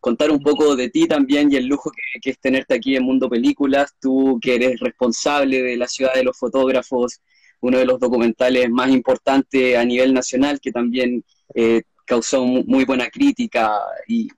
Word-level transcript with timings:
contar 0.00 0.30
un 0.30 0.40
poco 0.42 0.74
de 0.76 0.88
ti 0.88 1.06
también 1.06 1.52
y 1.52 1.56
el 1.56 1.66
lujo 1.66 1.90
que, 2.22 2.30
es 2.30 2.40
tenerte 2.40 2.74
aquí 2.74 2.96
en 2.96 3.04
Mundo 3.04 3.28
Películas, 3.28 3.94
tú 4.00 4.38
que 4.40 4.56
eres 4.56 4.80
responsable 4.80 5.62
de 5.62 5.76
la 5.76 5.86
ciudad 5.86 6.14
de 6.14 6.24
los 6.24 6.38
fotógrafos, 6.38 7.20
uno 7.60 7.78
de 7.78 7.84
los 7.84 8.00
documentales 8.00 8.70
más 8.70 8.90
importantes 8.90 9.76
a 9.76 9.84
nivel 9.84 10.14
nacional, 10.14 10.58
que 10.60 10.72
también 10.72 11.22
eh, 11.54 11.82
causó 12.10 12.44
muy 12.44 12.84
buena 12.84 13.08
crítica 13.08 13.72
y, 14.08 14.28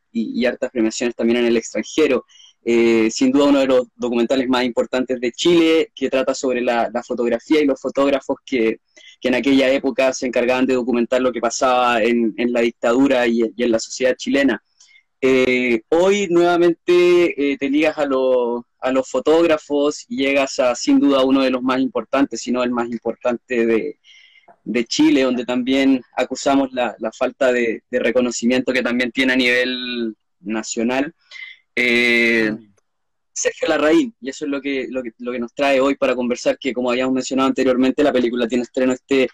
hartas 0.45 0.71
premiaciones 0.71 1.15
también 1.15 1.39
en 1.39 1.47
el 1.47 1.57
extranjero. 1.57 2.27
Eh, 2.65 3.09
sin 3.11 3.33
duda 3.33 3.47
uno 3.47 3.61
de 3.61 3.67
los 3.67 3.89
documentales 3.97 4.47
más 4.47 4.65
importantes 4.65 5.19
de 5.19 5.33
Chile, 5.33 5.91
que 5.95 6.11
trata 6.11 6.35
sobre 6.35 6.61
la, 6.61 6.91
fotografía 7.07 7.63
y 7.63 7.65
los 7.65 7.81
fotógrafos 7.81 8.37
que, 8.45 8.81
en 9.23 9.35
aquella 9.35 9.71
época 9.71 10.13
se 10.13 10.27
encargaban 10.27 10.67
de 10.67 10.75
documentar 10.75 11.23
lo 11.23 11.33
que 11.33 11.41
pasaba 11.41 12.03
en, 12.03 12.35
la 12.37 12.61
dictadura 12.61 13.27
y, 13.27 13.43
en 13.57 13.71
la 13.71 13.79
sociedad 13.79 14.17
chilena. 14.17 14.63
Eh, 15.25 15.83
hoy 15.91 16.27
nuevamente 16.31 17.53
eh, 17.53 17.57
te 17.57 17.71
ligas 17.71 17.97
a, 17.97 18.03
a, 18.03 18.91
los 18.91 19.09
fotógrafos 19.09 20.05
y 20.09 20.17
llegas 20.17 20.59
a 20.59 20.75
sin 20.75 20.99
duda 20.99 21.25
uno 21.25 21.43
de 21.43 21.51
los 21.51 21.63
más 21.63 21.79
importantes, 21.79 22.41
si 22.41 22.51
no 22.51 22.65
el 22.65 22.73
más 22.73 22.89
importante 22.91 23.65
de, 23.65 24.01
de 24.65 24.85
Chile, 24.85 25.23
donde 25.23 25.45
también 25.45 26.03
acusamos 26.17 26.73
la, 26.73 26.97
falta 27.17 27.53
de, 27.53 27.85
reconocimiento 27.91 28.73
que 28.73 28.83
también 28.83 29.13
tiene 29.13 29.35
a 29.35 29.37
nivel 29.37 30.17
nacional. 30.41 31.15
Eh, 31.77 32.53
Sergio 33.33 33.69
Larraín, 33.69 34.15
y 34.21 34.29
eso 34.29 34.45
es 34.45 34.51
lo 34.51 34.61
que, 34.61 34.89
lo 34.91 35.05
que, 35.05 35.13
lo, 35.19 35.31
que, 35.31 35.39
nos 35.39 35.55
trae 35.55 35.81
hoy 35.81 35.95
para 35.95 36.17
conversar, 36.17 36.59
que 36.59 36.73
como 36.73 36.91
habíamos 36.91 37.15
mencionado 37.15 37.49
anteriormente, 37.49 38.03
la 38.03 38.13
película 38.13 38.49
tiene 38.49 38.63
estreno 38.65 38.93
este 38.93 39.29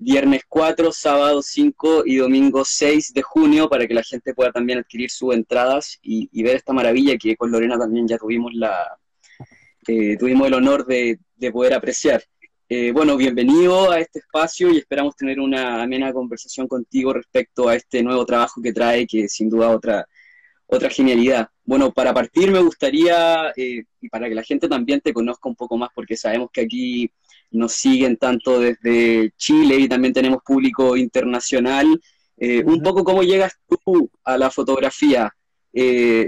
viernes 0.00 0.42
4, 0.48 0.90
sábado 0.92 1.42
5 1.42 2.04
y 2.06 2.16
domingo 2.16 2.64
6 2.64 3.12
de 3.12 3.22
junio, 3.22 3.68
para 3.68 3.86
que 3.86 3.94
la 3.94 4.02
gente 4.02 4.34
pueda 4.34 4.50
también 4.50 4.78
adquirir 4.78 5.10
sus 5.10 5.34
entradas 5.34 5.98
y, 6.02 6.42
ver 6.42 6.56
esta 6.56 6.72
maravilla 6.72 7.16
que 7.18 7.36
con 7.36 7.50
Lorena 7.50 7.78
también 7.78 8.08
ya 8.08 8.16
tuvimos, 8.16 8.52
la, 8.54 8.98
eh, 9.86 10.16
tuvimos 10.16 10.48
el 10.48 10.54
honor 10.54 10.86
de, 10.86 11.18
de 11.36 11.52
poder 11.52 11.74
apreciar. 11.74 12.22
Eh, 12.68 12.92
bueno, 12.92 13.16
bienvenido 13.16 13.90
a 13.90 13.98
este 13.98 14.20
espacio 14.20 14.70
y 14.70 14.78
esperamos 14.78 15.16
tener 15.16 15.38
una 15.38 15.82
amena 15.82 16.12
conversación 16.12 16.66
contigo 16.66 17.12
respecto 17.12 17.68
a 17.68 17.74
este 17.74 18.02
nuevo 18.02 18.24
trabajo 18.24 18.62
que 18.62 18.72
trae, 18.72 19.06
que 19.06 19.28
sin 19.28 19.50
duda 19.50 19.70
otra, 19.70 20.06
otra 20.66 20.88
genialidad. 20.88 21.48
Bueno, 21.64 21.92
para 21.92 22.14
partir 22.14 22.50
me 22.50 22.60
gustaría, 22.60 23.50
eh, 23.56 23.82
y 24.00 24.08
para 24.08 24.28
que 24.28 24.34
la 24.34 24.44
gente 24.44 24.68
también 24.68 25.00
te 25.00 25.12
conozca 25.12 25.48
un 25.48 25.56
poco 25.56 25.76
más, 25.76 25.90
porque 25.94 26.16
sabemos 26.16 26.48
que 26.52 26.62
aquí 26.62 27.12
nos 27.50 27.72
siguen 27.72 28.16
tanto 28.16 28.60
desde 28.60 29.32
Chile 29.36 29.76
y 29.76 29.88
también 29.88 30.14
tenemos 30.14 30.42
público 30.42 30.96
internacional, 30.96 31.86
eh, 32.36 32.62
un 32.64 32.82
poco 32.82 33.04
cómo 33.04 33.22
llegas 33.22 33.52
tú 33.68 34.10
a 34.24 34.36
la 34.38 34.50
fotografía. 34.50 35.32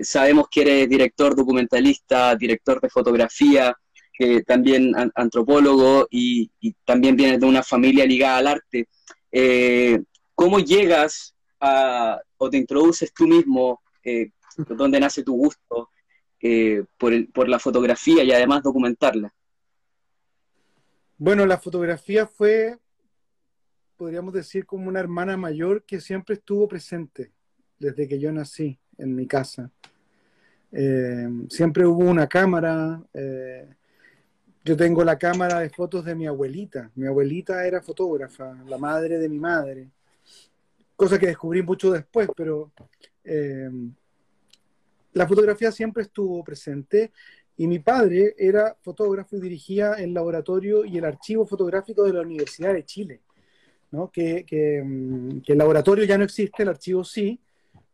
sabemos 0.03 0.47
que 0.51 0.63
eres 0.63 0.89
director 0.89 1.35
documentalista, 1.35 2.37
director 2.37 2.81
de 2.81 2.91
fotografía, 2.91 3.77
que 4.13 4.43
también 4.43 4.95
antropólogo 5.15 6.07
y, 6.11 6.51
también 6.85 7.17
vienes 7.17 7.41
de 7.41 7.47
una 7.47 7.63
familia 7.63 8.07
ligada 8.07 8.39
al 8.39 8.47
arte. 8.47 8.89
Eh, 9.31 10.01
¿Cómo 10.35 10.59
llegas 10.61 11.35
a, 11.61 12.21
o 12.37 12.51
te 12.51 12.59
introduces 12.59 13.13
tú 13.13 13.27
mismo, 13.27 13.81
eh, 14.05 14.31
dónde 14.69 15.01
nace 15.01 15.23
tu 15.23 15.35
gusto 15.35 15.91
eh, 16.41 16.85
por, 16.99 17.49
la 17.49 17.59
fotografía 17.59 18.23
y 18.23 18.33
además 18.33 18.63
documentarla? 18.63 19.33
Bueno, 21.19 21.47
la 21.47 21.59
fotografía 21.59 22.27
fue, 22.27 22.79
podríamos 23.97 24.33
decir, 24.35 24.67
como 24.67 24.89
una 24.89 25.01
hermana 25.01 25.37
mayor 25.37 25.85
que 25.85 26.01
siempre 26.01 26.35
estuvo 26.35 26.67
presente 26.67 27.33
desde 27.79 28.09
que 28.09 28.19
yo 28.19 28.33
nací 28.33 28.79
en 28.99 29.15
mi 29.15 29.27
casa. 29.27 29.71
siempre 31.49 31.87
hubo 31.87 32.05
una 32.05 32.27
cámara, 32.27 33.03
yo 34.65 34.77
tengo 34.77 35.03
la 35.03 35.19
cámara 35.19 35.59
de 35.61 35.71
fotos 35.71 36.05
de 36.05 36.15
mi 36.15 36.27
abuelita. 36.27 36.91
Mi 36.95 37.07
abuelita 37.07 37.67
era 37.67 37.83
fotógrafa, 37.83 38.55
la 38.67 38.79
madre 38.79 39.19
de 39.19 39.29
mi 39.29 39.39
madre. 39.39 39.91
Cosa 40.95 41.19
que 41.19 41.27
descubrí 41.27 41.63
mucho 41.63 41.91
después, 41.91 42.29
pero 42.37 42.73
eh, 43.25 43.69
la 45.13 45.27
fotografía 45.27 45.73
siempre 45.73 46.05
estuvo 46.05 46.45
presente 46.45 47.13
y 47.57 47.67
mi 47.67 47.79
padre 47.79 48.35
era 48.39 48.77
fotógrafo 48.81 49.37
y 49.37 49.41
dirigía 49.41 49.95
el 49.95 50.15
laboratorio 50.15 50.85
y 50.85 50.99
el 50.99 51.05
archivo 51.05 51.47
fotográfico 51.47 52.05
de 52.05 52.13
la 52.13 52.23
Universidad 52.23 52.73
de 52.73 52.85
Chile. 52.85 53.21
¿no? 53.91 54.11
Que, 54.11 54.45
mm, 54.85 55.41
que, 55.41 55.53
el 55.53 55.59
laboratorio 55.59 56.05
ya 56.05 56.19
no 56.19 56.25
existe, 56.25 56.63
el 56.63 56.71
archivo 56.71 57.05
sí, 57.05 57.41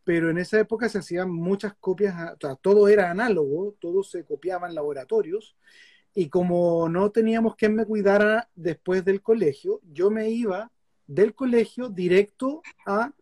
pero 0.04 0.30
en 0.30 0.38
esa 0.38 0.58
época 0.58 0.88
se 0.88 0.98
hacían 0.98 1.30
muchas 1.30 1.74
copias, 1.74 2.14
todo 2.62 2.88
era 2.88 3.10
análogo, 3.10 3.74
todo 3.78 4.02
se 4.02 4.24
copiaba 4.24 4.68
en 4.68 4.74
laboratorios 4.74 5.56
y 6.14 6.28
como 6.28 6.88
no 6.88 7.10
teníamos 7.10 7.56
quien 7.56 7.74
me 7.74 7.84
cuidara 7.84 8.48
después 8.54 9.04
del 9.04 9.20
colegio, 9.20 9.80
yo 9.92 10.10
me 10.10 10.30
iba 10.30 10.70
del 11.06 11.34
colegio 11.34 11.90
directo 11.90 12.62
a 12.86 13.12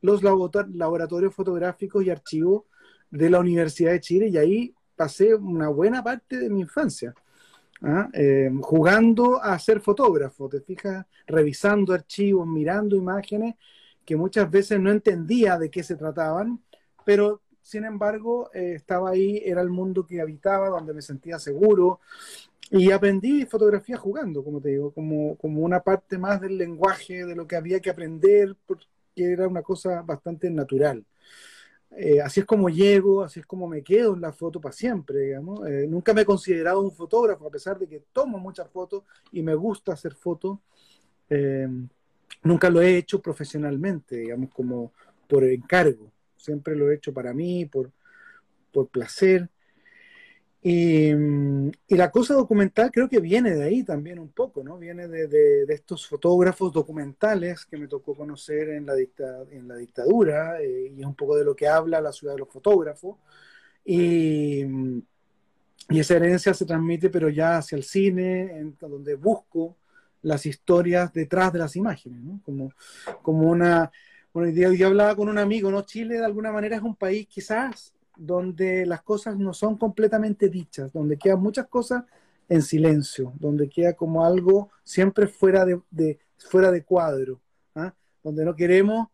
los 0.00 0.22
laboratorios 0.22 1.34
fotográficos 1.34 2.04
y 2.04 2.10
archivos 2.10 2.62
de 3.10 3.28
la 3.28 3.40
Universidad 3.40 3.92
de 3.92 4.00
Chile 4.00 4.28
y 4.28 4.38
ahí 4.38 4.74
pasé 5.00 5.34
una 5.34 5.68
buena 5.68 6.04
parte 6.04 6.36
de 6.36 6.50
mi 6.50 6.60
infancia. 6.60 7.14
¿ah? 7.80 8.10
Eh, 8.12 8.50
jugando 8.60 9.42
a 9.42 9.58
ser 9.58 9.80
fotógrafo, 9.80 10.46
te 10.46 10.60
fijas, 10.60 11.06
revisando 11.26 11.94
archivos, 11.94 12.46
mirando 12.46 12.96
imágenes 12.96 13.54
que 14.04 14.14
muchas 14.14 14.50
veces 14.50 14.78
no 14.78 14.90
entendía 14.90 15.56
de 15.56 15.70
qué 15.70 15.82
se 15.82 15.96
trataban, 15.96 16.60
pero 17.06 17.40
sin 17.62 17.86
embargo, 17.86 18.50
eh, 18.52 18.74
estaba 18.74 19.08
ahí, 19.08 19.40
era 19.42 19.62
el 19.62 19.70
mundo 19.70 20.06
que 20.06 20.20
habitaba, 20.20 20.68
donde 20.68 20.92
me 20.92 21.00
sentía 21.00 21.38
seguro. 21.38 22.00
Y 22.70 22.90
aprendí 22.90 23.46
fotografía 23.46 23.96
jugando, 23.96 24.44
como 24.44 24.60
te 24.60 24.68
digo, 24.68 24.92
como, 24.92 25.36
como 25.36 25.62
una 25.62 25.80
parte 25.80 26.18
más 26.18 26.42
del 26.42 26.58
lenguaje, 26.58 27.24
de 27.24 27.34
lo 27.34 27.46
que 27.46 27.56
había 27.56 27.80
que 27.80 27.88
aprender, 27.88 28.54
porque 28.66 28.84
era 29.14 29.48
una 29.48 29.62
cosa 29.62 30.02
bastante 30.02 30.50
natural. 30.50 31.06
Eh, 31.96 32.20
así 32.20 32.40
es 32.40 32.46
como 32.46 32.68
llego, 32.68 33.22
así 33.22 33.40
es 33.40 33.46
como 33.46 33.66
me 33.66 33.82
quedo 33.82 34.14
en 34.14 34.20
la 34.20 34.32
foto 34.32 34.60
para 34.60 34.72
siempre, 34.72 35.20
digamos. 35.20 35.66
Eh, 35.68 35.86
nunca 35.88 36.14
me 36.14 36.22
he 36.22 36.24
considerado 36.24 36.80
un 36.80 36.92
fotógrafo, 36.92 37.46
a 37.46 37.50
pesar 37.50 37.78
de 37.78 37.88
que 37.88 38.02
tomo 38.12 38.38
muchas 38.38 38.68
fotos 38.70 39.04
y 39.32 39.42
me 39.42 39.54
gusta 39.54 39.92
hacer 39.92 40.14
fotos. 40.14 40.58
nunca 42.42 42.70
lo 42.70 42.80
he 42.80 42.96
hecho 42.96 43.20
profesionalmente, 43.20 44.16
digamos, 44.16 44.50
como 44.50 44.92
por 45.28 45.44
encargo 45.44 46.10
siempre 46.40 46.74
lo 46.74 46.90
he 46.90 46.94
hecho 46.94 47.12
para 47.12 47.32
mí, 47.32 47.66
por, 47.66 47.92
por 48.72 48.88
placer. 48.88 49.48
Y, 50.62 51.12
la 51.96 52.10
cosa 52.10 52.34
documental 52.34 52.90
creo 52.92 53.08
que 53.08 53.20
viene 53.20 53.50
de 53.50 53.64
ahí 53.64 53.82
también 53.82 54.18
un 54.18 54.28
poco, 54.28 54.62
¿no? 54.62 54.78
Viene 54.78 55.08
de, 55.08 55.26
de, 55.26 55.74
estos 55.74 56.06
fotógrafos 56.06 56.72
documentales 56.72 57.66
que 57.66 57.76
me 57.76 57.88
tocó 57.88 58.14
conocer 58.14 58.68
en 58.70 58.86
la, 58.86 58.94
en 59.50 59.66
la 59.66 59.76
dictadura, 59.76 60.62
eh, 60.62 60.92
y 60.96 61.00
es 61.00 61.06
un 61.06 61.14
poco 61.14 61.36
de 61.36 61.44
lo 61.44 61.56
que 61.56 61.66
habla 61.66 62.00
la 62.00 62.12
ciudad 62.12 62.34
de 62.34 62.40
los 62.40 62.48
fotógrafos. 62.48 63.16
Y, 63.84 64.64
y 65.88 65.98
esa 65.98 66.14
herencia 66.16 66.54
se 66.54 66.64
transmite, 66.64 67.10
pero 67.10 67.28
ya 67.28 67.58
hacia 67.58 67.76
el 67.76 67.82
cine, 67.82 68.56
en, 68.56 68.76
donde 68.78 69.14
busco 69.16 69.76
las 70.22 70.46
historias 70.46 71.12
detrás 71.12 71.52
de 71.52 71.58
las 71.58 71.74
imágenes, 71.74 72.20
¿no? 72.20 72.40
Como, 72.44 72.72
como 73.22 73.50
una 73.50 73.90
bueno, 74.32 74.52
día, 74.52 74.86
hablaba 74.86 75.16
con 75.16 75.28
un 75.28 75.38
amigo, 75.38 75.70
¿no? 75.70 75.82
Chile 75.82 76.18
de 76.18 76.24
alguna 76.24 76.52
manera 76.52 76.76
es 76.76 76.82
un 76.82 76.94
país 76.94 77.26
quizás 77.26 77.92
donde 78.20 78.86
las 78.86 79.02
cosas 79.02 79.38
no 79.38 79.52
son 79.54 79.76
completamente 79.76 80.48
dichas, 80.48 80.92
donde 80.92 81.16
quedan 81.16 81.40
muchas 81.40 81.66
cosas 81.68 82.04
en 82.48 82.62
silencio, 82.62 83.32
donde 83.38 83.68
queda 83.68 83.94
como 83.94 84.24
algo 84.24 84.70
siempre 84.82 85.26
fuera 85.26 85.64
de, 85.64 86.18
fuera 86.38 86.70
de 86.70 86.84
cuadro, 86.84 87.40
¿ah? 87.74 87.94
donde 88.22 88.44
no 88.44 88.54
queremos, 88.54 89.08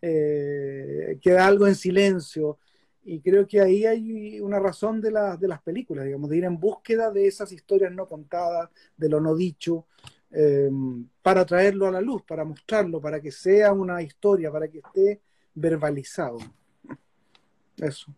eh, 0.00 1.18
queda 1.20 1.46
algo 1.46 1.66
en 1.66 1.74
silencio. 1.74 2.58
Y 3.04 3.20
creo 3.20 3.46
que 3.48 3.60
ahí 3.60 3.84
hay 3.84 4.40
una 4.40 4.60
razón 4.60 5.00
de, 5.00 5.10
de 5.10 5.48
las 5.48 5.62
películas, 5.62 6.04
digamos, 6.04 6.30
de 6.30 6.36
ir 6.36 6.44
en 6.44 6.58
búsqueda 6.58 7.10
de 7.10 7.26
esas 7.26 7.50
historias 7.50 7.92
no 7.92 8.06
contadas, 8.06 8.70
de 8.96 9.08
lo 9.08 9.20
no 9.20 9.34
dicho, 9.34 9.86
Em, 10.34 11.06
para 11.20 11.44
traerlo 11.44 11.86
a 11.86 11.90
la 11.90 12.00
luz, 12.00 12.22
para 12.22 12.42
mostrarlo, 12.42 13.00
para 13.02 13.20
que 13.20 13.30
sea 13.30 13.70
una 13.72 14.00
historia, 14.00 14.50
para 14.50 14.66
que 14.66 14.78
esté 14.78 15.20
verbalizado. 15.54 16.38
Eso. 17.76 18.14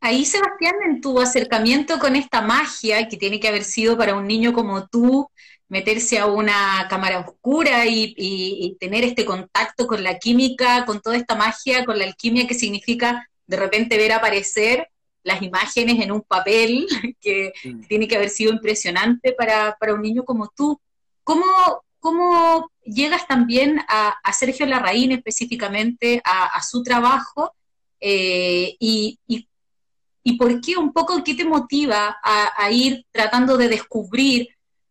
Ahí, 0.00 0.24
Sebastián, 0.24 0.74
en 0.84 1.00
tu 1.00 1.20
acercamiento 1.20 1.98
con 1.98 2.16
esta 2.16 2.40
magia 2.40 3.08
que 3.08 3.16
tiene 3.16 3.40
que 3.40 3.48
haber 3.48 3.64
sido 3.64 3.96
para 3.96 4.14
un 4.14 4.26
niño 4.26 4.52
como 4.52 4.86
tú, 4.86 5.28
meterse 5.68 6.18
a 6.18 6.26
una 6.26 6.86
cámara 6.88 7.20
oscura 7.20 7.86
y, 7.86 8.14
y, 8.16 8.76
tener 8.78 9.04
este 9.04 9.24
contacto 9.24 9.86
con 9.86 10.02
la 10.02 10.18
química, 10.18 10.84
con 10.86 11.00
toda 11.00 11.16
esta 11.16 11.34
magia, 11.34 11.84
con 11.84 11.98
la 11.98 12.04
alquimia 12.04 12.46
que 12.46 12.54
significa 12.54 13.28
de 13.46 13.56
repente 13.56 13.96
ver 13.96 14.12
aparecer 14.12 14.88
las 15.22 15.42
imágenes 15.42 16.00
en 16.00 16.12
un 16.12 16.22
papel, 16.22 16.86
que 17.20 17.52
tiene 17.88 18.06
que 18.06 18.16
haber 18.16 18.30
sido 18.30 18.52
impresionante 18.52 19.32
para, 19.32 19.76
un 19.92 20.02
niño 20.02 20.24
como 20.24 20.48
tú. 20.56 20.80
¿Cómo, 21.24 21.44
cómo 21.98 22.70
llegas 22.84 23.26
también 23.26 23.80
a, 23.88 24.16
Sergio 24.32 24.66
Larraín 24.66 25.12
específicamente, 25.12 26.22
a, 26.24 26.62
su 26.62 26.82
trabajo, 26.82 27.52
Eh, 27.98 28.76
y, 28.78 29.18
y, 29.26 29.48
por 30.34 30.60
qué 30.60 30.76
un 30.76 30.92
poco, 30.92 31.22
qué 31.22 31.34
te 31.34 31.44
motiva 31.44 32.16
a, 32.22 32.70
ir 32.70 33.04
tratando 33.12 33.56
de 33.56 33.68
descubrir 33.68 34.48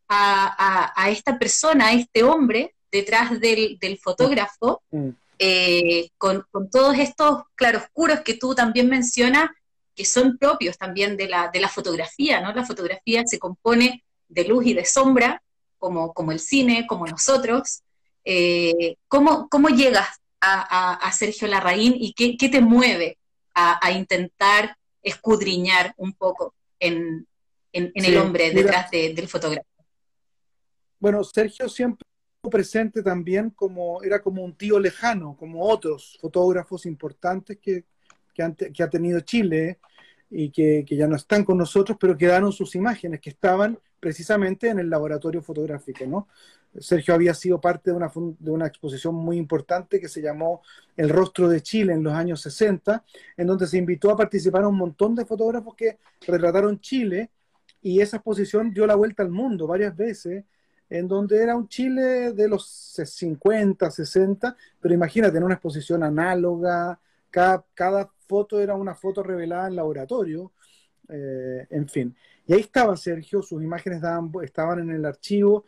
a, 0.08 0.94
a, 0.96 1.10
esta 1.10 1.38
persona, 1.38 1.88
a 1.88 1.94
este 1.94 2.24
hombre 2.24 2.76
detrás 2.92 3.40
del, 3.40 3.78
del 3.80 3.98
fotógrafo, 3.98 4.82
mm. 4.92 5.10
eh, 5.40 6.10
con, 6.18 6.46
con, 6.52 6.70
todos 6.70 6.98
estos 6.98 7.44
claroscuros 7.56 8.22
que 8.22 8.36
tú 8.36 8.56
también 8.56 8.88
mencionas, 8.88 9.50
que 9.96 10.06
son 10.06 10.38
propios 10.38 10.78
también 10.78 11.18
de 11.18 11.28
la, 11.28 11.50
de 11.52 11.60
la 11.60 11.70
fotografía, 11.70 12.42
¿no? 12.42 12.54
La 12.54 12.66
fotografía 12.66 13.24
se 13.26 13.40
compone 13.40 14.04
de 14.28 14.46
luz 14.46 14.66
y 14.66 14.74
de 14.74 14.86
sombra, 14.86 15.42
como, 15.78 16.14
como 16.14 16.32
el 16.32 16.40
cine, 16.40 16.86
como 16.88 17.06
nosotros. 17.08 17.84
Eh, 18.24 18.96
¿cómo, 19.08 19.48
¿Cómo 19.50 19.70
llegas 19.70 20.08
a, 20.42 21.12
Sergio 21.12 21.48
Larraín 21.48 21.96
y 21.98 22.14
qué, 22.14 22.50
te 22.50 22.62
mueve 22.62 23.18
a, 23.54 23.92
intentar 23.92 24.78
escudriñar 25.06 25.94
un 25.98 26.14
poco 26.14 26.56
en, 26.80 27.28
el 27.72 28.18
hombre 28.18 28.52
detrás 28.52 28.90
del 28.92 29.28
fotógrafo? 29.28 29.68
Bueno, 31.00 31.24
Sergio 31.24 31.70
siempre 31.70 32.06
presente 32.50 33.02
también 33.02 33.50
como 33.50 34.02
era 34.04 34.22
como 34.22 34.44
un 34.44 34.56
tío 34.56 34.80
lejano, 34.80 35.36
como 35.38 35.64
otros 35.64 36.18
fotógrafos 36.22 36.86
importantes 36.86 37.58
que, 37.60 37.86
que, 38.34 38.84
ha 38.84 38.90
tenido 38.90 39.20
Chile 39.22 39.80
y 40.30 40.50
que, 40.50 40.86
ya 40.90 41.08
no 41.08 41.16
están 41.16 41.44
con 41.44 41.58
nosotros, 41.58 41.98
pero 42.00 42.18
quedaron 42.18 42.52
sus 42.52 42.76
imágenes 42.76 43.20
que 43.20 43.30
estaban 43.30 43.78
precisamente 44.00 44.70
en 44.70 44.80
el 44.80 44.90
laboratorio 44.90 45.42
fotográfico, 45.42 46.06
¿no? 46.06 46.28
Sergio 46.80 47.14
había 47.14 47.34
sido 47.34 47.62
parte 47.62 47.92
de 47.92 47.96
una, 47.96 48.12
de 48.14 48.52
una 48.52 48.68
exposición 48.68 49.16
muy 49.16 49.38
importante 49.38 50.00
que 50.00 50.10
se 50.10 50.22
llamó 50.22 50.62
El 50.98 51.10
rostro 51.10 51.48
de 51.48 51.62
Chile 51.62 51.94
en 51.94 52.04
los 52.04 52.14
años 52.14 52.42
60, 52.42 53.04
en 53.38 53.48
donde 53.48 53.66
se 53.66 53.78
invitó 53.78 54.12
a 54.12 54.18
participar 54.18 54.64
a 54.64 54.68
un 54.68 54.78
montón 54.78 55.16
de 55.16 55.26
fotógrafos 55.26 55.74
que 55.76 55.98
retrataron 56.28 56.80
Chile 56.82 57.30
y 57.82 58.02
esa 58.02 58.18
exposición 58.18 58.74
dio 58.74 58.86
la 58.86 58.96
vuelta 58.96 59.24
al 59.24 59.30
mundo 59.30 59.68
varias 59.68 59.96
veces, 59.96 60.44
en 60.90 61.08
donde 61.08 61.42
era 61.42 61.56
un 61.56 61.68
Chile 61.68 62.34
de 62.34 62.48
los 62.48 62.66
50, 62.66 63.90
60, 63.90 64.58
pero 64.80 64.94
imagínate, 64.94 65.38
en 65.38 65.44
una 65.44 65.54
exposición 65.54 66.04
análoga, 66.04 67.00
cada, 67.30 67.64
cada 67.74 68.12
foto 68.28 68.60
era 68.60 68.76
una 68.76 68.96
foto 68.96 69.24
revelada 69.24 69.68
en 69.68 69.76
laboratorio, 69.76 70.52
eh, 71.10 71.68
en 71.70 71.88
fin. 71.88 72.16
Y 72.48 72.54
ahí 72.54 72.62
estaba 72.62 72.96
Sergio, 72.98 73.42
sus 73.42 73.62
imágenes 73.64 74.02
estaban 74.44 74.80
en 74.80 74.92
el 74.92 75.06
archivo, 75.06 75.66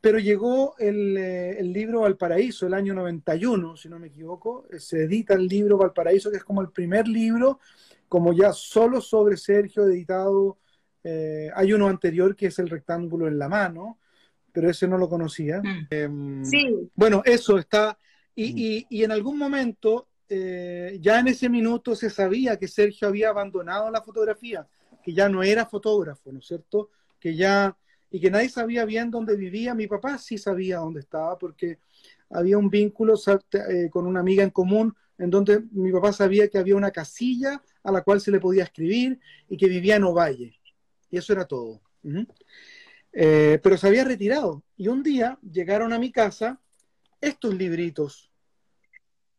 pero 0.00 0.18
llegó 0.18 0.74
el, 0.78 1.16
eh, 1.16 1.58
el, 1.58 1.72
libro 1.72 2.00
Valparaíso, 2.00 2.66
el 2.66 2.74
año 2.74 2.94
91, 2.94 3.76
si 3.76 3.88
no 3.88 3.98
me 3.98 4.08
equivoco, 4.08 4.66
se 4.78 5.04
edita 5.04 5.34
el 5.34 5.46
libro 5.46 5.76
Valparaíso, 5.76 6.30
que 6.30 6.38
es 6.38 6.44
como 6.44 6.62
el 6.62 6.70
primer 6.70 7.06
libro, 7.06 7.60
como 8.08 8.32
ya 8.32 8.52
solo 8.52 9.00
sobre 9.00 9.36
Sergio, 9.36 9.84
editado, 9.84 10.58
eh, 11.04 11.50
hay 11.54 11.72
uno 11.72 11.86
anterior 11.86 12.34
que 12.34 12.46
es 12.46 12.58
El 12.58 12.68
rectángulo 12.68 13.28
en 13.28 13.38
la 13.38 13.48
mano, 13.48 13.98
pero 14.52 14.70
ese 14.70 14.88
no 14.88 14.98
lo 14.98 15.08
conocía. 15.08 15.60
Mm. 15.62 15.86
Em, 15.90 16.44
sí. 16.44 16.90
Bueno, 16.94 17.22
eso 17.24 17.58
está, 17.58 17.96
y, 18.34 18.78
y, 18.78 18.86
y 18.88 19.04
en 19.04 19.12
algún 19.12 19.38
momento 19.38 20.08
eh, 20.32 20.96
ya 21.00 21.18
en 21.18 21.26
ese 21.26 21.48
minuto 21.48 21.96
se 21.96 22.08
sabía 22.08 22.56
que 22.56 22.68
Sergio 22.68 23.08
había 23.08 23.30
abandonado 23.30 23.90
la 23.90 24.00
fotografía, 24.00 24.64
que 25.02 25.12
ya 25.12 25.28
no 25.28 25.42
era 25.42 25.66
fotógrafo, 25.66 26.30
¿no 26.30 26.38
es 26.38 26.46
cierto? 26.46 26.90
Que 27.18 27.34
ya, 27.34 27.76
y 28.12 28.20
que 28.20 28.30
nadie 28.30 28.48
sabía 28.48 28.84
bien 28.84 29.10
dónde 29.10 29.34
vivía. 29.34 29.74
Mi 29.74 29.88
papá 29.88 30.18
sí 30.18 30.38
sabía 30.38 30.78
dónde 30.78 31.00
estaba 31.00 31.36
porque 31.36 31.80
había 32.30 32.56
un 32.58 32.70
vínculo 32.70 33.14
eh, 33.52 33.90
con 33.90 34.06
una 34.06 34.20
amiga 34.20 34.44
en 34.44 34.50
común 34.50 34.94
en 35.18 35.30
donde 35.30 35.64
mi 35.72 35.90
papá 35.90 36.12
sabía 36.12 36.46
que 36.46 36.58
había 36.58 36.76
una 36.76 36.92
casilla 36.92 37.60
a 37.82 37.90
la 37.90 38.02
cual 38.02 38.20
se 38.20 38.30
le 38.30 38.38
podía 38.38 38.62
escribir 38.62 39.18
y 39.48 39.56
que 39.56 39.66
vivía 39.66 39.96
en 39.96 40.04
Ovalle. 40.04 40.54
Y 41.10 41.18
eso 41.18 41.32
era 41.32 41.44
todo. 41.44 41.82
Eh, 43.12 43.58
pero 43.62 43.76
se 43.76 43.88
había 43.88 44.04
retirado. 44.04 44.62
Y 44.76 44.86
un 44.86 45.02
día 45.02 45.40
llegaron 45.42 45.92
a 45.92 45.98
mi 45.98 46.12
casa 46.12 46.60
estos 47.20 47.52
libritos 47.52 48.30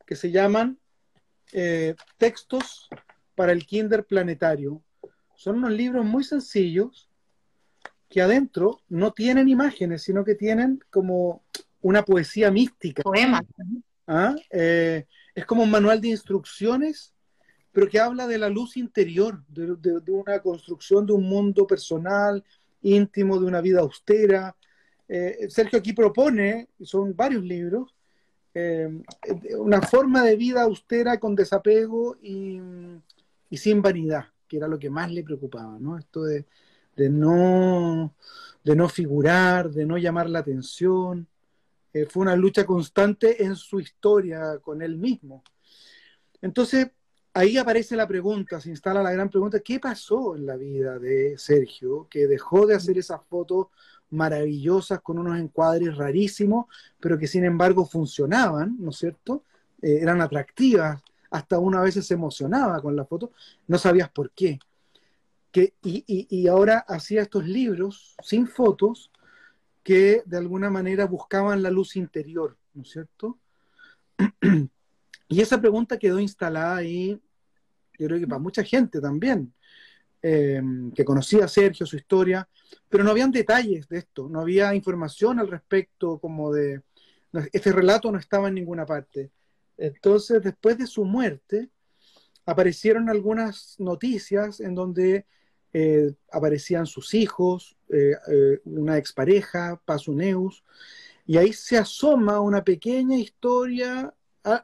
que 0.06 0.18
se 0.18 0.30
llaman 0.30 0.78
eh, 1.54 1.96
textos 2.18 2.90
para 3.36 3.52
el 3.52 3.66
kinder 3.66 4.06
planetario. 4.06 4.82
Son 5.36 5.58
unos 5.58 5.72
libros 5.72 6.06
muy 6.06 6.24
sencillos 6.24 7.10
que 8.10 8.22
adentro 8.22 8.82
no 8.90 9.12
tienen 9.12 9.48
imágenes, 9.48 10.04
sino 10.04 10.24
que 10.24 10.36
tienen 10.36 10.84
como 10.90 11.44
una 11.82 12.04
poesía 12.04 12.52
mística. 12.52 13.02
Poemas. 13.04 13.44
¿Ah? 14.06 14.36
Eh, 14.50 15.06
es 15.34 15.46
como 15.46 15.64
un 15.64 15.72
manual 15.72 16.02
de 16.02 16.10
instrucciones, 16.10 17.14
pero 17.72 17.88
que 17.88 18.00
habla 18.00 18.28
de 18.28 18.38
la 18.38 18.50
luz 18.50 18.76
interior, 18.76 19.42
de, 19.48 20.02
una 20.12 20.40
construcción 20.40 21.06
de 21.06 21.14
un 21.14 21.24
mundo 21.24 21.66
personal, 21.66 22.44
íntimo, 22.82 23.40
de 23.40 23.46
una 23.46 23.62
vida 23.62 23.80
austera. 23.80 24.56
Eh, 25.08 25.48
Sergio 25.50 25.80
aquí 25.80 25.94
propone, 25.94 26.68
son 26.82 27.16
varios 27.16 27.44
libros, 27.44 27.96
eh, 28.54 28.90
una 29.58 29.82
forma 29.82 30.24
de 30.24 30.36
vida 30.36 30.64
austera 30.64 31.20
con 31.20 31.36
desapego 31.36 32.18
y, 32.22 32.60
sin 33.52 33.82
vanidad, 33.82 34.26
que 34.48 34.58
era 34.58 34.68
lo 34.68 34.78
que 34.78 34.90
más 34.90 35.12
le 35.12 35.24
preocupaba, 35.24 35.78
¿no? 35.80 35.98
Esto 35.98 36.24
de, 36.24 36.46
no, 37.10 38.14
de 38.64 38.76
no 38.76 38.90
figurar, 38.90 39.72
de 39.72 39.86
no 39.86 39.98
llamar 39.98 40.30
la 40.30 40.40
atención. 40.40 41.28
Eh, 41.94 42.06
fue 42.06 42.22
una 42.22 42.36
lucha 42.36 42.66
constante 42.66 43.44
en 43.44 43.56
su 43.56 43.80
historia 43.80 44.60
con 44.62 44.82
él 44.82 44.98
mismo. 44.98 45.44
Entonces, 46.42 46.92
ahí 47.34 47.58
aparece 47.58 47.96
la 47.96 48.08
pregunta, 48.08 48.60
se 48.60 48.70
instala 48.70 49.04
la 49.04 49.12
gran 49.12 49.30
pregunta, 49.30 49.60
¿qué 49.60 49.80
pasó 49.80 50.36
en 50.36 50.46
la 50.46 50.58
vida 50.58 51.00
de 51.00 51.38
Sergio 51.38 52.08
que 52.10 52.28
dejó 52.28 52.66
de 52.66 52.76
hacer 52.76 52.98
esas 52.98 53.22
fotos 53.30 53.68
maravillosas 54.12 55.02
con 55.02 55.18
unos 55.18 55.40
encuadres 55.40 55.96
rarísimos, 55.96 56.68
pero 57.00 57.18
que 57.18 57.28
sin 57.28 57.44
embargo 57.44 57.86
funcionaban, 57.86 58.76
¿no 58.80 58.92
es 58.92 58.98
cierto? 58.98 59.44
Eh, 59.82 60.00
eran 60.02 60.22
atractivas, 60.22 61.02
hasta 61.32 61.60
una 61.60 61.82
vez 61.82 61.96
se 61.96 62.14
emocionaba 62.14 62.82
con 62.82 62.96
la 62.96 63.06
foto, 63.06 63.32
no 63.68 63.78
sabías 63.78 64.10
por 64.10 64.32
qué. 64.32 64.60
Que, 65.52 65.74
y, 65.84 66.06
y, 66.08 66.48
ahora 66.48 66.80
hacía 66.88 67.22
estos 67.22 67.46
libros 67.46 68.16
sin 68.24 68.48
fotos 68.48 69.12
que 69.84 70.24
de 70.26 70.38
alguna 70.38 70.70
manera 70.70 71.06
buscaban 71.06 71.62
la 71.62 71.70
luz 71.70 71.98
interior, 71.98 72.58
¿no 72.74 72.84
es 72.84 72.90
cierto? 72.90 73.38
y 75.28 75.42
esa 75.42 75.60
pregunta 75.60 76.00
quedó 76.00 76.20
instalada 76.22 76.78
ahí, 76.78 77.20
yo 78.00 78.08
creo 78.08 78.20
que 78.20 78.28
para 78.28 78.40
mucha 78.40 78.64
gente 78.64 79.02
también. 79.02 79.54
Em, 80.24 80.92
que 80.92 81.04
conocía 81.04 81.46
a 81.46 81.48
Sergio, 81.48 81.88
su 81.88 81.96
historia, 81.96 82.48
pero 82.88 83.04
no 83.04 83.10
habían 83.10 83.32
detalles 83.32 83.90
de 83.90 83.98
esto, 83.98 84.30
no 84.30 84.42
había 84.42 84.76
información 84.76 85.40
al 85.40 85.48
respecto, 85.48 86.20
como 86.20 86.54
de, 86.54 86.84
este 87.52 87.72
relato 87.72 88.12
no 88.12 88.20
estaba 88.20 88.50
en 88.50 88.54
ninguna 88.54 88.86
parte. 88.86 89.32
Entonces, 89.78 90.44
después 90.44 90.78
de 90.78 90.86
su 90.86 91.06
muerte, 91.06 91.70
aparecieron 92.46 93.10
algunas 93.10 93.76
noticias 93.80 94.60
en 94.60 94.76
donde 94.76 95.26
eh, 95.74 96.14
aparecían 96.32 96.86
sus 96.86 97.16
hijos, 97.16 97.76
eh, 97.90 98.14
eh, 98.32 98.60
una 98.66 99.00
expareja, 99.00 99.82
Pasuneus, 99.86 100.64
y 101.26 101.38
ahí 101.38 101.52
se 101.52 101.80
asoma 101.80 102.42
una 102.42 102.64
pequeña 102.64 103.18
historia, 103.18 104.14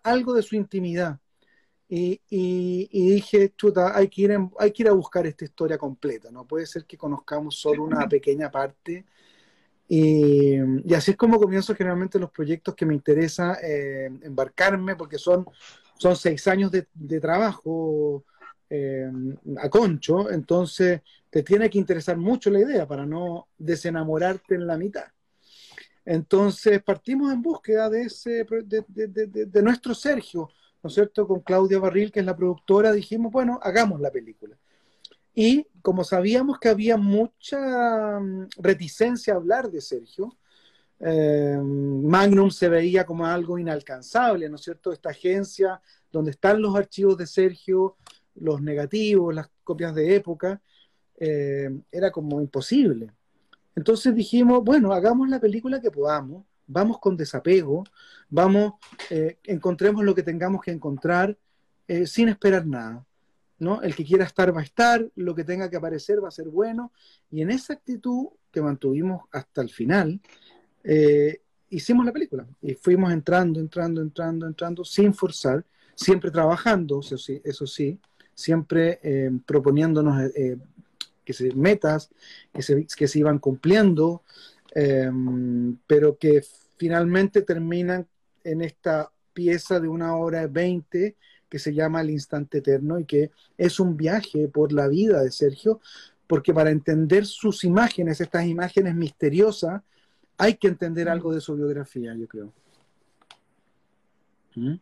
algo 0.03 0.35
de 0.35 0.43
su 0.43 0.55
intimidad. 0.55 1.19
Y, 1.89 2.89
dije, 2.91 3.53
chuta, 3.55 3.97
hay 3.97 4.09
que, 4.09 4.23
ir 4.23 4.37
hay 4.59 4.71
que 4.71 4.83
ir 4.83 4.89
a 4.89 4.93
buscar 4.93 5.25
esta 5.25 5.45
historia 5.45 5.77
completa, 5.77 6.29
no 6.31 6.45
puede 6.45 6.65
ser 6.65 6.85
que 6.85 6.97
conozcamos 6.97 7.55
solo 7.57 7.83
una 7.83 8.07
pequeña 8.09 8.51
parte. 8.51 9.05
Y, 9.87 10.57
así 10.93 11.11
es 11.11 11.17
como 11.17 11.39
comienzo 11.39 11.73
generalmente 11.73 12.19
los 12.19 12.31
proyectos 12.31 12.75
que 12.75 12.85
me 12.85 12.93
interesa 12.93 13.57
eh, 13.63 14.09
embarcarme, 14.21 14.95
porque 14.97 15.17
son, 15.17 15.45
son 15.97 16.15
seis 16.17 16.45
años 16.47 16.71
de, 16.71 17.19
trabajo 17.21 18.25
eh, 18.69 19.09
a 19.61 19.69
concho, 19.69 20.29
entonces 20.29 21.01
te 21.29 21.41
tiene 21.41 21.69
que 21.69 21.77
interesar 21.77 22.17
mucho 22.17 22.49
la 22.49 22.59
idea 22.59 22.85
para 22.85 23.05
no 23.05 23.47
desenamorarte 23.57 24.55
en 24.55 24.67
la 24.67 24.77
mitad. 24.77 25.05
Entonces 26.03 26.81
partimos 26.83 27.31
en 27.31 27.41
búsqueda 27.41 27.89
de, 27.89 28.03
ese, 28.03 28.45
de 28.45 29.61
nuestro 29.61 29.93
Sergio, 29.93 30.49
¿no 30.87 30.89
es 30.89 30.93
cierto? 30.93 31.27
Con 31.27 31.41
Claudia 31.41 31.79
Barril, 31.79 32.13
que 32.13 32.21
es 32.21 32.25
la 32.25 32.37
productora, 32.37 32.93
dijimos, 32.93 33.29
bueno, 33.29 33.59
hagamos 33.61 33.99
la 33.99 34.09
película. 34.09 34.57
Y 35.35 35.67
como 35.81 36.05
sabíamos 36.05 36.59
que 36.59 36.69
había 36.69 36.95
mucha 36.95 38.21
mm, 38.21 38.47
reticencia 38.59 39.33
a 39.33 39.35
hablar 39.35 39.69
de 39.69 39.81
Sergio, 39.81 40.37
eh, 41.01 41.59
Magnum 41.61 42.49
se 42.51 42.69
veía 42.69 43.05
como 43.05 43.25
algo 43.25 43.59
inalcanzable, 43.59 44.47
¿no 44.47 44.55
es 44.55 44.61
cierto? 44.61 44.93
Esta 44.93 45.09
agencia 45.09 45.81
donde 46.09 46.31
están 46.31 46.61
los 46.61 46.73
archivos 46.73 47.17
de 47.17 47.27
Sergio, 47.27 47.97
los 48.35 48.61
negativos, 48.61 49.35
las 49.35 49.49
copias 49.65 49.93
de 49.93 50.15
época, 50.15 50.61
eh, 51.19 51.69
era 51.91 52.11
como 52.11 52.39
imposible. 52.39 53.11
Entonces 53.75 54.15
dijimos, 54.15 54.63
bueno, 54.63 54.93
hagamos 54.93 55.27
la 55.27 55.41
película 55.41 55.81
que 55.81 55.91
podamos, 55.91 56.45
vamos 56.67 56.99
con 56.99 57.17
desapego, 57.17 57.83
vamos, 58.29 58.73
eh, 59.09 59.37
encontremos 59.45 60.03
lo 60.03 60.13
que 60.13 60.23
tengamos 60.23 60.61
que 60.61 60.71
encontrar 60.71 61.37
eh, 61.87 62.05
sin 62.05 62.29
esperar 62.29 62.65
nada. 62.65 63.05
¿no? 63.59 63.81
El 63.81 63.95
que 63.95 64.05
quiera 64.05 64.25
estar 64.25 64.55
va 64.55 64.59
a 64.59 64.63
estar, 64.63 65.09
lo 65.15 65.33
que 65.33 65.43
tenga 65.43 65.69
que 65.69 65.77
aparecer 65.77 66.23
va 66.23 66.27
a 66.27 66.31
ser 66.31 66.47
bueno. 66.49 66.91
Y 67.31 67.41
en 67.41 67.49
esa 67.49 67.73
actitud 67.73 68.27
que 68.51 68.61
mantuvimos 68.61 69.23
hasta 69.31 69.61
el 69.61 69.69
final, 69.69 70.19
eh, 70.83 71.41
hicimos 71.69 72.05
la 72.05 72.11
película. 72.11 72.45
Y 72.61 72.75
fuimos 72.75 73.11
entrando, 73.11 73.59
entrando, 73.59 74.01
entrando, 74.01 74.45
entrando, 74.45 74.85
sin 74.85 75.13
forzar, 75.13 75.65
siempre 75.95 76.29
trabajando, 76.29 76.99
eso 76.99 77.17
sí, 77.17 77.41
eso 77.43 77.65
sí 77.65 77.99
siempre 78.35 78.99
proponiéndonos 79.47 80.31
que 81.27 81.33
se, 81.33 81.53
metas 81.55 82.09
que 82.53 82.61
se, 82.61 82.85
que 82.85 83.07
se 83.07 83.19
iban 83.19 83.37
cumpliendo, 83.39 84.23
pero 85.87 86.17
que 86.17 86.43
finalmente 86.77 87.41
terminan 87.41 88.07
en 88.43 88.61
esta 88.61 89.11
pieza 89.33 89.79
de 89.79 89.87
una 89.87 90.15
hora 90.15 90.47
veinte 90.47 91.15
que 91.49 91.59
se 91.59 91.73
llama 91.73 92.01
El 92.01 92.09
Instante 92.09 92.59
Eterno 92.59 92.99
y 92.99 93.05
que 93.05 93.31
es 93.57 93.79
un 93.79 93.95
viaje 93.95 94.47
por 94.47 94.73
la 94.73 94.87
vida 94.87 95.21
de 95.21 95.31
Sergio, 95.31 95.79
porque 96.27 96.53
para 96.53 96.71
entender 96.71 97.25
sus 97.25 97.63
imágenes, 97.63 98.19
estas 98.19 98.45
imágenes 98.45 98.95
misteriosas, 98.95 99.81
hay 100.37 100.55
que 100.55 100.67
entender 100.67 101.09
algo 101.09 101.33
de 101.33 101.41
su 101.41 101.55
biografía, 101.55 102.13
yo 102.15 102.27
creo. 102.27 102.53
¿Mm? 104.55 104.75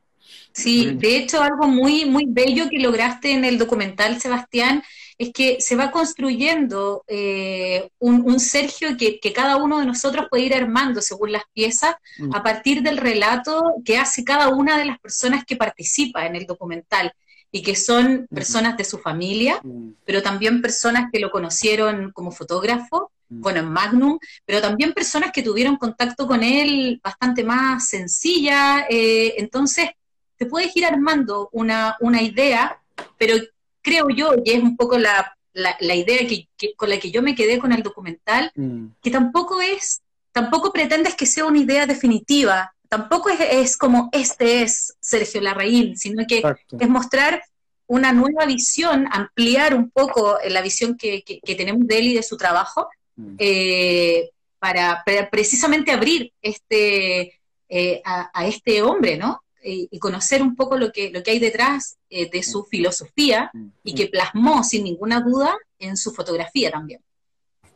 Sí, 0.52 0.92
de 0.94 1.18
hecho 1.18 1.42
algo 1.42 1.68
muy, 1.68 2.06
muy 2.06 2.26
bello 2.28 2.70
que 2.70 2.80
lograste 2.80 3.32
en 3.32 3.44
el 3.44 3.58
documental, 3.58 4.22
Sebastián, 4.22 4.84
es 5.18 5.32
que 5.34 5.62
se 5.62 5.76
va 5.76 5.92
construyendo 5.92 7.04
eh, 7.08 7.90
un, 8.00 8.40
Sergio 8.40 8.98
que, 8.98 9.20
cada 9.34 9.58
uno 9.58 9.80
de 9.80 9.86
nosotros 9.86 10.28
puede 10.30 10.44
ir 10.44 10.54
armando 10.54 11.02
según 11.02 11.32
las 11.32 11.44
piezas 11.54 11.96
mm. 12.20 12.36
a 12.36 12.44
partir 12.44 12.82
del 12.82 12.98
relato 12.98 13.76
que 13.86 13.98
hace 13.98 14.24
cada 14.24 14.50
una 14.50 14.78
de 14.78 14.86
las 14.86 15.00
personas 15.00 15.46
que 15.46 15.56
participa 15.56 16.26
en 16.26 16.36
el 16.36 16.46
documental 16.46 17.14
y 17.52 17.62
que 17.62 17.76
son 17.76 18.28
mm. 18.30 18.36
personas 18.36 18.78
de 18.78 18.84
su 18.84 19.00
familia, 19.00 19.60
mm. 19.64 19.92
pero 20.06 20.22
también 20.22 20.62
personas 20.62 21.10
que 21.12 21.20
lo 21.20 21.32
conocieron 21.32 22.12
como 22.12 22.32
fotógrafo, 22.32 23.12
bueno, 23.28 23.60
en 23.60 23.70
Magnum, 23.72 24.20
pero 24.46 24.62
también 24.62 24.94
personas 24.94 25.32
que 25.32 25.42
tuvieron 25.42 25.78
contacto 25.78 26.28
con 26.28 26.44
él 26.44 27.00
bastante 27.04 27.44
más 27.44 27.88
sencilla. 27.88 28.86
Eh, 28.88 29.34
entonces, 29.38 29.90
te 30.38 30.46
puedes 30.46 30.76
ir 30.76 30.86
armando 30.86 31.50
una, 31.52 31.96
una 32.00 32.22
idea, 32.22 32.82
pero 33.18 33.36
creo 33.82 34.10
yo, 34.10 34.34
y 34.44 34.52
es 34.52 34.64
un 34.64 34.76
poco 34.76 34.98
la, 34.98 35.36
la, 35.54 35.96
idea 35.96 36.28
que, 36.28 36.48
con 36.76 36.90
la 36.90 37.00
que 37.00 37.12
yo 37.12 37.22
me 37.22 37.36
quedé 37.36 37.60
con 37.60 37.72
el 37.72 37.84
documental, 37.84 38.52
mm. 38.56 38.88
que 39.02 39.12
tampoco 39.12 39.62
es, 39.62 40.02
tampoco 40.32 40.74
pretendes 40.74 41.16
que 41.16 41.26
sea 41.26 41.46
una 41.46 41.60
idea 41.60 41.86
definitiva, 41.86 42.74
tampoco 42.90 43.30
es, 43.30 43.40
es 43.40 43.78
como 43.78 44.10
este 44.12 44.64
es 44.64 44.96
Sergio 45.00 45.42
Larraín, 45.42 45.98
sino 45.98 46.26
que 46.28 46.44
es 46.80 46.90
mostrar 46.90 47.42
una 47.88 48.12
nueva 48.12 48.46
visión, 48.46 49.08
ampliar 49.12 49.76
un 49.76 49.92
poco 49.92 50.38
la 50.50 50.62
visión 50.62 50.98
que, 50.98 51.24
que, 51.24 51.56
tenemos 51.56 51.88
de 51.88 52.00
él 52.00 52.08
y 52.08 52.16
de 52.16 52.24
su 52.24 52.36
trabajo, 52.36 52.90
mm. 53.16 53.36
eh, 53.38 54.32
para, 54.60 55.04
precisamente 55.30 55.92
abrir 55.92 56.34
este, 56.42 57.40
eh, 57.70 58.02
a, 58.04 58.32
a, 58.34 58.48
este 58.48 58.82
hombre, 58.82 59.16
¿no? 59.16 59.44
Y 59.68 60.00
conocer 60.00 60.42
un 60.44 60.56
poco 60.56 60.78
lo 60.78 60.92
que, 60.92 61.10
lo 61.10 61.24
que 61.24 61.32
hay 61.32 61.40
detrás 61.40 61.98
eh, 62.10 62.30
de 62.30 62.44
su 62.44 62.64
filosofía 62.66 63.52
y 63.84 63.96
que 63.96 64.08
plasmó 64.08 64.64
sin 64.64 64.84
ninguna 64.84 65.22
duda 65.22 65.58
en 65.80 65.98
su 65.98 66.12
fotografía 66.12 66.70
también. 66.70 67.02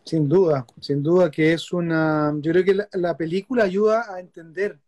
Sin 0.06 0.30
duda, 0.30 0.66
sin 0.80 1.02
duda 1.02 1.32
que 1.32 1.54
es 1.54 1.72
una... 1.74 2.34
Yo 2.42 2.52
creo 2.52 2.64
que 2.64 2.86
la, 2.94 3.18
película 3.18 3.64
ayuda 3.64 4.06
a 4.14 4.20
entender. 4.20 4.80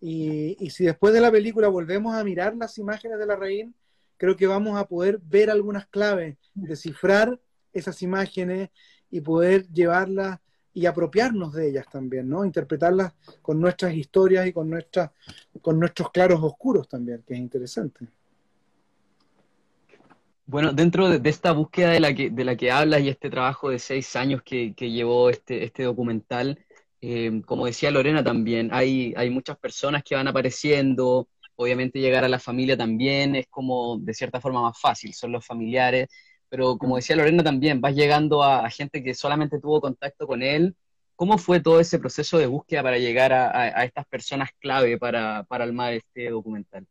Y, 0.00 0.56
y, 0.60 0.70
si 0.70 0.84
después 0.84 1.12
de 1.12 1.20
la 1.20 1.30
película 1.30 1.68
volvemos 1.68 2.14
a 2.14 2.22
mirar 2.24 2.54
las 2.54 2.78
imágenes 2.78 3.18
de 3.18 3.26
la 3.26 3.36
reina, 3.36 3.72
creo 4.16 4.36
que 4.36 4.46
vamos 4.46 4.78
a 4.78 4.86
poder 4.86 5.18
ver 5.22 5.50
algunas 5.50 5.86
claves, 5.86 6.36
descifrar 6.54 7.40
esas 7.72 8.02
imágenes 8.02 8.70
y 9.10 9.20
poder 9.20 9.66
llevarlas 9.68 10.40
y 10.78 10.86
apropiarnos 10.86 11.52
de 11.54 11.70
ellas 11.70 11.86
también, 11.90 12.28
¿no? 12.28 12.44
Interpretarlas 12.44 13.12
con 13.42 13.60
nuestras 13.60 13.94
historias 13.94 14.46
y 14.46 14.52
con, 14.52 14.70
nuestras, 14.70 15.10
con 15.60 15.80
nuestros 15.80 16.12
claros 16.12 16.40
oscuros 16.40 16.88
también, 16.88 17.24
que 17.26 17.34
es 17.34 17.40
interesante. 17.40 18.06
Bueno, 20.46 20.72
dentro 20.72 21.08
de, 21.08 21.28
esta 21.28 21.50
búsqueda 21.50 21.90
de 21.90 21.98
la, 21.98 22.14
que, 22.14 22.30
de 22.30 22.44
la 22.44 22.56
que 22.56 22.70
hablas 22.70 23.00
y 23.00 23.08
este 23.08 23.28
trabajo 23.28 23.70
de 23.70 23.80
seis 23.80 24.14
años 24.14 24.40
que, 24.44 24.72
llevó 24.78 25.30
este, 25.30 25.64
este 25.64 25.82
documental, 25.82 26.64
eh, 27.00 27.42
como 27.44 27.66
decía 27.66 27.90
Lorena 27.90 28.22
también, 28.22 28.70
hay, 28.72 29.12
hay 29.16 29.30
muchas 29.30 29.58
personas 29.58 30.04
que 30.04 30.14
van 30.14 30.28
apareciendo, 30.28 31.28
obviamente 31.56 31.98
llegar 31.98 32.22
a 32.22 32.28
la 32.28 32.38
familia 32.38 32.76
también 32.76 33.34
es 33.34 33.48
como 33.48 33.98
de 33.98 34.14
cierta 34.14 34.40
forma 34.40 34.62
más 34.62 34.80
fácil, 34.80 35.12
son 35.12 35.32
los 35.32 35.44
familiares, 35.44 36.06
pero 36.48 36.78
como 36.78 36.96
decía 36.96 37.16
Lorena 37.16 37.42
también, 37.42 37.80
vas 37.80 37.94
llegando 37.94 38.42
a, 38.42 38.68
gente 38.70 39.02
que 39.02 39.14
solamente 39.14 39.58
tuvo 39.60 39.80
contacto 39.80 40.26
con 40.26 40.42
él. 40.42 40.74
¿Cómo 41.16 41.36
fue 41.36 41.60
todo 41.60 41.80
ese 41.80 41.98
proceso 41.98 42.38
de 42.38 42.46
búsqueda 42.46 42.82
para 42.82 42.98
llegar 42.98 43.32
a, 43.32 43.84
estas 43.84 44.06
personas 44.06 44.50
clave 44.60 44.98
para, 44.98 45.44
para 45.44 45.64
armar 45.64 45.94
este 45.94 46.30
documental? 46.30 46.86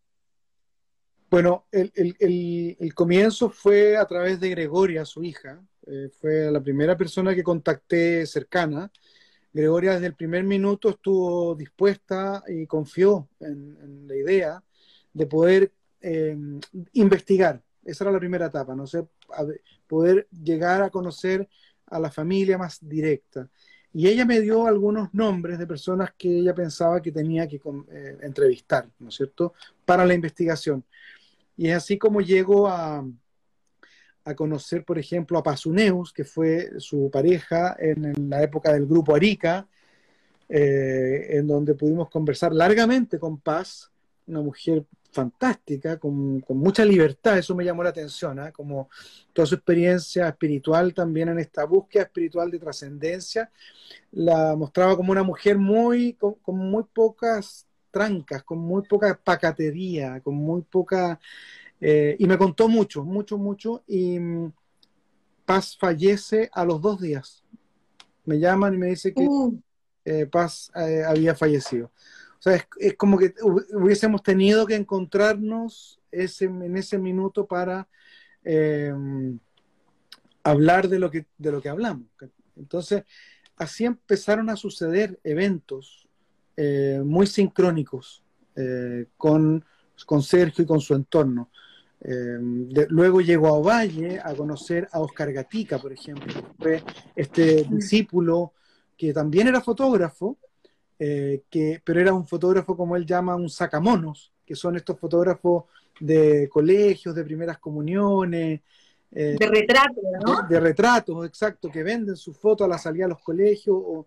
Bueno, 1.30 1.66
el, 1.72 1.92
el, 1.96 2.78
el, 2.80 2.94
comienzo 2.94 3.50
fue 3.50 3.98
a 3.98 4.06
través 4.06 4.40
de 4.40 4.50
Gregoria, 4.50 5.04
su 5.06 5.24
hija. 5.24 5.62
Eh, 5.86 6.10
fue 6.20 6.50
la 6.52 6.62
primera 6.62 6.98
persona 6.98 7.36
que 7.36 7.44
contacté 7.44 8.26
cercana. 8.26 8.92
Gregoria 9.52 9.94
desde 9.94 10.08
el 10.08 10.16
primer 10.16 10.44
minuto 10.44 10.90
estuvo 10.90 11.56
dispuesta 11.56 12.44
y 12.48 12.66
confió 12.66 13.28
en, 13.40 14.08
la 14.08 14.16
idea 14.16 14.64
de 15.14 15.26
poder 15.26 15.74
eh, 16.02 16.38
investigar 16.94 17.62
esa 17.88 18.04
era 18.04 18.12
la 18.12 18.20
primera 18.20 18.48
etapa, 18.48 18.76
no 18.76 18.86
sé, 18.86 19.08
poder 19.88 20.28
llegar 20.32 20.84
a 20.84 20.90
conocer 20.90 21.48
a 21.88 22.00
la 22.00 22.12
familia 22.12 22.58
más 22.58 22.78
directa. 22.82 23.50
Y 23.94 24.08
ella 24.08 24.26
me 24.26 24.42
dio 24.42 24.68
algunos 24.68 25.14
nombres 25.14 25.58
de 25.58 25.66
personas 25.66 26.12
que 26.18 26.40
ella 26.40 26.54
pensaba 26.54 27.02
que 27.02 27.12
tenía 27.12 27.48
que 27.48 27.56
eh, 27.56 28.18
entrevistar, 28.22 28.88
¿no 29.00 29.10
es 29.10 29.16
cierto?, 29.16 29.54
para 29.86 30.06
la 30.06 30.14
investigación. 30.14 30.84
Y 31.56 31.70
es 31.70 31.78
así 31.78 31.98
como 31.98 32.22
llego 32.22 32.68
a, 32.68 33.04
a 34.28 34.36
conocer, 34.36 34.84
por 34.84 35.00
ejemplo, 35.00 35.38
a 35.38 35.44
Pasuneus, 35.44 36.12
que 36.12 36.26
fue 36.26 36.80
su 36.80 37.10
pareja 37.10 37.78
en, 37.80 38.30
la 38.30 38.44
época 38.44 38.74
del 38.74 38.86
grupo 38.86 39.16
Arica, 39.16 39.66
eh, 40.50 41.28
en 41.30 41.48
donde 41.48 41.76
pudimos 41.76 42.10
conversar 42.10 42.54
largamente 42.54 43.20
con 43.20 43.40
Paz, 43.40 43.90
una 44.28 44.42
mujer 44.42 44.84
fantástica, 45.18 45.98
con, 45.98 46.44
mucha 46.50 46.86
libertad, 46.86 47.40
eso 47.40 47.56
me 47.56 47.66
llamó 47.66 47.82
la 47.82 47.90
atención, 47.90 48.38
¿ah? 48.40 48.52
como 48.52 48.88
toda 49.34 49.48
su 49.48 49.56
experiencia 49.56 50.28
espiritual 50.28 50.94
también 50.94 51.30
en 51.30 51.40
esta 51.40 51.66
búsqueda 51.66 52.04
espiritual 52.04 52.52
de 52.52 52.60
trascendencia, 52.60 53.50
la 54.12 54.56
mostraba 54.56 54.96
como 54.96 55.12
una 55.12 55.24
mujer 55.24 55.58
muy, 55.58 56.14
con, 56.14 56.38
muy 56.46 56.84
pocas 56.84 57.66
trancas, 57.90 58.44
con 58.44 58.60
muy 58.60 58.84
poca 58.84 59.20
pacatería, 59.24 60.22
con 60.22 60.36
muy 60.36 60.62
poca... 60.62 61.20
Eh, 61.82 62.16
y 62.20 62.28
me 62.28 62.38
contó 62.38 62.68
mucho, 62.68 63.04
mucho, 63.04 63.40
mucho, 63.40 63.84
y 63.88 64.20
mm, 64.20 64.54
Paz 65.46 65.76
fallece 65.80 66.48
a 66.54 66.64
los 66.64 66.80
dos 66.80 67.02
días. 67.02 67.44
Me 68.26 68.38
llaman 68.38 68.76
y 68.76 68.78
me 68.78 68.88
dice 68.88 69.14
que 69.14 69.24
uh. 69.24 69.60
eh, 70.06 70.28
Paz 70.28 70.72
eh, 70.76 71.04
había 71.04 71.34
fallecido. 71.34 71.92
O 72.40 72.42
sea, 72.42 72.68
es, 72.80 72.96
como 72.96 73.18
que 73.18 73.34
hubiésemos 73.74 74.22
tenido 74.22 74.66
que 74.66 74.76
encontrarnos 74.76 76.00
ese, 76.12 76.46
en 76.46 76.78
ese 76.78 76.98
minuto 76.98 77.46
para 77.46 77.88
em, 78.44 79.40
hablar 80.44 80.88
de 80.88 81.00
lo, 81.00 81.10
que, 81.10 81.26
de 81.38 81.52
lo 81.52 81.62
que 81.62 81.70
hablamos. 81.70 82.08
Entonces, 82.56 83.04
así 83.58 83.86
empezaron 83.86 84.50
a 84.50 84.56
suceder 84.56 85.20
eventos 85.24 86.08
eh, 86.56 87.02
muy 87.04 87.28
sincrónicos 87.28 88.24
eh, 88.56 89.08
con, 89.18 89.64
con, 90.06 90.22
Sergio 90.22 90.64
y 90.64 90.68
con 90.68 90.80
su 90.80 90.94
entorno. 90.94 91.50
Em, 92.00 92.70
luego 92.90 93.22
llegó 93.22 93.48
a 93.48 93.54
Ovalle 93.54 94.20
a 94.24 94.36
conocer 94.36 94.88
a 94.92 95.00
Oscar 95.00 95.34
Gatica, 95.34 95.80
por 95.80 95.92
ejemplo, 95.92 96.34
fue 96.60 96.84
este 97.16 97.64
discípulo 97.64 98.54
que 98.96 99.14
también 99.14 99.48
era 99.48 99.62
fotógrafo, 99.62 100.38
eh, 101.00 101.44
que, 101.50 101.80
pero 101.84 102.00
era 102.00 102.14
un 102.14 102.28
fotógrafo 102.28 102.76
como 102.76 102.96
él 102.96 103.06
llama 103.06 103.36
un 103.36 103.50
sacamonos, 103.50 104.34
que 104.46 104.56
son 104.56 104.76
estos 104.76 105.00
fotógrafos 105.00 105.66
de 106.00 106.50
colegios, 106.50 107.14
de 107.14 107.24
primeras 107.24 107.60
comuniones. 107.60 108.62
Eh, 109.12 109.36
de 109.40 109.48
retratos, 109.48 110.04
¿no? 110.26 110.48
De, 110.48 110.60
retratos, 110.60 111.26
exacto, 111.26 111.70
que 111.70 111.84
venden 111.84 112.16
sus 112.16 112.36
fotos 112.36 112.66
a 112.66 112.68
la 112.68 112.78
salida 112.78 113.06
a 113.06 113.10
los 113.10 113.20
colegios. 113.20 114.06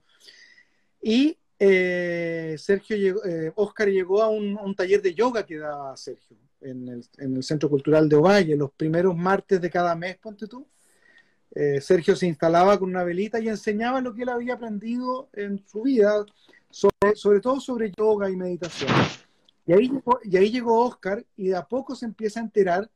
y 1.01 1.37
eh, 1.59 2.57
Sergio 2.59 2.97
llegó, 2.97 3.21
Oscar 3.55 3.89
llegó 3.89 4.23
a 4.23 4.29
un, 4.29 4.75
taller 4.75 5.01
de 5.01 5.15
yoga 5.15 5.45
que 5.45 5.59
daba 5.59 5.97
Sergio 5.97 6.37
en 6.61 6.89
el, 6.89 7.05
en 7.19 7.37
el, 7.37 7.43
Centro 7.43 7.69
Cultural 7.69 8.09
de 8.09 8.17
Ovalle, 8.17 8.57
los 8.57 8.73
primeros 8.73 9.17
martes 9.17 9.61
de 9.61 9.71
cada 9.71 9.95
mes, 9.95 10.17
ponte 10.17 10.47
tú. 10.47 10.67
Sergio 11.81 12.15
se 12.15 12.29
instalaba 12.29 12.79
con 12.79 12.91
una 12.91 13.03
velita 13.03 13.41
y 13.41 13.49
enseñaba 13.49 14.01
lo 14.01 14.15
que 14.15 14.23
él 14.23 14.29
había 14.29 14.55
aprendido 14.55 15.29
en 15.33 15.59
su 15.67 15.83
vida 15.83 16.25
sobre, 16.71 17.41
todo 17.41 17.61
sobre 17.61 17.93
yoga 17.97 18.31
y 18.31 18.37
meditación. 18.37 18.91
Y 19.67 19.73
ahí, 19.73 19.89
llegó, 19.89 20.21
y 20.23 20.37
ahí 20.37 20.51
llegó 20.51 20.87
Oscar 20.87 21.25
y 21.37 21.49
de 21.49 21.57
a 21.57 21.65
poco 21.65 21.95
se 21.95 22.07
empieza 22.07 22.41
a 22.41 22.45
enterar 22.45 22.91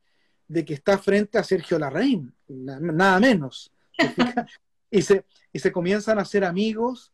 de 0.47 0.63
que 0.63 0.73
está 0.73 0.97
frente 0.97 1.37
a 1.37 1.43
Sergio 1.43 1.79
Larraín, 1.79 2.33
nada 2.47 3.19
menos. 3.19 3.71
y, 4.91 5.01
se, 5.01 5.25
y 5.51 5.59
se 5.59 5.71
comienzan 5.71 6.19
a 6.19 6.23
hacer 6.23 6.43
amigos 6.43 7.11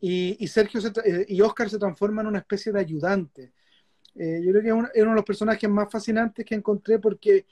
y, 0.00 0.46
Sergio 0.48 0.80
eh, 1.04 1.24
y 1.28 1.40
Oscar 1.40 1.70
se 1.70 1.78
transforman 1.78 2.26
en 2.26 2.30
una 2.30 2.38
especie 2.40 2.72
de 2.72 2.80
ayudante. 2.80 3.52
Eh, 4.14 4.42
yo 4.44 4.50
creo 4.50 4.62
que 4.62 4.68
es 4.68 4.74
uno, 4.74 5.10
de 5.10 5.14
los 5.14 5.24
personajes 5.24 5.68
más 5.68 5.90
fascinantes 5.90 6.44
que 6.44 6.54
encontré 6.54 6.98
porque 6.98 7.46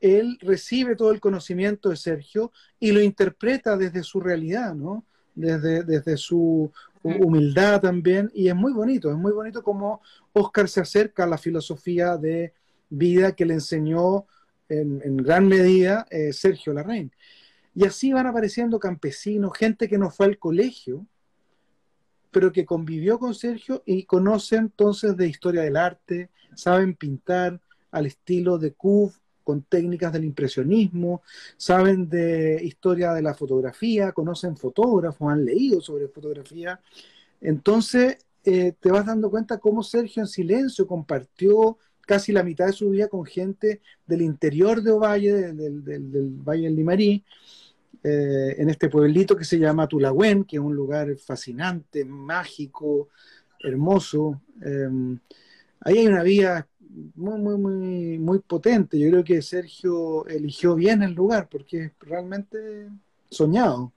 él 0.00 0.38
recibe 0.40 0.94
todo 0.94 1.10
el 1.10 1.20
conocimiento 1.20 1.88
de 1.88 1.96
Sergio 1.96 2.52
y 2.78 2.92
lo 2.92 3.00
interpreta 3.00 3.76
desde 3.76 4.02
su 4.02 4.20
realidad, 4.20 4.74
¿no? 4.74 5.04
Desde, 5.34 5.82
desde 5.82 6.16
su 6.16 6.70
humildad 7.06 7.80
también, 7.80 8.30
y 8.34 8.48
es 8.48 8.54
muy 8.54 8.72
bonito, 8.72 9.10
es 9.10 9.16
muy 9.16 9.32
bonito 9.32 9.62
como 9.62 10.00
Oscar 10.32 10.68
se 10.68 10.80
acerca 10.80 11.24
a 11.24 11.26
la 11.26 11.38
filosofía 11.38 12.16
de 12.16 12.52
vida 12.88 13.32
que 13.32 13.46
le 13.46 13.54
enseñó 13.54 14.26
en, 14.68 15.16
gran 15.18 15.46
medida 15.46 16.06
eh, 16.10 16.32
Sergio 16.32 16.72
Larraín. 16.72 17.12
Y 17.74 17.84
así 17.84 18.12
van 18.12 18.26
apareciendo 18.26 18.78
campesinos, 18.78 19.56
gente 19.56 19.88
que 19.88 19.98
no 19.98 20.10
fue 20.10 20.26
al 20.26 20.38
colegio, 20.38 21.06
pero 22.30 22.52
que 22.52 22.64
convivió 22.64 23.18
con 23.18 23.34
Sergio 23.34 23.82
y 23.86 24.04
conoce 24.04 24.56
entonces 24.56 25.16
de 25.16 25.28
historia 25.28 25.62
del 25.62 25.76
arte, 25.76 26.30
saben 26.54 26.94
pintar 26.94 27.60
al 27.90 28.06
estilo 28.06 28.58
de 28.58 28.72
Kuf, 28.72 29.16
con 29.46 29.62
técnicas 29.62 30.12
del 30.12 30.24
impresionismo, 30.24 31.22
saben 31.56 32.08
de 32.08 32.58
historia 32.64 33.12
de 33.12 33.22
la 33.22 33.32
fotografía, 33.32 34.10
conocen 34.10 34.56
fotógrafos, 34.56 35.30
han 35.30 35.44
leído 35.44 35.80
sobre 35.80 36.08
fotografía. 36.08 36.80
Entonces, 37.40 38.18
eh, 38.44 38.72
te 38.72 38.90
vas 38.90 39.06
dando 39.06 39.30
cuenta 39.30 39.58
cómo 39.58 39.84
Sergio 39.84 40.20
en 40.20 40.26
silencio 40.26 40.88
compartió 40.88 41.78
casi 42.00 42.32
la 42.32 42.42
mitad 42.42 42.66
de 42.66 42.72
su 42.72 42.90
vida 42.90 43.06
con 43.06 43.24
gente 43.24 43.82
del 44.04 44.22
interior 44.22 44.82
de 44.82 44.90
Ovalle, 44.90 45.52
del, 45.52 45.84
del, 45.84 46.28
Valle 46.42 46.64
del 46.64 46.74
Limarí, 46.74 47.24
eh, 48.02 48.56
en 48.58 48.68
este 48.68 48.88
pueblito 48.88 49.36
que 49.36 49.44
se 49.44 49.60
llama 49.60 49.86
Tulagüen, 49.86 50.42
que 50.42 50.56
es 50.56 50.62
un 50.62 50.74
lugar 50.74 51.16
fascinante, 51.18 52.04
mágico, 52.04 53.10
hermoso. 53.60 54.42
Eh, 54.60 55.18
ahí 55.80 55.98
hay 55.98 56.06
una 56.06 56.22
vida 56.22 56.66
muy, 57.14 57.38
muy, 57.38 57.58
muy, 57.58 58.18
muy 58.18 58.38
potente. 58.40 58.98
Yo 58.98 59.10
creo 59.10 59.24
que 59.24 59.42
Sergio 59.42 60.26
eligió 60.26 60.74
bien 60.74 61.02
el 61.02 61.12
lugar 61.12 61.48
porque 61.48 61.84
es 61.84 61.92
realmente 62.00 62.88
soñado. 63.30 63.92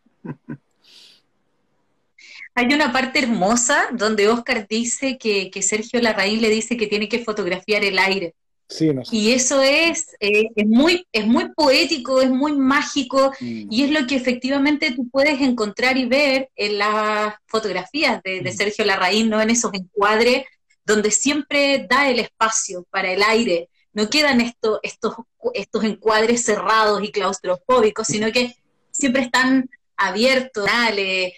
Hay 2.56 2.74
una 2.74 2.92
parte 2.92 3.20
hermosa 3.20 3.88
donde 3.94 4.28
Oscar 4.28 4.68
dice 4.68 5.18
que, 5.18 5.50
Sergio 5.62 6.02
Larraín 6.02 6.42
le 6.42 6.50
dice 6.50 6.76
que 6.76 6.88
tiene 6.88 7.08
que 7.08 7.24
fotografiar 7.24 7.84
el 7.84 7.98
aire. 7.98 8.36
Sí, 8.68 8.92
Y 9.12 9.32
eso 9.32 9.64
es, 9.64 10.16
eh, 10.20 10.50
es, 10.56 10.68
muy, 10.68 11.08
es 11.12 11.26
muy 11.26 11.52
poético, 11.56 12.22
es 12.22 12.30
muy 12.30 12.52
mágico 12.52 13.32
mm. 13.40 13.68
y 13.72 13.84
es 13.84 13.90
lo 13.90 14.06
que 14.06 14.16
efectivamente 14.16 14.92
tú 14.92 15.10
puedes 15.10 15.42
encontrar 15.42 15.98
y 15.98 16.06
ver 16.06 16.50
en 16.56 16.78
las 16.78 17.34
fotografías 17.48 18.22
de, 18.22 18.44
mm. 18.44 18.48
Sergio 18.56 18.86
Larraín, 18.86 19.28
¿no? 19.28 19.42
en 19.42 19.50
esos 19.50 19.74
encuadres 19.74 20.44
donde 20.89 21.12
siempre 21.12 21.86
da 21.88 22.10
el 22.10 22.19
espacio 22.19 22.84
para 22.89 23.12
el 23.12 23.22
aire. 23.22 23.69
No 23.93 24.10
quedan 24.10 24.41
estos, 24.41 24.79
estos, 24.81 25.13
estos 25.53 25.84
encuadres 25.84 26.43
cerrados 26.43 27.03
y 27.03 27.12
claustrofóbicos, 27.12 28.08
sino 28.08 28.31
que 28.31 28.55
siempre 28.89 29.22
están 29.22 29.69
abiertos, 29.96 30.65
dale, 30.65 31.36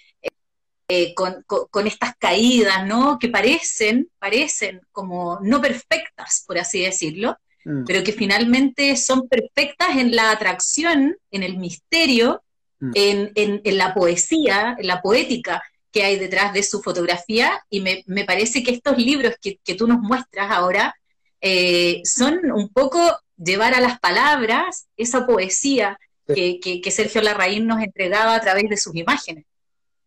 eh, 0.88 1.14
con, 1.14 1.88
estas 1.88 2.16
caídas, 2.18 2.86
¿no? 2.88 3.20
Que 3.20 3.28
parecen, 3.28 4.10
parecen 4.20 4.82
como 4.94 5.40
no 5.42 5.62
perfectas, 5.62 6.46
por 6.48 6.58
así 6.58 6.82
decirlo, 6.82 7.38
mm. 7.66 7.84
pero 7.86 8.04
que 8.04 8.14
finalmente 8.14 8.96
son 8.96 9.28
perfectas 9.28 9.98
en 9.98 10.16
la 10.16 10.32
atracción, 10.32 11.18
en 11.30 11.44
el 11.44 11.58
misterio, 11.58 12.42
mm. 12.80 12.92
en, 12.94 13.78
la 13.78 13.94
poesía, 13.94 14.78
en 14.80 14.88
la 14.88 15.02
poética 15.02 15.62
que 15.92 16.04
hay 16.04 16.18
detrás 16.18 16.54
de 16.54 16.64
su 16.64 16.82
fotografía, 16.82 17.64
y 17.70 17.82
me, 17.82 18.26
parece 18.26 18.64
que 18.64 18.72
estos 18.72 18.98
libros 18.98 19.36
que, 19.42 19.76
tú 19.76 19.88
nos 19.88 20.00
muestras 20.00 20.50
ahora 20.52 20.96
eh, 21.42 22.02
son 22.06 22.52
un 22.52 22.70
poco 22.70 23.00
llevar 23.38 23.74
a 23.74 23.82
las 23.82 24.00
palabras 24.00 24.88
esa 24.96 25.26
poesía 25.26 26.00
que, 26.28 26.60
que 26.62 26.92
Sergio 26.92 27.22
Larraín 27.22 27.68
nos 27.68 27.82
entregaba 27.82 28.36
a 28.36 28.42
través 28.42 28.70
de 28.70 28.78
sus 28.78 28.96
imágenes 28.96 29.46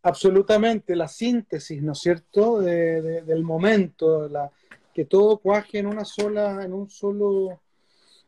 absolutamente 0.05 0.95
la 0.95 1.07
síntesis, 1.07 1.81
¿no 1.81 1.93
es 1.93 1.99
cierto?, 1.99 2.61
del 2.61 3.43
momento, 3.43 4.29
la, 4.29 4.51
que 4.93 5.05
todo 5.05 5.39
cuaje 5.39 5.79
en 5.79 5.87
una 5.87 6.05
sola, 6.05 6.63
en 6.63 6.73
un 6.73 6.89
solo 6.91 7.59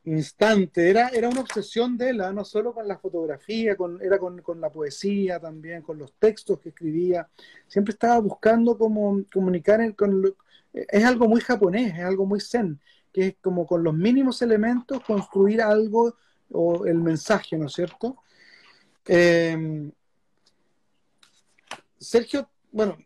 instante. 0.07 0.89
Era, 0.89 1.09
era 1.09 1.29
una 1.29 1.41
obsesión 1.41 1.97
de 1.97 2.09
él, 2.09 2.21
¿ah? 2.21 2.31
no 2.31 2.45
solo 2.45 2.73
con 2.73 2.87
la 2.87 2.97
fotografía, 2.97 3.75
con, 3.75 4.01
era 4.01 4.17
con, 4.17 4.61
la 4.61 4.69
poesía 4.69 5.39
también, 5.39 5.81
con 5.81 5.97
los 5.97 6.13
textos 6.13 6.59
que 6.59 6.69
escribía. 6.69 7.27
Siempre 7.67 7.93
estaba 7.93 8.19
buscando 8.19 8.77
cómo 8.77 9.23
comunicar 9.31 9.95
con... 9.95 10.33
es 10.73 11.03
algo 11.03 11.27
muy 11.27 11.41
japonés, 11.41 11.93
es 11.93 12.05
algo 12.05 12.25
muy 12.25 12.39
zen, 12.39 12.79
que 13.11 13.27
es 13.27 13.35
como 13.41 13.67
con 13.67 13.83
los 13.83 13.93
mínimos 13.93 14.41
elementos 14.41 15.03
construir 15.03 15.61
algo 15.61 16.15
o 16.51 16.85
el 16.85 16.99
mensaje, 16.99 17.57
¿no 17.57 17.67
es 17.67 17.73
cierto? 17.73 18.17
Eh, 19.05 19.91
Sergio, 21.99 22.49
bueno, 22.71 22.97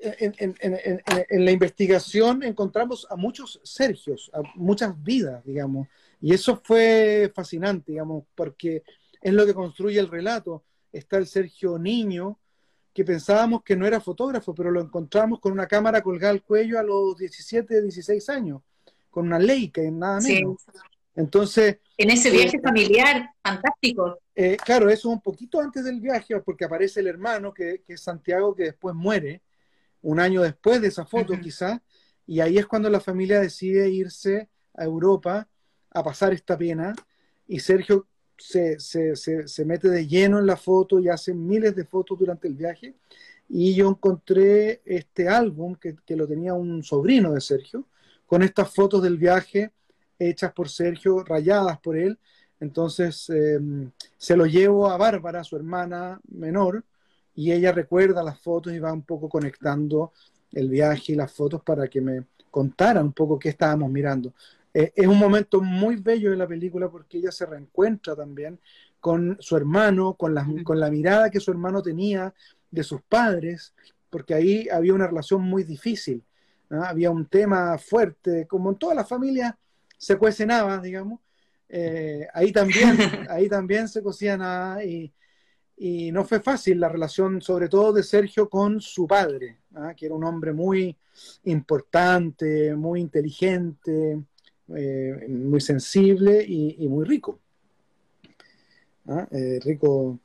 en, 0.00 1.44
la 1.44 1.50
investigación 1.50 2.42
encontramos 2.42 3.06
a 3.10 3.16
muchos 3.16 3.60
Sergios, 3.62 4.30
a 4.32 4.40
muchas 4.54 5.00
vidas, 5.02 5.44
digamos, 5.44 5.88
y 6.20 6.34
eso 6.34 6.60
fue 6.62 7.32
fascinante, 7.34 7.92
digamos, 7.92 8.24
porque 8.34 8.82
es 9.20 9.32
lo 9.32 9.46
que 9.46 9.54
construye 9.54 9.98
el 9.98 10.08
relato. 10.08 10.64
Está 10.92 11.16
el 11.16 11.26
Sergio 11.26 11.78
niño, 11.78 12.38
que 12.92 13.04
pensábamos 13.04 13.62
que 13.62 13.76
no 13.76 13.86
era 13.86 14.00
fotógrafo, 14.00 14.54
pero 14.54 14.70
lo 14.70 14.80
encontramos 14.80 15.40
con 15.40 15.52
una 15.52 15.66
cámara 15.66 16.02
colgada 16.02 16.32
al 16.32 16.42
cuello 16.42 16.78
a 16.78 16.82
los 16.82 17.16
17, 17.16 17.82
16 17.82 18.28
años, 18.28 18.62
con 19.08 19.26
una 19.26 19.38
Leica, 19.38 19.80
nada 19.90 20.20
menos. 20.20 20.58
Entonces. 21.14 21.78
En 21.96 22.10
ese 22.10 22.30
viaje 22.30 22.56
eh, 22.56 22.60
familiar, 22.62 23.30
fantástico. 23.42 24.18
Eh, 24.34 24.56
claro, 24.64 24.90
eso 24.90 25.08
un 25.08 25.20
poquito 25.20 25.60
antes 25.60 25.84
del 25.84 26.00
viaje, 26.00 26.38
porque 26.40 26.64
aparece 26.64 27.00
el 27.00 27.06
hermano, 27.06 27.52
que, 27.52 27.82
es 27.86 28.02
Santiago, 28.02 28.54
que 28.54 28.64
después 28.64 28.94
muere, 28.94 29.42
un 30.02 30.20
año 30.20 30.42
después 30.42 30.80
de 30.80 30.88
esa 30.88 31.04
foto 31.04 31.38
quizás, 31.40 31.80
y 32.26 32.40
ahí 32.40 32.58
es 32.58 32.66
cuando 32.66 32.88
la 32.88 33.00
familia 33.00 33.40
decide 33.40 33.90
irse 33.90 34.48
a 34.74 34.84
Europa 34.84 35.48
a 35.90 36.02
pasar 36.02 36.32
esta 36.32 36.56
pena, 36.56 36.94
y 37.46 37.60
Sergio 37.60 38.06
se, 38.36 38.76
mete 39.64 39.88
de 39.88 40.06
lleno 40.06 40.38
en 40.38 40.46
la 40.46 40.56
foto 40.56 41.00
y 41.00 41.08
hace 41.08 41.34
miles 41.34 41.76
de 41.76 41.84
fotos 41.84 42.18
durante 42.18 42.48
el 42.48 42.54
viaje, 42.54 42.94
y 43.48 43.74
yo 43.74 43.88
encontré 43.88 44.80
este 44.84 45.28
álbum 45.28 45.74
que, 45.74 45.96
que 46.06 46.16
lo 46.16 46.26
tenía 46.26 46.54
un 46.54 46.82
sobrino 46.84 47.32
de 47.32 47.40
Sergio, 47.40 47.86
con 48.26 48.42
estas 48.42 48.72
fotos 48.72 49.02
del 49.02 49.18
viaje 49.18 49.72
hechas 50.20 50.52
por 50.52 50.68
Sergio, 50.68 51.24
rayadas 51.24 51.80
por 51.80 51.96
él. 51.96 52.18
Entonces 52.60 53.28
em, 53.30 53.90
se 54.16 54.36
lo 54.36 54.46
llevo 54.46 54.88
a 54.88 54.96
Bárbara, 54.96 55.42
su 55.42 55.56
hermana 55.56 56.20
menor, 56.28 56.84
y 57.34 57.52
ella 57.52 57.72
recuerda 57.72 58.22
las 58.22 58.38
fotos 58.40 58.72
y 58.72 58.78
va 58.78 58.92
un 58.92 59.02
poco 59.02 59.28
conectando 59.28 60.12
el 60.52 60.68
viaje 60.68 61.12
y 61.12 61.16
las 61.16 61.32
fotos 61.32 61.62
para 61.62 61.88
que 61.88 62.00
me 62.00 62.24
contara 62.50 63.00
un 63.02 63.12
poco 63.12 63.38
qué 63.38 63.48
estábamos 63.48 63.90
mirando. 63.90 64.34
Eh, 64.72 64.92
es 64.94 65.06
un 65.06 65.18
momento 65.18 65.60
muy 65.60 65.96
bello 65.96 66.30
de 66.30 66.36
la 66.36 66.46
película 66.46 66.88
porque 66.88 67.18
ella 67.18 67.32
se 67.32 67.46
reencuentra 67.46 68.14
también 68.14 68.60
con 69.00 69.36
su 69.40 69.56
hermano, 69.56 70.14
con 70.14 70.34
la, 70.34 70.46
con 70.64 70.78
la 70.78 70.90
mirada 70.90 71.30
que 71.30 71.40
su 71.40 71.50
hermano 71.50 71.82
tenía 71.82 72.32
de 72.70 72.82
sus 72.82 73.02
padres, 73.02 73.74
porque 74.10 74.34
ahí 74.34 74.68
había 74.68 74.94
una 74.94 75.06
relación 75.06 75.42
muy 75.42 75.64
difícil, 75.64 76.22
había 76.68 77.10
un 77.10 77.26
tema 77.26 77.76
fuerte, 77.78 78.46
como 78.46 78.70
en 78.70 78.76
todas 78.76 78.96
las 78.96 79.08
familias 79.08 79.54
se 79.96 80.16
cuece 80.16 80.46
nada, 80.46 80.80
digamos. 80.80 81.20
Eh, 81.68 82.26
ahí, 82.32 82.52
también, 82.52 82.96
ahí 83.30 83.48
también 83.48 83.88
se 83.88 84.02
cocía 84.02 84.36
nada 84.36 84.84
y, 84.84 85.12
y, 85.76 86.10
no 86.10 86.24
fue 86.24 86.40
fácil 86.40 86.80
la 86.80 86.88
relación, 86.88 87.40
sobre 87.40 87.68
todo 87.68 87.92
de 87.92 88.02
Sergio 88.02 88.48
con 88.48 88.80
su 88.80 89.06
padre, 89.06 89.58
¿ah? 89.74 89.94
que 89.96 90.06
era 90.06 90.14
un 90.14 90.24
hombre 90.24 90.52
muy 90.52 90.96
importante, 91.44 92.74
muy 92.74 93.00
inteligente, 93.00 94.20
eh, 94.76 95.26
muy 95.28 95.60
sensible 95.60 96.44
y, 96.46 96.86
muy 96.88 97.04
rico. 97.04 97.38
¿ah? 99.08 99.26
Eh, 99.30 99.60
rico 99.64 100.18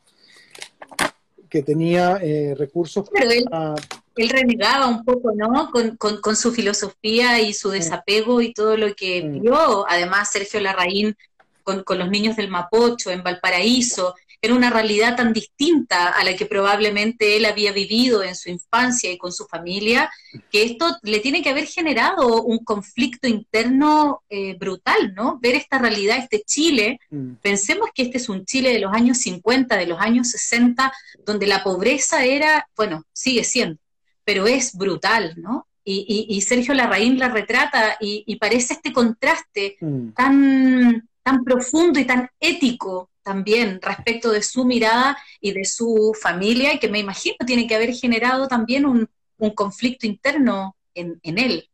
que 1.49 1.63
tenía 1.63 2.17
recursos 2.55 3.09
para, 3.09 3.75
él 4.15 4.29
renegaba 4.29 4.87
un 4.87 5.03
poco, 5.03 5.33
¿no? 5.33 5.71
Con, 5.97 6.35
su 6.35 6.53
filosofía 6.53 7.41
y 7.41 7.53
su 7.53 7.69
desapego 7.69 8.41
y 8.41 8.53
todo 8.53 8.77
lo 8.77 8.93
que 8.95 9.21
vio. 9.21 9.85
Además, 9.89 10.31
Sergio 10.31 10.61
Larraín 10.61 11.15
con, 11.63 11.83
los 11.97 12.09
niños 12.09 12.35
del 12.37 12.49
Mapocho 12.49 13.11
en 13.11 13.23
Valparaíso. 13.23 14.15
Era 14.45 14.53
una 14.53 14.69
realidad 14.69 15.15
tan 15.15 15.33
distinta 15.33 16.09
a 16.09 16.23
la 16.23 16.35
que 16.35 16.45
probablemente 16.45 17.35
él 17.35 17.45
había 17.45 17.71
vivido 17.71 18.23
en 18.23 18.35
su 18.35 18.49
infancia 18.49 19.11
y 19.11 19.17
con 19.17 19.31
su 19.31 19.45
familia, 19.45 20.11
que 20.51 20.63
esto 20.63 20.97
le 21.03 21.19
tiene 21.19 21.41
que 21.41 21.49
haber 21.49 21.65
generado 21.65 22.43
un 22.43 22.59
conflicto 22.59 23.27
interno 23.27 24.23
eh, 24.29 24.55
brutal, 24.57 25.13
¿no? 25.15 25.39
Ver 25.41 25.55
esta 25.55 25.79
realidad, 25.79 26.17
este 26.17 26.43
Chile, 26.45 26.99
mm. 27.09 27.35
pensemos 27.41 27.89
que 27.93 28.03
este 28.03 28.17
es 28.17 28.29
un 28.29 28.45
Chile 28.45 28.71
de 28.71 28.79
los 28.79 28.93
años 28.93 29.17
50, 29.17 29.77
de 29.77 29.87
los 29.87 29.99
años 29.99 30.29
60, 30.29 30.93
donde 31.25 31.47
la 31.47 31.63
pobreza 31.63 32.23
era, 32.23 32.67
bueno, 32.77 33.03
sigue 33.13 33.43
siendo, 33.43 33.79
pero 34.23 34.47
es 34.47 34.75
brutal, 34.77 35.33
¿no? 35.37 35.67
Y, 35.87 36.41
Sergio 36.41 36.73
Larraín 36.73 37.19
la 37.19 37.29
retrata 37.29 37.97
y, 37.99 38.35
parece 38.37 38.73
este 38.73 38.91
contraste 38.91 39.77
mm. 39.79 40.09
tan, 40.13 41.07
tan 41.21 41.43
profundo 41.43 41.99
y 41.99 42.05
tan 42.05 42.27
ético 42.39 43.09
también 43.25 43.79
respecto 43.81 44.31
de 44.31 44.43
su 44.43 44.65
mirada 44.65 45.17
y 45.41 45.51
de 45.51 45.65
su 45.65 46.15
familia, 46.21 46.73
y 46.73 46.79
que 46.79 46.89
me 46.89 46.99
imagino 46.99 47.35
tiene 47.45 47.65
que 47.65 47.73
haber 47.73 47.91
generado 47.91 48.47
también 48.47 48.85
un, 48.85 49.09
conflicto 49.55 50.05
interno 50.05 50.77
en, 50.93 51.19
él. 51.23 51.67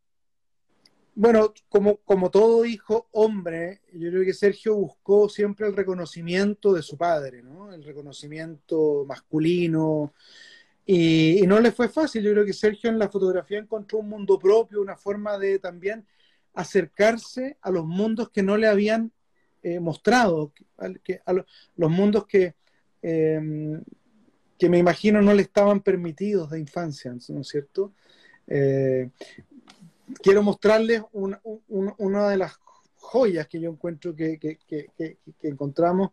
Bueno, 1.14 1.52
como, 1.68 1.98
como 1.98 2.30
todo 2.30 2.64
hijo 2.64 3.06
hombre, 3.12 3.82
yo 3.92 4.10
creo 4.10 4.24
que 4.24 4.32
Sergio 4.32 4.74
buscó 4.74 5.28
siempre 5.28 5.66
el 5.68 5.76
reconocimiento 5.76 6.72
de 6.72 6.82
su 6.82 6.96
padre, 6.96 7.42
¿no? 7.42 7.72
El 7.72 7.84
reconocimiento 7.84 9.04
masculino. 9.06 10.14
Y, 10.86 11.44
y, 11.44 11.46
no 11.46 11.60
le 11.60 11.70
fue 11.70 11.88
fácil. 11.88 12.24
Yo 12.24 12.32
creo 12.32 12.46
que 12.46 12.52
Sergio 12.52 12.90
en 12.90 12.98
la 12.98 13.10
fotografía 13.10 13.58
encontró 13.58 13.98
un 13.98 14.08
mundo 14.08 14.38
propio, 14.38 14.80
una 14.80 14.96
forma 14.96 15.38
de 15.38 15.58
también 15.58 16.06
acercarse 16.54 17.58
a 17.60 17.70
los 17.70 17.86
mundos 17.86 18.30
que 18.30 18.42
no 18.42 18.56
le 18.56 18.66
habían 18.66 19.12
eh, 19.64 19.78
mostrado, 19.78 20.52
que, 21.04 21.20
a 21.24 21.32
los 21.32 21.90
mundos 21.90 22.26
que, 22.26 22.56
em, 23.00 23.80
que 24.58 24.68
me 24.68 24.78
imagino 24.78 25.22
no 25.22 25.32
le 25.34 25.42
estaban 25.42 25.82
permitidos 25.82 26.50
de 26.50 26.58
infancia, 26.58 27.14
¿no 27.28 27.40
es 27.40 27.48
cierto? 27.48 27.92
Eh, 28.48 29.08
quiero 30.20 30.42
mostrarles 30.42 31.02
una 31.12 32.28
de 32.28 32.36
las 32.36 32.58
joyas 32.96 33.46
que 33.46 33.60
yo 33.60 33.70
encuentro 33.70 34.16
que, 34.16 34.58
encontramos 35.42 36.10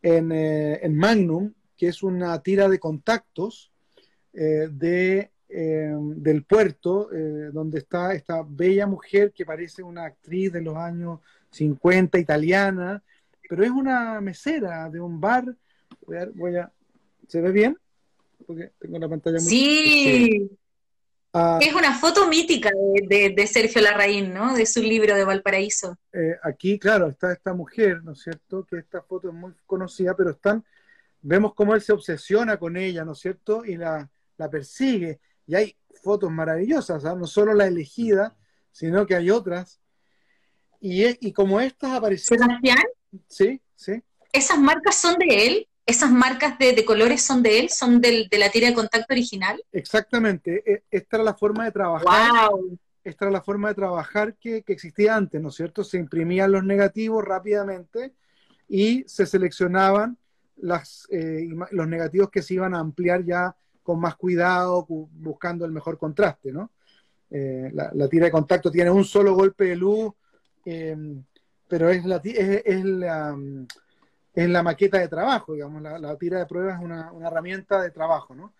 en, 0.00 0.30
eh, 0.30 0.78
en, 0.80 0.96
Magnum, 0.96 1.52
que 1.76 1.88
es 1.88 2.00
una 2.04 2.40
tira 2.44 2.68
de 2.68 2.78
contactos 2.78 3.72
de, 4.32 5.30
em, 5.48 6.22
del 6.22 6.44
puerto, 6.44 7.08
donde 7.52 7.80
está 7.80 8.14
esta 8.14 8.44
bella 8.48 8.86
mujer 8.86 9.32
que 9.32 9.44
parece 9.44 9.82
una 9.82 10.04
actriz 10.04 10.52
de 10.52 10.60
los 10.60 10.76
años 10.76 11.18
50 11.54 12.18
italiana, 12.18 13.02
pero 13.48 13.64
es 13.64 13.70
una 13.70 14.20
mesera 14.20 14.90
de 14.90 15.00
un 15.00 15.20
bar. 15.20 15.56
Voy 16.34 16.56
a, 16.56 16.70
¿Se 17.28 17.40
ve 17.40 17.52
bien? 17.52 17.78
Porque 18.46 18.72
tengo 18.78 18.98
la 18.98 19.08
pantalla 19.08 19.38
muy... 19.38 19.48
Sí. 19.48 20.50
Ah, 21.36 21.58
es 21.60 21.74
una 21.74 21.98
foto 21.98 22.28
mítica 22.28 22.70
de, 23.08 23.46
Sergio 23.48 23.82
Larraín, 23.82 24.32
¿no? 24.32 24.54
De 24.54 24.66
su 24.66 24.80
libro 24.80 25.16
de 25.16 25.24
Valparaíso. 25.24 25.98
Eh, 26.12 26.36
aquí, 26.44 26.78
claro, 26.78 27.08
está 27.08 27.32
esta 27.32 27.52
mujer, 27.52 28.04
¿no 28.04 28.12
es 28.12 28.22
cierto? 28.22 28.64
Que 28.64 28.76
esta 28.76 29.02
foto 29.02 29.28
es 29.28 29.34
muy 29.34 29.52
conocida, 29.66 30.14
pero 30.16 30.30
están, 30.30 30.64
vemos 31.22 31.54
cómo 31.54 31.74
él 31.74 31.80
se 31.80 31.92
obsesiona 31.92 32.56
con 32.56 32.76
ella, 32.76 33.04
¿no 33.04 33.12
es 33.12 33.18
cierto? 33.18 33.64
Y 33.64 33.76
la, 33.76 34.08
la 34.36 34.48
persigue. 34.48 35.18
Y 35.46 35.56
hay 35.56 35.76
fotos 36.04 36.30
maravillosas, 36.30 37.04
¿ah? 37.04 37.16
no 37.16 37.26
solo 37.26 37.52
la 37.52 37.66
elegida, 37.66 38.36
sino 38.70 39.04
que 39.04 39.16
hay 39.16 39.30
otras 39.30 39.80
y, 40.86 41.32
como 41.32 41.60
estas 41.60 41.92
aparecieron... 41.92 42.46
¿Sebastián? 42.46 42.84
Sí, 43.26 43.60
sí. 43.74 44.02
¿Esas 44.32 44.58
marcas 44.58 44.96
son 44.96 45.16
de 45.18 45.46
él? 45.46 45.68
¿Esas 45.86 46.10
marcas 46.10 46.58
de, 46.58 46.84
colores 46.84 47.22
son 47.22 47.42
de 47.42 47.60
él? 47.60 47.70
¿Son 47.70 48.02
de 48.02 48.28
la 48.32 48.50
tira 48.50 48.68
de 48.68 48.74
contacto 48.74 49.14
original? 49.14 49.62
Exactamente. 49.72 50.62
E, 50.70 50.82
esta 50.90 51.16
era 51.16 51.24
la 51.24 51.34
forma 51.34 51.64
de 51.64 51.72
trabajar. 51.72 52.50
Wow. 52.50 52.78
Esta 53.02 53.24
era 53.24 53.32
la 53.32 53.40
forma 53.40 53.68
de 53.68 53.74
trabajar 53.74 54.34
que, 54.34 54.62
existía 54.66 55.16
antes, 55.16 55.40
¿no 55.40 55.48
es 55.48 55.54
cierto? 55.54 55.84
Se 55.84 55.96
imprimían 55.96 56.52
los 56.52 56.64
negativos 56.64 57.24
rápidamente 57.24 58.12
y 58.68 59.04
se 59.06 59.24
seleccionaban 59.24 60.18
las, 60.56 61.06
eh, 61.10 61.48
los 61.70 61.88
negativos 61.88 62.30
que 62.30 62.42
se 62.42 62.54
iban 62.54 62.74
a 62.74 62.80
ampliar 62.80 63.24
ya 63.24 63.56
con 63.82 64.00
más 64.00 64.16
cuidado, 64.16 64.86
buscando 64.88 65.64
el 65.64 65.72
mejor 65.72 65.96
contraste, 65.96 66.52
¿no? 66.52 66.72
Eh, 67.30 67.70
la, 67.72 68.08
tira 68.08 68.26
de 68.26 68.30
contacto 68.30 68.70
tiene 68.70 68.90
un 68.90 69.04
solo 69.04 69.34
golpe 69.34 69.64
de 69.64 69.76
luz 69.76 70.12
Em, 70.64 71.22
pero 71.68 71.90
es 71.90 72.04
la, 72.04 72.20
es, 72.24 72.84
la, 72.84 73.36
es, 74.34 74.48
la, 74.48 74.62
maqueta 74.62 74.98
de 74.98 75.08
trabajo, 75.08 75.54
digamos, 75.54 75.82
la, 75.82 76.16
tira 76.16 76.38
de 76.38 76.46
pruebas 76.46 76.78
es 76.78 76.84
una, 76.84 77.12
herramienta 77.24 77.80
de 77.82 77.90
trabajo, 77.90 78.34
¿no? 78.34 78.52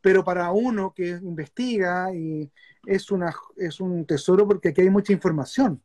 Pero 0.00 0.24
para 0.24 0.50
uno 0.50 0.92
que 0.94 1.08
investiga 1.10 2.12
y 2.12 2.50
es, 2.86 3.10
una, 3.10 3.32
es 3.56 3.80
un 3.80 4.04
tesoro 4.04 4.46
porque 4.46 4.70
aquí 4.70 4.80
hay 4.80 4.90
mucha 4.90 5.12
información, 5.12 5.80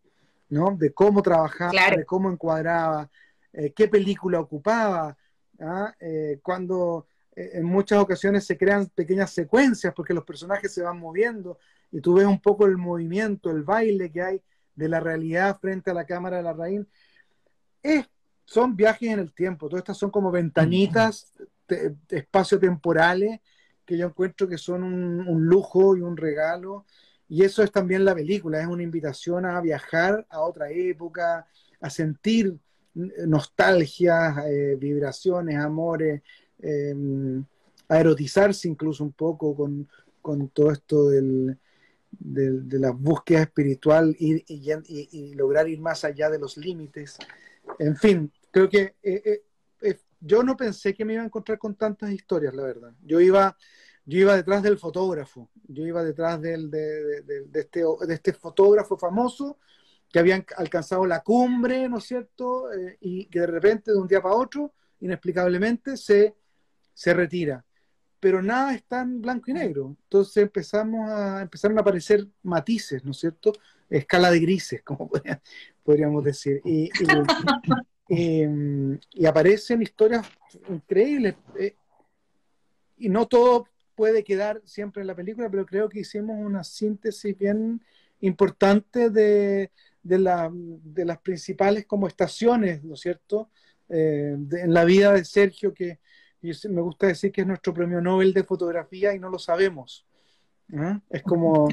¿no? 0.49 0.75
De 0.75 0.93
cómo 0.93 1.21
trabajaba, 1.21 1.71
de 1.95 2.05
cómo 2.05 2.31
encuadraba, 2.31 3.09
eh, 3.53 3.73
qué 3.75 3.87
película 3.87 4.39
ocupaba, 4.39 5.15
¿ah? 5.59 5.93
eh, 5.99 6.39
cuando 6.41 7.07
eh, 7.35 7.51
en 7.53 7.65
muchas 7.65 7.99
ocasiones 7.99 8.45
se 8.45 8.57
crean 8.57 8.87
pequeñas 8.87 9.31
secuencias 9.31 9.93
porque 9.93 10.13
los 10.13 10.23
personajes 10.23 10.73
se 10.73 10.81
van 10.81 10.99
moviendo 10.99 11.59
y 11.91 12.01
tú 12.01 12.15
ves 12.15 12.25
un 12.25 12.41
poco 12.41 12.65
el 12.65 12.77
movimiento, 12.77 13.51
el 13.51 13.63
baile 13.63 14.11
que 14.11 14.21
hay 14.21 14.41
de 14.77 14.87
la 14.87 14.99
realidad 14.99 15.59
frente 15.59 15.91
a 15.91 15.93
la 15.93 16.05
cámara 16.05 16.37
de 16.37 16.43
la 16.43 16.53
raíz, 16.53 16.85
es, 17.81 18.05
son 18.45 18.75
viajes 18.75 19.09
en 19.09 19.19
el 19.19 19.33
tiempo, 19.33 19.67
todas 19.67 19.81
estas 19.81 19.97
son 19.97 20.11
como 20.11 20.31
ventanitas 20.31 21.33
espacio-temporales 22.07 23.41
que 23.85 23.97
yo 23.97 24.05
encuentro 24.05 24.47
que 24.47 24.57
son 24.57 24.83
un, 24.83 25.45
lujo 25.45 25.97
y 25.97 26.01
un 26.01 26.15
regalo, 26.15 26.85
y 27.27 27.43
eso 27.43 27.63
es 27.63 27.71
también 27.71 28.05
la 28.05 28.13
película, 28.13 28.61
es 28.61 28.67
una 28.67 28.83
invitación 28.83 29.45
a 29.45 29.59
viajar 29.61 30.25
a 30.29 30.41
otra 30.41 30.69
época, 30.69 31.47
a 31.81 31.89
sentir 31.89 32.57
nostalgias, 32.93 34.45
eh, 34.45 34.75
vibraciones, 34.77 35.57
amores, 35.57 36.21
em, 36.59 37.43
a 37.87 37.99
erotizarse 37.99 38.67
incluso 38.67 39.03
un 39.03 39.13
poco 39.13 39.55
con, 39.55 39.87
con 40.21 40.49
todo 40.49 40.71
esto 40.71 41.09
del, 41.09 41.57
de, 42.11 42.79
la 42.79 42.91
búsqueda 42.91 43.43
espiritual 43.43 44.15
y, 44.19 45.33
lograr 45.35 45.67
ir 45.67 45.79
más 45.79 46.03
allá 46.03 46.29
de 46.29 46.39
los 46.39 46.57
límites. 46.57 47.17
En 47.79 47.95
fin, 47.95 48.31
creo 48.51 48.69
que 48.69 48.95
eh, 49.03 49.21
eh, 49.25 49.43
eh, 49.81 49.99
yo 50.19 50.43
no 50.43 50.55
pensé 50.55 50.93
que 50.93 51.05
me 51.05 51.13
iba 51.13 51.23
a 51.23 51.25
encontrar 51.25 51.57
con 51.57 51.75
tantas 51.75 52.11
historias, 52.11 52.53
la 52.53 52.63
verdad. 52.63 52.93
Yo 53.03 53.19
iba, 53.19 53.55
yo 54.05 54.19
iba 54.19 54.35
detrás 54.35 54.63
del 54.63 54.77
fotógrafo, 54.77 55.49
yo 55.67 55.85
iba 55.85 56.03
detrás 56.03 56.41
de, 56.41 56.53
este, 57.53 57.83
de 57.83 58.13
este 58.13 58.33
fotógrafo 58.33 58.97
famoso 58.97 59.57
que 60.09 60.19
habían 60.19 60.45
alcanzado 60.55 61.05
la 61.05 61.21
cumbre, 61.21 61.89
¿no 61.89 61.97
es 61.97 62.05
cierto? 62.05 62.69
y 63.01 63.25
que 63.25 63.41
de 63.41 63.47
repente, 63.47 63.91
de 63.91 63.97
un 63.97 64.07
día 64.07 64.21
para 64.21 64.35
otro, 64.35 64.73
inexplicablemente, 65.01 65.97
se, 65.97 66.33
se 66.93 67.13
retira 67.13 67.66
pero 68.19 68.41
nada 68.41 68.73
está 68.73 69.01
en 69.01 69.21
blanco 69.21 69.51
y 69.51 69.53
negro. 69.53 69.95
Entonces 70.03 70.37
empezamos 70.37 71.09
a, 71.09 71.41
empezaron 71.41 71.77
a 71.77 71.81
aparecer 71.81 72.27
matices, 72.43 73.03
¿no 73.03 73.11
es 73.11 73.17
cierto? 73.17 73.53
Escala 73.89 74.31
de 74.31 74.39
grises, 74.39 74.81
como 74.83 75.09
podríamos 75.83 76.23
decir. 76.23 76.61
Y, 76.65 76.89
y, 78.09 79.25
aparecen 79.25 79.81
historias 79.81 80.25
increíbles. 80.69 81.35
Eh, 81.59 81.75
y 82.97 83.09
no 83.09 83.27
todo 83.27 83.67
puede 83.95 84.23
quedar 84.23 84.61
siempre 84.65 85.01
en 85.01 85.07
la 85.07 85.15
película, 85.15 85.49
pero 85.49 85.65
creo 85.65 85.89
que 85.89 85.99
hicimos 85.99 86.37
una 86.39 86.63
síntesis 86.63 87.37
bien 87.37 87.81
importante 88.21 89.09
de, 89.09 89.71
de, 90.01 90.19
la, 90.19 90.51
de 90.51 91.05
las 91.05 91.19
principales 91.19 91.85
como 91.85 92.07
estaciones, 92.07 92.83
¿no 92.83 92.95
es 92.95 93.01
cierto? 93.01 93.49
Eh, 93.89 94.35
en 94.51 94.73
la 94.73 94.83
vida 94.85 95.13
de 95.13 95.23
Sergio 95.23 95.73
que, 95.73 95.99
y 96.41 96.51
me 96.69 96.81
gusta 96.81 97.07
decir 97.07 97.31
que 97.31 97.41
es 97.41 97.47
nuestro 97.47 97.73
premio 97.73 98.01
Nobel 98.01 98.33
de 98.33 98.43
fotografía 98.43 99.13
y 99.13 99.19
no 99.19 99.29
lo 99.29 99.39
sabemos. 99.39 100.05
¿ah? 100.77 100.99
Es 101.09 101.23
como 101.23 101.67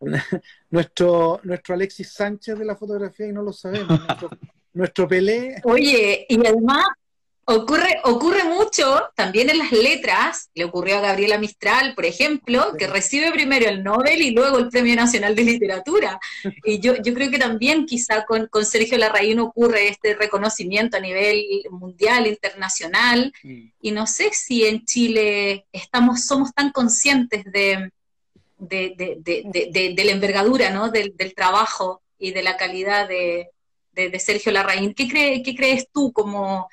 nuestro, 0.70 1.40
nuestro 1.42 1.74
Alexis 1.74 2.12
Sánchez 2.12 2.58
de 2.58 2.64
la 2.64 2.76
fotografía 2.76 3.26
y 3.26 3.32
no 3.32 3.42
lo 3.42 3.52
sabemos. 3.52 4.00
Nuestro, 4.06 4.30
nuestro 4.74 5.08
Pelé. 5.08 5.60
Oye, 5.64 6.26
y 6.28 6.46
además 6.46 6.86
Ocurre, 7.48 8.00
ocurre 8.02 8.42
mucho 8.42 9.08
también 9.14 9.48
en 9.50 9.58
las 9.58 9.70
letras, 9.70 10.50
le 10.54 10.64
ocurrió 10.64 10.98
a 10.98 11.00
Gabriela 11.00 11.38
Mistral, 11.38 11.94
por 11.94 12.04
ejemplo, 12.04 12.72
que 12.76 12.88
recibe 12.88 13.30
primero 13.30 13.68
el 13.68 13.84
Nobel 13.84 14.20
y 14.20 14.32
luego 14.32 14.58
el 14.58 14.68
Premio 14.68 14.96
Nacional 14.96 15.36
de 15.36 15.44
Literatura. 15.44 16.18
Y 16.64 16.80
yo, 16.80 16.96
yo 16.96 17.14
creo 17.14 17.30
que 17.30 17.38
también 17.38 17.86
quizá 17.86 18.24
con, 18.24 18.48
con 18.48 18.64
Sergio 18.64 18.98
Larraín 18.98 19.38
ocurre 19.38 19.88
este 19.88 20.14
reconocimiento 20.14 20.96
a 20.96 21.00
nivel 21.00 21.44
mundial, 21.70 22.26
internacional, 22.26 23.32
mm. 23.44 23.68
y 23.80 23.90
no 23.92 24.08
sé 24.08 24.30
si 24.32 24.66
en 24.66 24.84
Chile 24.84 25.66
estamos, 25.70 26.24
somos 26.24 26.52
tan 26.52 26.72
conscientes 26.72 27.44
de, 27.44 27.90
de, 28.58 30.02
la 30.04 30.12
envergadura 30.12 30.70
¿no? 30.70 30.90
del, 30.90 31.14
trabajo 31.34 32.02
y 32.18 32.32
de 32.32 32.42
la 32.42 32.56
calidad 32.56 33.08
de, 33.08 33.50
Sergio 34.18 34.50
Larraín. 34.52 34.94
¿Qué, 34.94 35.08
cree, 35.08 35.42
¿Qué 35.42 35.54
crees 35.54 35.88
tú 35.92 36.12
como 36.12 36.68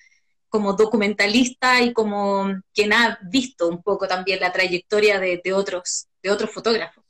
como 0.54 0.74
documentalista 0.74 1.82
y 1.82 1.94
como 1.94 2.46
quien 2.76 2.94
ha 2.94 3.18
visto 3.28 3.68
un 3.68 3.82
poco 3.82 4.08
también 4.08 4.40
la 4.40 4.52
trayectoria 4.52 5.20
de, 5.20 5.42
otros, 5.52 6.10
de 6.22 6.30
otros 6.30 6.52
fotógrafos. 6.52 7.04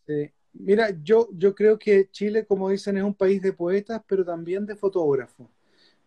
Mira, 0.53 0.95
yo, 1.03 1.27
yo 1.33 1.53
creo 1.53 1.77
que 1.77 2.07
Chile, 2.09 2.45
como 2.45 2.69
dicen, 2.69 2.95
es 2.95 3.03
un 3.03 3.13
país 3.13 3.41
de 3.41 3.51
poetas, 3.51 4.01
pero 4.07 4.23
también 4.23 4.65
de 4.65 4.77
fotógrafos. 4.77 5.49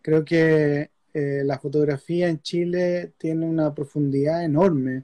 Creo 0.01 0.25
que 0.25 0.89
eh, 1.13 1.43
la 1.45 1.59
fotografía 1.59 2.27
en 2.27 2.41
Chile 2.41 3.13
tiene 3.19 3.45
una 3.45 3.71
profundidad 3.71 4.43
enorme. 4.43 5.03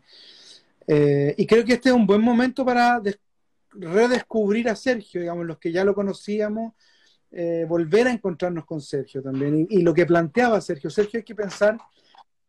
Eh, 0.87 1.35
y 1.37 1.45
creo 1.45 1.63
que 1.63 1.73
este 1.73 1.89
es 1.89 1.95
un 1.95 2.07
buen 2.07 2.21
momento 2.21 2.65
para 2.65 2.99
redescubrir 3.73 4.69
a 4.69 4.75
Sergio, 4.75 5.21
digamos, 5.21 5.45
los 5.45 5.59
que 5.59 5.71
ya 5.71 5.85
lo 5.85 5.93
conocíamos, 5.93 6.73
eh, 7.29 7.67
volver 7.69 8.07
a 8.07 8.11
encontrarnos 8.11 8.65
con 8.65 8.81
Sergio 8.81 9.21
también. 9.21 9.67
Y, 9.69 9.83
lo 9.83 9.93
que 9.93 10.07
planteaba 10.07 10.59
Sergio, 10.61 10.89
Sergio 10.89 11.19
hay 11.19 11.23
que 11.23 11.35
pensar 11.35 11.77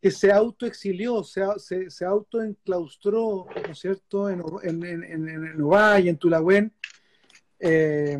que 0.05 0.11
se 0.11 0.31
autoexilió, 0.31 1.23
se, 1.23 1.41
se, 1.57 1.89
se 1.89 2.05
autoenclaustró, 2.05 3.47
¿no 3.55 3.71
es 3.71 3.79
cierto?, 3.79 4.29
en, 4.29 4.43
en, 4.61 5.03
en, 5.03 5.27
en 5.27 5.61
Ovalle, 5.63 6.11
en 6.11 6.17
Tulagüen, 6.17 6.71
eh, 7.57 8.19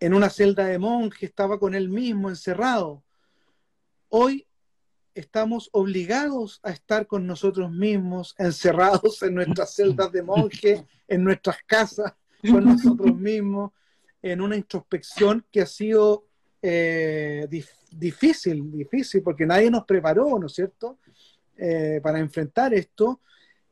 en 0.00 0.12
una 0.14 0.28
celda 0.28 0.64
de 0.64 0.80
monje, 0.80 1.26
estaba 1.26 1.56
con 1.56 1.76
él 1.76 1.88
mismo 1.88 2.30
encerrado. 2.30 3.04
Hoy 4.08 4.44
estamos 5.14 5.70
obligados 5.70 6.58
a 6.64 6.72
estar 6.72 7.06
con 7.06 7.24
nosotros 7.24 7.70
mismos, 7.70 8.34
encerrados 8.38 9.22
en 9.22 9.36
nuestras 9.36 9.72
celdas 9.76 10.10
de 10.10 10.22
monje, 10.24 10.84
en 11.06 11.22
nuestras 11.22 11.58
casas, 11.64 12.12
con 12.40 12.64
nosotros 12.64 13.16
mismos, 13.16 13.70
en 14.20 14.40
una 14.40 14.56
introspección 14.56 15.46
que 15.52 15.60
ha 15.60 15.66
sido 15.66 16.26
eh, 16.60 17.46
difícil, 17.48 17.81
difícil, 17.98 19.22
porque 19.22 19.46
nadie 19.46 19.70
nos 19.70 19.84
preparó, 19.84 20.38
¿no 20.38 20.46
es 20.46 20.52
cierto?, 20.52 20.98
eh, 21.56 22.00
para 22.02 22.18
enfrentar 22.18 22.74
esto. 22.74 23.20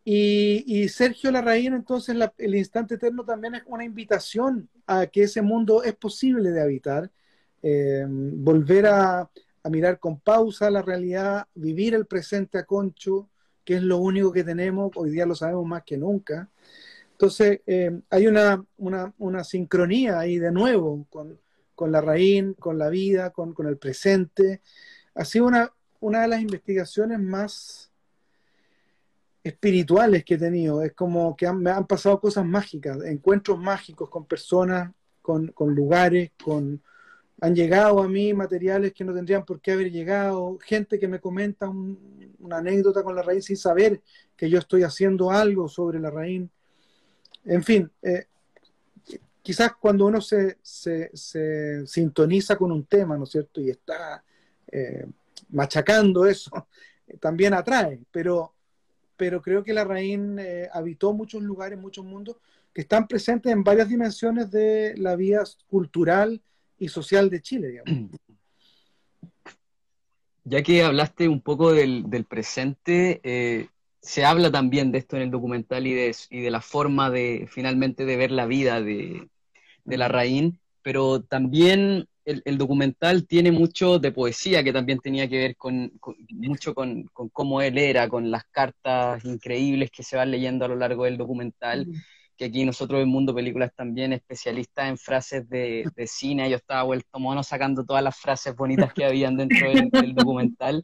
Y, 0.05 0.89
Sergio 0.89 1.31
Larraín, 1.31 1.75
entonces, 1.75 2.17
el 2.39 2.55
instante 2.55 2.95
eterno 2.95 3.25
también 3.25 3.55
es 3.55 3.63
una 3.67 3.85
invitación 3.85 4.69
a 4.87 5.07
que 5.07 5.25
ese 5.25 5.43
mundo 5.43 5.83
es 5.85 5.95
posible 5.95 6.51
de 6.51 6.63
habitar, 6.63 7.11
eh, 7.63 8.05
volver 8.09 8.87
a, 8.87 9.31
mirar 9.71 9.99
con 10.01 10.19
pausa 10.19 10.71
la 10.71 10.83
realidad, 10.83 11.47
vivir 11.55 11.95
el 11.95 12.07
presente 12.07 12.59
a 12.59 12.65
concho, 12.65 13.29
que 13.63 13.75
es 13.77 13.83
lo 13.83 13.99
único 13.99 14.33
que 14.33 14.43
tenemos, 14.43 14.91
hoy 14.97 15.11
día 15.11 15.27
lo 15.27 15.35
sabemos 15.35 15.67
más 15.67 15.83
que 15.85 15.99
nunca. 15.99 16.49
Entonces, 17.13 17.61
eh, 17.67 18.01
hay 18.09 18.27
una, 18.27 18.65
sincronía 19.45 20.19
ahí 20.19 20.39
de 20.39 20.51
nuevo 20.51 21.07
con, 21.11 21.39
con 21.81 21.93
la 21.93 22.03
raíz, 22.03 22.45
con 22.59 22.77
la 22.77 22.91
vida, 22.91 23.31
con, 23.31 23.55
con 23.55 23.67
el 23.67 23.79
presente. 23.79 24.61
Ha 25.15 25.25
sido 25.25 25.47
una, 25.47 25.73
una 26.01 26.21
de 26.21 26.29
las 26.29 26.43
investigaciones 26.43 27.19
más 27.19 27.91
espirituales 29.43 30.23
que 30.23 30.35
he 30.35 30.39
tenido. 30.39 30.83
Es 30.83 30.93
como 30.93 31.35
que 31.35 31.51
me 31.51 31.71
han 31.71 31.87
pasado 31.87 32.21
cosas 32.21 32.45
mágicas, 32.45 32.99
encuentros 33.03 33.59
mágicos 33.59 34.11
con 34.11 34.27
personas, 34.27 34.93
con, 35.23 35.53
con, 35.53 35.75
lugares, 35.75 36.33
con 36.45 36.83
han 37.41 37.55
llegado 37.55 38.03
a 38.03 38.09
mí 38.09 38.35
materiales 38.35 38.93
que 38.93 39.03
no 39.03 39.15
tendrían 39.15 39.47
por 39.47 39.63
qué 39.63 39.73
haber 39.73 39.91
llegado, 39.91 40.59
gente 40.63 40.99
que 40.99 41.09
me 41.09 41.19
comenta 41.19 41.71
una 41.71 42.59
anécdota 42.59 43.03
con 43.03 43.17
la 43.17 43.23
raíz 43.23 43.47
sin 43.47 43.57
saber 43.57 44.03
que 44.37 44.51
yo 44.51 44.59
estoy 44.59 44.83
haciendo 44.83 45.31
algo 45.31 45.67
sobre 45.67 45.99
la 45.99 46.11
raíz. 46.11 46.43
En 47.47 47.63
fin, 47.63 47.91
eh, 48.03 48.27
quizás 49.51 49.73
cuando 49.81 50.07
uno 50.07 50.21
se, 50.21 50.59
se, 50.63 51.85
sintoniza 51.85 52.55
con 52.57 52.71
un 52.71 52.85
tema, 52.85 53.19
¿no 53.19 53.25
es 53.25 53.31
cierto? 53.31 53.61
Y 53.61 53.69
está 53.69 54.23
eh, 54.71 55.05
machacando 55.49 56.25
eso, 56.25 56.69
también 57.21 57.55
atrae, 57.55 57.99
pero, 58.13 58.55
pero 59.17 59.43
creo 59.43 59.65
que 59.65 59.73
la 59.73 59.83
raíz 59.83 60.21
eh, 60.39 60.69
habitó 60.73 61.13
muchos 61.13 61.43
lugares, 61.43 61.77
muchos 61.81 62.05
mundos 62.05 62.37
que 62.73 62.83
están 62.83 63.09
presentes 63.09 63.51
en 63.51 63.65
varias 63.65 63.89
dimensiones 63.89 64.53
de 64.53 64.95
la 64.97 65.17
vida 65.17 65.43
cultural 65.69 66.41
y 66.79 66.87
social 66.87 67.29
de 67.29 67.43
Chile, 67.43 67.83
Ya 70.45 70.63
que 70.63 70.85
hablaste 70.85 71.29
un 71.29 71.41
poco 71.41 71.73
del, 71.73 72.09
del 72.09 72.25
presente, 72.25 73.21
eh, 73.25 73.67
se 74.01 74.25
habla 74.25 74.53
también 74.53 74.93
de 74.93 74.99
esto 74.99 75.17
en 75.17 75.23
el 75.23 75.31
documental 75.33 75.89
y 75.89 75.93
de, 75.93 76.17
y 76.31 76.41
de 76.41 76.51
la 76.53 76.61
forma 76.61 77.11
de 77.11 77.49
finalmente 77.51 78.05
de 78.05 78.17
ver 78.17 78.31
la 78.31 78.47
vida 78.47 78.81
de, 78.81 79.29
de 79.91 79.99
la 79.99 80.09
Raín, 80.09 80.59
pero 80.83 81.23
también 81.23 82.07
el, 82.25 82.43
el, 82.45 82.59
documental 82.59 83.27
tiene 83.27 83.53
mucho 83.53 83.99
de 83.99 84.13
poesía 84.13 84.63
que 84.63 84.73
también 84.73 84.99
tenía 84.99 85.29
que 85.29 85.39
ver 85.39 85.57
con, 85.57 85.93
mucho 86.31 86.75
con, 86.75 87.05
con, 87.13 87.29
cómo 87.31 87.61
él 87.61 87.79
era, 87.79 88.09
con 88.09 88.31
las 88.31 88.45
cartas 88.51 89.25
increíbles 89.25 89.91
que 89.91 90.03
se 90.03 90.17
van 90.17 90.31
leyendo 90.31 90.65
a 90.65 90.69
lo 90.69 90.77
largo 90.77 91.05
del 91.05 91.17
documental. 91.17 91.87
Que 92.37 92.47
aquí 92.47 92.65
nosotros 92.65 93.03
en 93.03 93.09
Mundo 93.09 93.35
Películas 93.35 93.71
también 93.77 94.15
especialistas 94.15 94.89
en 94.89 94.97
frases 94.97 95.49
de, 95.51 95.85
de, 95.95 96.07
cine, 96.07 96.49
yo 96.49 96.57
estaba 96.57 96.85
vuelto 96.85 97.19
mono 97.19 97.43
sacando 97.43 97.85
todas 97.85 98.03
las 98.03 98.17
frases 98.17 98.57
bonitas 98.57 98.95
que 98.95 99.05
habían 99.05 99.37
dentro 99.37 99.69
del, 99.69 99.91
del 99.91 100.15
documental. 100.15 100.83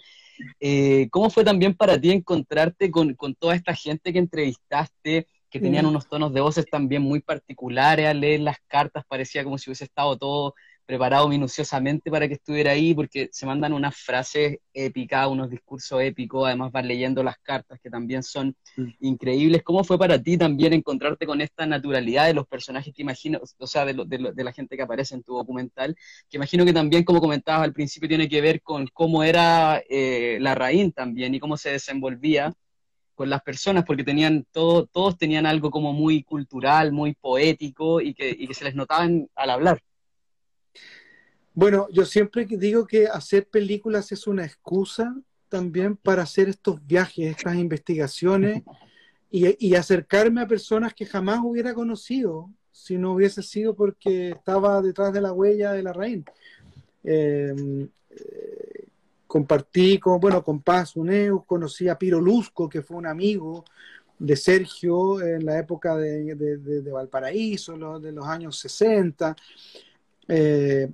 Eh, 0.60 1.08
¿Cómo 1.10 1.30
fue 1.30 1.44
también 1.44 1.74
para 1.74 1.98
ti 1.98 2.10
encontrarte 2.10 2.90
con, 2.90 3.14
con, 3.14 3.34
toda 3.34 3.54
esta 3.54 3.74
gente 3.74 4.12
que 4.12 4.18
entrevistaste, 4.18 5.28
que 5.56 5.64
tenían 5.64 5.86
unos 5.86 6.08
tonos 6.08 6.32
de 6.32 6.40
voces 6.40 6.66
también 6.70 7.02
muy 7.02 7.20
particulares 7.20 8.06
al 8.06 8.20
leer 8.20 8.40
las 8.40 8.58
cartas? 8.66 9.04
Parecía 9.08 9.44
como 9.44 9.58
si 9.58 9.70
hubiese 9.70 9.84
estado 9.84 10.16
todo 10.16 10.54
preparado 10.86 11.28
minuciosamente 11.28 12.10
para 12.10 12.28
que 12.28 12.34
estuviera 12.34 12.70
ahí, 12.70 12.94
porque 12.94 13.28
se 13.32 13.44
mandan 13.44 13.72
unas 13.72 13.96
frases 13.96 14.58
épicas, 14.72 15.26
unos 15.26 15.50
discursos 15.50 16.00
épicos, 16.00 16.46
además 16.46 16.70
vas 16.70 16.86
leyendo 16.86 17.22
las 17.24 17.36
cartas 17.38 17.80
que 17.82 17.90
también 17.90 18.22
son 18.22 18.56
mm. 18.76 18.90
increíbles. 19.00 19.62
¿Cómo 19.64 19.82
fue 19.82 19.98
para 19.98 20.22
ti 20.22 20.38
también 20.38 20.72
encontrarte 20.72 21.26
con 21.26 21.40
esta 21.40 21.66
naturalidad 21.66 22.26
de 22.26 22.34
los 22.34 22.46
personajes 22.46 22.94
que 22.94 23.02
imagino, 23.02 23.40
o 23.58 23.66
sea, 23.66 23.84
de, 23.84 23.94
de, 24.06 24.44
la 24.44 24.52
gente 24.52 24.76
que 24.76 24.82
aparece 24.82 25.16
en 25.16 25.24
tu 25.24 25.34
documental, 25.34 25.96
que 26.30 26.36
imagino 26.36 26.64
que 26.64 26.72
también, 26.72 27.02
como 27.02 27.20
comentabas 27.20 27.64
al 27.64 27.72
principio, 27.72 28.08
tiene 28.08 28.28
que 28.28 28.40
ver 28.40 28.62
con 28.62 28.86
cómo 28.92 29.24
era 29.24 29.82
eh, 29.90 30.38
la 30.40 30.54
raíz 30.54 30.94
también 30.94 31.34
y 31.34 31.40
cómo 31.40 31.56
se 31.56 31.70
desenvolvía 31.70 32.54
con 33.16 33.28
las 33.28 33.42
personas, 33.42 33.84
porque 33.84 34.04
tenían 34.04 34.46
todo, 34.52 34.86
todos 34.86 35.18
tenían 35.18 35.46
algo 35.46 35.70
como 35.72 35.92
muy 35.92 36.22
cultural, 36.22 36.92
muy 36.92 37.14
poético 37.14 38.00
y 38.00 38.14
que, 38.14 38.28
y 38.28 38.46
que 38.46 38.54
se 38.54 38.64
les 38.64 38.76
notaban 38.76 39.28
al 39.34 39.50
hablar. 39.50 39.82
Bueno, 41.54 41.88
yo 41.90 42.04
siempre 42.04 42.44
digo 42.44 42.86
que 42.86 43.06
hacer 43.06 43.48
películas 43.48 44.12
es 44.12 44.26
una 44.26 44.44
excusa 44.44 45.16
también 45.48 45.96
para 45.96 46.22
hacer 46.22 46.50
estos 46.50 46.86
viajes, 46.86 47.30
estas 47.30 47.56
investigaciones 47.56 48.62
y, 49.30 49.74
acercarme 49.74 50.42
a 50.42 50.46
personas 50.46 50.94
que 50.94 51.06
jamás 51.06 51.40
hubiera 51.42 51.74
conocido 51.74 52.50
si 52.70 52.98
no 52.98 53.12
hubiese 53.12 53.42
sido 53.42 53.74
porque 53.74 54.30
estaba 54.30 54.82
detrás 54.82 55.12
de 55.12 55.22
la 55.22 55.32
huella 55.32 55.72
de 55.72 55.82
la 55.82 55.92
raíz. 55.92 56.24
Em, 57.02 57.88
eh, 58.10 58.85
compartí 59.26 59.98
con, 59.98 60.20
bueno, 60.20 60.42
con 60.42 60.62
Paz 60.62 60.96
Uneus, 60.96 61.44
conocí 61.46 61.88
a 61.88 61.98
Piro 61.98 62.20
Luzco, 62.20 62.68
que 62.68 62.82
fue 62.82 62.96
un 62.96 63.06
amigo 63.06 63.64
de 64.18 64.36
Sergio 64.36 65.20
en 65.20 65.44
la 65.44 65.58
época 65.58 65.96
de, 65.96 66.34
de 66.34 66.90
Valparaíso, 66.90 67.98
de 67.98 68.12
los 68.12 68.26
años 68.26 68.58
60. 68.58 69.36
Eh, 70.28 70.90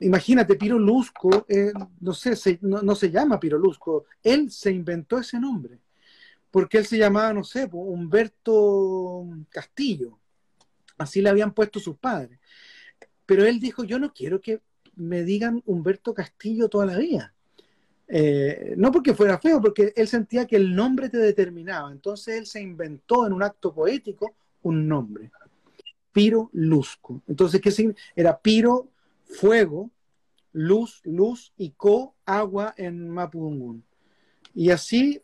imagínate, 0.00 0.56
Piro 0.56 0.78
Lusco, 0.78 1.46
eh, 1.48 1.72
no 2.00 2.12
sé, 2.12 2.58
no, 2.62 2.94
se 2.94 3.10
llama 3.10 3.40
Piro 3.40 3.58
Lusco, 3.58 4.04
él 4.22 4.50
se 4.50 4.70
inventó 4.70 5.18
ese 5.18 5.38
nombre, 5.38 5.78
porque 6.50 6.78
él 6.78 6.86
se 6.86 6.98
llamaba, 6.98 7.32
no 7.32 7.44
sé, 7.44 7.68
Humberto 7.70 9.26
Castillo, 9.50 10.18
así 10.98 11.20
le 11.20 11.30
habían 11.30 11.52
puesto 11.52 11.80
sus 11.80 11.96
padres. 11.96 12.38
Pero 13.24 13.44
él 13.44 13.58
dijo, 13.58 13.84
yo 13.84 13.98
no 13.98 14.12
quiero 14.12 14.40
que 14.40 14.60
me 14.94 15.24
digan 15.24 15.62
Humberto 15.66 16.14
Castillo 16.14 16.68
toda 16.68 16.86
la 16.86 16.96
vida. 16.96 17.34
Eh, 18.08 18.74
no 18.76 18.92
porque 18.92 19.14
fuera 19.14 19.38
feo, 19.38 19.60
porque 19.60 19.92
él 19.96 20.08
sentía 20.08 20.46
que 20.46 20.56
el 20.56 20.74
nombre 20.74 21.08
te 21.08 21.18
determinaba. 21.18 21.90
Entonces 21.90 22.38
él 22.38 22.46
se 22.46 22.60
inventó 22.60 23.26
en 23.26 23.32
un 23.32 23.42
acto 23.42 23.74
poético 23.74 24.34
un 24.62 24.86
nombre. 24.88 25.30
Piro 26.12 26.50
Luzco. 26.52 27.22
Entonces, 27.28 27.60
¿qué 27.60 27.94
Era 28.14 28.38
Piro, 28.38 28.88
fuego, 29.24 29.90
luz, 30.52 31.00
luz 31.04 31.52
y 31.56 31.70
co, 31.70 32.14
agua 32.24 32.74
en 32.76 33.08
Mapudungun. 33.08 33.84
Y 34.54 34.70
así 34.70 35.20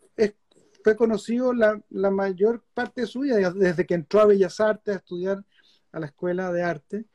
fue 0.83 0.95
conocido 0.95 1.53
la, 1.53 1.81
mayor 2.11 2.61
parte 2.73 3.01
de 3.01 3.07
su 3.07 3.21
vida, 3.21 3.51
desde 3.51 3.85
que 3.85 3.93
entró 3.93 4.19
a 4.19 4.25
Bellas 4.25 4.59
Artes 4.59 4.93
a 4.93 4.97
estudiar 4.97 5.43
a 5.91 5.99
la 5.99 6.07
Escuela 6.07 6.51
de 6.51 6.61
Arte. 6.61 7.05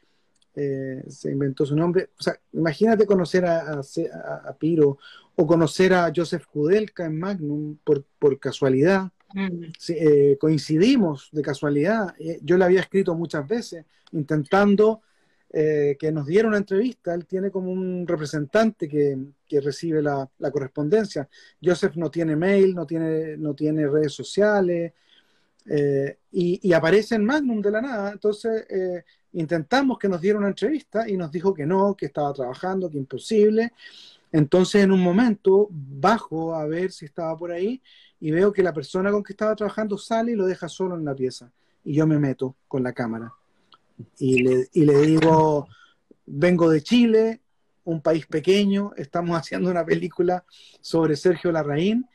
Eh, 0.55 1.05
se 1.09 1.31
inventó 1.31 1.67
su 1.67 1.77
nombre. 1.77 2.11
O 2.19 2.23
sea, 2.23 2.41
imagínate 2.53 3.07
conocer 3.07 3.45
a, 3.45 3.83
Piro 4.59 4.99
o 5.41 5.47
conocer 5.47 5.95
a 5.95 6.11
Joseph 6.15 6.47
Kudelka 6.47 7.05
en 7.07 7.17
Magnum 7.17 7.77
por, 7.85 8.05
por 8.19 8.41
casualidad. 8.41 9.09
Eh, 9.89 10.37
coincidimos 10.41 11.29
de 11.31 11.43
casualidad. 11.43 12.13
Eh, 12.19 12.41
yo 12.43 12.57
le 12.57 12.65
había 12.65 12.81
escrito 12.81 13.15
muchas 13.15 13.47
veces 13.47 13.85
intentando 14.11 15.01
eh, 15.53 15.97
que 15.97 16.11
nos 16.11 16.27
diera 16.27 16.49
una 16.49 16.57
entrevista. 16.57 17.15
Él 17.15 17.25
tiene 17.25 17.53
como 17.53 17.71
un 17.71 18.05
representante 18.05 18.89
que, 18.89 19.17
recibe 19.61 20.03
la, 20.03 20.29
correspondencia. 20.51 21.29
Joseph 21.63 21.95
no 21.95 22.11
tiene 22.11 22.35
mail, 22.35 22.75
no 22.75 22.85
tiene, 22.85 23.37
no 23.37 23.55
tiene 23.55 23.87
redes 23.87 24.15
sociales 24.15 24.93
eh, 25.67 26.19
y, 26.33 26.73
aparece 26.73 27.15
en 27.15 27.25
Magnum 27.25 27.63
de 27.63 27.71
la 27.71 27.81
nada. 27.81 28.11
Entonces 28.11 28.67
intentamos 29.35 30.01
que 30.01 30.09
nos 30.09 30.21
diera 30.21 30.39
una 30.39 30.49
entrevista 30.49 31.09
y 31.09 31.17
nos 31.17 31.31
dijo 31.31 31.55
que 31.55 31.65
no, 31.65 31.95
que 31.95 32.07
estaba 32.07 32.33
trabajando, 32.33 32.91
que 32.91 32.99
imposible. 32.99 33.73
Entonces 34.33 34.85
en 34.85 34.93
un 34.93 35.01
momento 35.01 35.69
bajo 35.71 36.55
a 36.55 36.67
ver 36.67 36.93
si 36.93 37.05
estaba 37.05 37.37
por 37.37 37.51
ahí 37.51 37.83
y 38.21 38.31
veo 38.31 38.53
que 38.53 38.63
la 38.63 38.73
persona 38.73 39.11
con 39.11 39.23
que 39.23 39.33
estaba 39.33 39.57
trabajando 39.57 39.97
sale 39.97 40.33
y 40.33 40.37
lo 40.37 40.47
deja 40.47 40.69
solo 40.69 40.97
en 40.97 41.05
la 41.05 41.15
pieza. 41.15 41.51
Y 41.85 41.95
yo 41.95 42.07
me 42.07 42.19
meto 42.19 42.57
con 42.67 42.83
la 42.83 42.93
cámara 42.93 43.33
y 44.19 44.43
le, 44.43 44.69
y 44.73 44.85
le 44.85 45.01
digo, 45.03 45.69
vengo 46.27 46.71
de 46.71 46.83
Chile, 46.83 47.41
un 47.85 48.01
país 48.01 48.27
pequeño, 48.27 48.93
estamos 48.97 49.37
haciendo 49.39 49.71
una 49.71 49.85
película 49.85 50.45
sobre 50.81 51.17
Sergio 51.17 51.53
Larraín, 51.53 52.07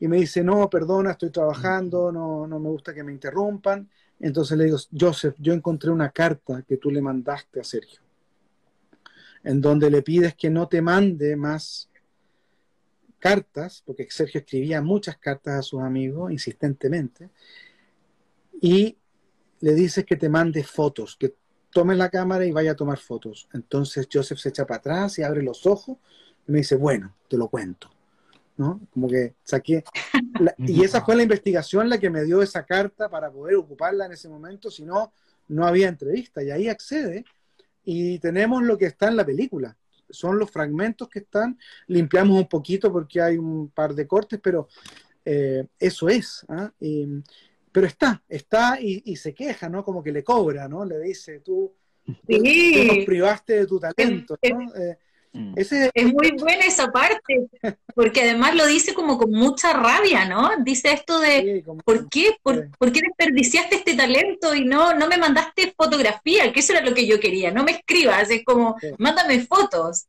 y 0.00 0.08
me 0.08 0.18
dice, 0.18 0.42
no, 0.42 0.68
perdona, 0.68 1.12
estoy 1.12 1.30
trabajando, 1.30 2.12
no, 2.12 2.46
no 2.46 2.58
me 2.58 2.68
gusta 2.68 2.92
que 2.92 3.04
me 3.04 3.12
interrumpan. 3.12 3.88
Entonces 4.20 4.58
le 4.58 4.64
digo, 4.64 4.76
Joseph, 4.98 5.36
yo 5.38 5.54
encontré 5.54 5.90
una 5.90 6.10
carta 6.10 6.62
que 6.62 6.76
tú 6.76 6.90
le 6.90 7.00
mandaste 7.00 7.60
a 7.60 7.64
Sergio, 7.64 8.00
en 9.44 9.60
donde 9.60 9.90
le 9.90 10.02
pides 10.02 10.34
que 10.34 10.50
no 10.50 10.68
te 10.68 10.82
mande 10.82 11.36
más 11.36 11.90
cartas, 13.18 13.82
porque 13.86 14.06
Sergio 14.10 14.40
escribía 14.40 14.82
muchas 14.82 15.16
cartas 15.18 15.54
a 15.54 15.62
sus 15.62 15.80
amigos 15.82 16.32
insistentemente, 16.32 17.30
y 18.60 18.96
le 19.60 19.74
dices 19.74 20.04
que 20.04 20.16
te 20.16 20.28
mande 20.28 20.64
fotos, 20.64 21.16
que 21.18 21.34
tome 21.70 21.94
la 21.96 22.08
cámara 22.08 22.44
y 22.44 22.52
vaya 22.52 22.72
a 22.72 22.76
tomar 22.76 22.98
fotos. 22.98 23.48
Entonces 23.52 24.08
Joseph 24.10 24.38
se 24.38 24.50
echa 24.50 24.66
para 24.66 24.78
atrás 24.78 25.18
y 25.18 25.22
abre 25.22 25.42
los 25.42 25.66
ojos 25.66 25.98
y 26.46 26.52
me 26.52 26.58
dice, 26.58 26.76
bueno, 26.76 27.14
te 27.28 27.36
lo 27.36 27.48
cuento. 27.48 27.90
¿no? 28.56 28.80
Como 28.92 29.08
que 29.08 29.34
saqué. 29.42 29.84
y 30.58 30.84
esa 30.84 31.04
fue 31.04 31.16
la 31.16 31.22
investigación 31.22 31.88
la 31.88 31.98
que 31.98 32.10
me 32.10 32.24
dio 32.24 32.42
esa 32.42 32.64
carta 32.64 33.08
para 33.08 33.30
poder 33.30 33.56
ocuparla 33.56 34.06
en 34.06 34.12
ese 34.12 34.28
momento, 34.28 34.70
si 34.70 34.84
no, 34.84 35.12
no 35.48 35.66
había 35.66 35.88
entrevista. 35.88 36.42
Y 36.42 36.50
ahí 36.50 36.68
accede 36.68 37.24
y 37.84 38.18
tenemos 38.18 38.62
lo 38.62 38.76
que 38.78 38.86
está 38.86 39.08
en 39.08 39.16
la 39.16 39.26
película. 39.26 39.76
Son 40.10 40.38
los 40.38 40.50
fragmentos 40.50 41.08
que 41.08 41.20
están, 41.20 41.58
limpiamos 41.86 42.38
un 42.38 42.48
poquito 42.48 42.92
porque 42.92 43.20
hay 43.20 43.36
un 43.36 43.70
par 43.70 43.94
de 43.94 44.06
cortes, 44.06 44.40
pero 44.42 44.68
eh, 45.24 45.66
eso 45.78 46.08
es. 46.08 46.44
¿ah? 46.48 46.72
pero 47.72 47.86
está, 47.86 48.22
está 48.28 48.78
y, 48.80 49.16
se 49.16 49.34
queja, 49.34 49.68
¿no? 49.68 49.84
Como 49.84 50.02
que 50.02 50.12
le 50.12 50.22
cobra, 50.22 50.68
¿no? 50.68 50.84
Le 50.84 51.00
dice, 51.00 51.40
tú, 51.40 51.74
nos 52.06 53.04
privaste 53.04 53.54
de 53.54 53.66
tu 53.66 53.80
talento, 53.80 54.36
¿no? 54.48 54.74
Eh, 54.76 54.98
mm. 55.34 55.54
es 55.56 56.06
muy 56.06 56.30
buena 56.38 56.64
esa 56.64 56.90
parte, 56.90 57.48
porque 57.94 58.22
además 58.22 58.54
lo 58.54 58.66
dice 58.66 58.94
como 58.94 59.18
con 59.18 59.30
mucha 59.30 59.72
rabia, 59.72 60.24
¿no? 60.24 60.50
Dice 60.64 60.92
esto 60.92 61.18
de, 61.20 61.64
¿por 61.84 62.08
qué? 62.08 62.36
¿Por, 62.42 62.70
qué 62.92 63.00
desperdiciaste 63.00 63.76
este 63.76 63.94
talento 63.94 64.54
y 64.54 64.64
no, 64.64 64.94
no 64.94 65.08
me 65.08 65.18
mandaste 65.18 65.74
fotografía? 65.76 66.52
Que 66.52 66.60
eso 66.60 66.72
era 66.72 66.84
lo 66.84 66.94
que 66.94 67.06
yo 67.06 67.20
quería, 67.20 67.50
no 67.50 67.64
me 67.64 67.72
escribas, 67.72 68.30
es 68.30 68.44
como, 68.44 68.76
mándame 68.98 69.40
fotos. 69.40 70.06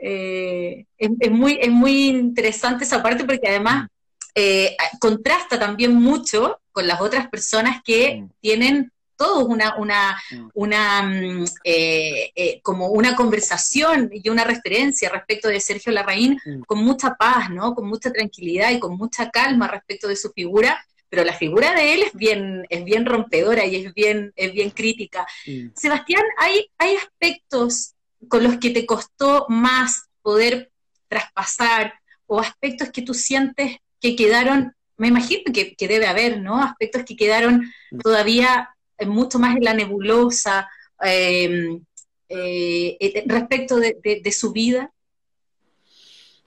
Eh, 0.00 0.86
es, 0.96 1.30
muy, 1.30 1.58
es 1.60 1.70
muy 1.70 2.08
interesante 2.08 2.84
esa 2.84 3.02
parte 3.02 3.24
porque 3.24 3.48
además 3.48 3.88
eh, 4.34 4.76
contrasta 5.00 5.58
también 5.58 5.94
mucho 5.94 6.60
con 6.70 6.86
las 6.86 7.00
otras 7.00 7.28
personas 7.28 7.82
que 7.84 8.22
mm. 8.22 8.30
tienen 8.40 8.92
todos 9.20 9.44
una, 9.46 9.76
una, 9.76 10.18
mm. 10.30 10.48
una 10.54 11.02
mm, 11.02 11.44
eh, 11.64 12.32
eh, 12.34 12.60
como 12.62 12.88
una 12.88 13.14
conversación 13.14 14.08
y 14.10 14.30
una 14.30 14.44
referencia 14.44 15.10
respecto 15.10 15.48
de 15.48 15.60
Sergio 15.60 15.92
Larraín 15.92 16.40
con 16.66 16.82
mucha 16.82 17.16
paz, 17.16 17.50
¿no? 17.50 17.74
Con 17.74 17.86
mucha 17.86 18.10
tranquilidad 18.10 18.70
y 18.70 18.80
con 18.80 18.96
mucha 18.96 19.28
calma 19.28 19.68
respecto 19.68 20.08
de 20.08 20.16
su 20.16 20.30
figura, 20.30 20.82
pero 21.10 21.22
la 21.22 21.34
figura 21.34 21.74
de 21.74 21.92
él 21.92 22.02
es 22.04 22.14
bien, 22.14 22.64
es 22.70 22.82
bien 22.82 23.04
rompedora 23.04 23.66
y 23.66 23.84
es 23.84 23.92
bien, 23.92 24.32
es 24.36 24.54
bien 24.54 24.70
crítica. 24.70 25.26
Sebastián, 25.74 26.22
¿hay, 26.38 26.70
¿hay 26.78 26.96
aspectos 26.96 27.92
con 28.26 28.42
los 28.42 28.56
que 28.56 28.70
te 28.70 28.86
costó 28.86 29.44
más 29.50 30.04
poder 30.22 30.70
traspasar 31.08 31.92
o 32.26 32.40
aspectos 32.40 32.88
que 32.90 33.02
tú 33.02 33.12
sientes 33.12 33.76
que 34.00 34.16
quedaron, 34.16 34.74
me 34.96 35.08
imagino 35.08 35.52
que, 35.52 35.74
debe 35.78 36.06
haber, 36.06 36.40
¿no? 36.40 36.62
Aspectos 36.62 37.04
que 37.04 37.16
quedaron 37.16 37.70
todavía 38.02 38.70
mucho 39.06 39.38
más 39.38 39.56
en 39.56 39.64
la 39.64 39.74
nebulosa 39.74 40.68
em, 41.00 41.84
eh, 42.28 42.96
eh, 43.00 43.24
respecto 43.26 43.78
de, 43.78 44.32
su 44.32 44.52
vida. 44.52 44.92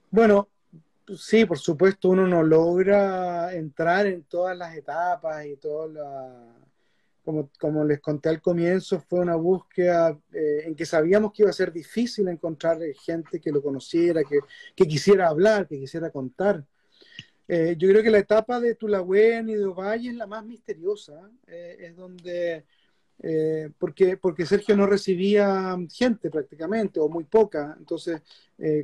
Bueno, 0.10 0.50
sí, 1.18 1.46
por 1.46 1.58
supuesto, 1.58 2.10
uno 2.10 2.28
no 2.28 2.44
logra 2.44 3.54
entrar 3.54 4.08
en 4.08 4.24
todas 4.24 4.58
las 4.58 4.76
etapas 4.76 5.46
y 5.46 5.56
todas 5.58 5.92
las 5.92 6.64
como, 7.24 7.86
les 7.86 8.02
conté 8.02 8.30
al 8.30 8.42
comienzo, 8.42 9.00
fue 9.00 9.22
una 9.22 9.36
búsqueda 9.36 10.18
eh, 10.34 10.64
en 10.66 10.76
que 10.76 10.86
sabíamos 10.86 11.32
que 11.32 11.44
iba 11.44 11.50
a 11.50 11.54
ser 11.54 11.72
difícil 11.72 12.28
encontrar 12.28 12.80
gente 13.06 13.40
que 13.40 13.52
lo 13.52 13.62
conociera, 13.62 14.22
que, 14.24 14.86
quisiera 14.86 15.30
hablar, 15.30 15.68
que 15.68 15.80
quisiera 15.80 16.10
contar. 16.10 16.66
Eh, 17.48 17.76
yo 17.78 17.90
creo 17.90 18.04
que 18.04 18.10
la 18.10 18.20
etapa 18.20 18.60
de 18.60 18.76
Tulagüen 18.76 19.50
y 19.50 19.56
de 19.56 19.66
Ovalle 19.66 20.10
es 20.10 20.16
la 20.16 20.28
más 20.28 20.46
misteriosa, 20.46 21.30
eh, 21.46 21.78
es 21.80 21.96
donde, 21.96 22.66
eh, 23.20 23.70
porque, 23.78 24.18
porque 24.18 24.46
Sergio 24.46 24.78
no 24.78 24.86
recibía 24.86 25.78
gente 25.92 26.30
prácticamente, 26.30 27.00
o 27.00 27.10
muy 27.10 27.26
poca, 27.26 27.76
entonces 27.78 28.22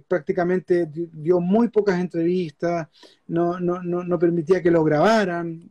prácticamente 0.10 0.90
dio 0.92 1.40
muy 1.40 1.70
pocas 1.70 1.98
entrevistas, 2.02 2.90
no, 3.28 3.62
no, 3.62 3.82
no, 3.82 4.04
no 4.04 4.20
permitía 4.20 4.62
que 4.62 4.72
lo 4.72 4.84
grabaran, 4.84 5.70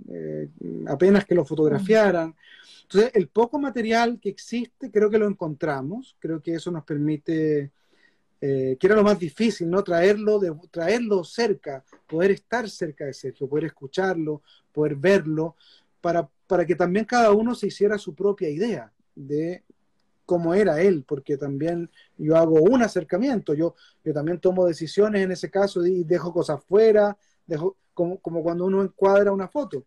apenas 0.87 1.27
que 1.27 1.35
lo 1.35 1.45
fotografiaran. 1.45 2.35
Entonces, 2.85 3.11
el 3.13 3.29
poco 3.29 3.59
material 3.59 4.19
que 4.19 4.31
existe, 4.31 4.91
creo 4.91 5.11
que 5.11 5.19
lo 5.19 5.29
encontramos, 5.29 6.17
creo 6.19 6.41
que 6.41 6.55
eso 6.55 6.71
nos 6.71 6.85
permite 6.85 7.71
eh, 8.41 8.77
que 8.79 8.87
era 8.87 8.97
lo 8.97 9.03
más 9.03 9.19
difícil, 9.19 9.69
¿no? 9.69 9.83
Traerlo, 9.83 10.39
de, 10.39 10.55
traerlo 10.71 11.25
cerca, 11.25 11.85
poder 12.07 12.31
estar 12.31 12.69
cerca 12.71 13.05
de 13.05 13.13
Sergio, 13.13 13.49
poder 13.49 13.65
escucharlo, 13.65 14.43
poder 14.73 14.95
verlo, 14.95 15.57
para, 16.01 16.29
para 16.47 16.65
que 16.65 16.77
también 16.77 17.05
cada 17.05 17.33
uno 17.33 17.55
se 17.55 17.67
hiciera 17.67 17.99
su 17.99 18.15
propia 18.15 18.49
idea 18.49 18.93
de 19.15 19.65
cómo 20.25 20.55
era 20.55 20.81
él, 20.81 21.05
porque 21.09 21.37
también 21.37 21.91
yo 22.17 22.37
hago 22.37 22.61
un 22.61 22.83
acercamiento, 22.83 23.55
yo, 23.55 23.75
yo 24.05 24.13
también 24.13 24.39
tomo 24.39 24.67
decisiones 24.67 25.23
en 25.23 25.33
ese 25.33 25.51
caso 25.51 25.85
y 25.85 26.05
dejo 26.05 26.33
cosas 26.33 26.63
fuera, 26.63 27.17
dejo, 27.47 27.77
como, 27.95 28.19
como 28.19 28.43
cuando 28.43 28.67
uno 28.67 28.83
encuadra 28.83 29.33
una 29.33 29.49
foto. 29.49 29.85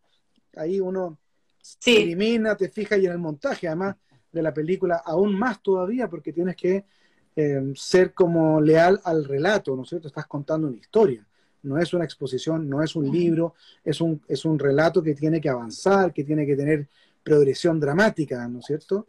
Ahí 0.58 0.80
uno 0.80 1.18
se 1.62 2.02
elimina, 2.02 2.58
te 2.58 2.70
fijas 2.70 3.00
y 3.00 3.06
en 3.06 3.14
el 3.14 3.20
montaje, 3.20 3.68
además 3.68 3.96
de 4.32 4.42
la 4.42 4.54
película, 4.54 5.02
aún 5.06 5.38
más 5.38 5.62
todavía, 5.62 6.10
porque 6.10 6.34
tienes 6.34 6.56
que 6.56 6.86
Em, 7.34 7.74
ser 7.76 8.14
como 8.14 8.60
leal 8.60 9.00
al 9.06 9.24
relato, 9.24 9.74
¿no 9.76 9.84
es 9.84 9.90
cierto? 9.90 10.10
Estás 10.10 10.28
contando 10.28 10.68
una 10.68 10.76
historia, 10.76 11.26
no 11.64 11.78
es 11.78 11.94
una 11.94 12.04
exposición, 12.04 12.68
no 12.68 12.84
es 12.84 12.94
un 12.96 13.10
libro, 13.10 13.56
es 13.86 14.02
un, 14.02 14.22
es 14.28 14.44
un 14.44 14.60
relato 14.60 15.02
que 15.02 15.16
tiene 15.16 15.40
que 15.40 15.48
avanzar, 15.48 16.12
que 16.12 16.26
tiene 16.26 16.46
que 16.46 16.58
tener 16.58 16.88
progresión 17.24 17.80
dramática, 17.80 18.46
¿no 18.50 18.60
es 18.60 18.66
cierto? 18.66 19.08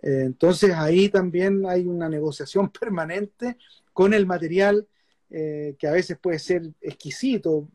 Eh, 0.00 0.22
entonces 0.24 0.72
ahí 0.72 1.08
también 1.08 1.66
hay 1.66 1.84
una 1.84 2.08
negociación 2.08 2.70
permanente 2.80 3.56
con 3.92 4.14
el 4.14 4.24
material 4.24 4.86
eh, 5.30 5.74
que 5.76 5.88
a 5.88 5.92
veces 5.92 6.16
puede 6.18 6.38
ser 6.38 6.70
exquisito, 6.80 7.68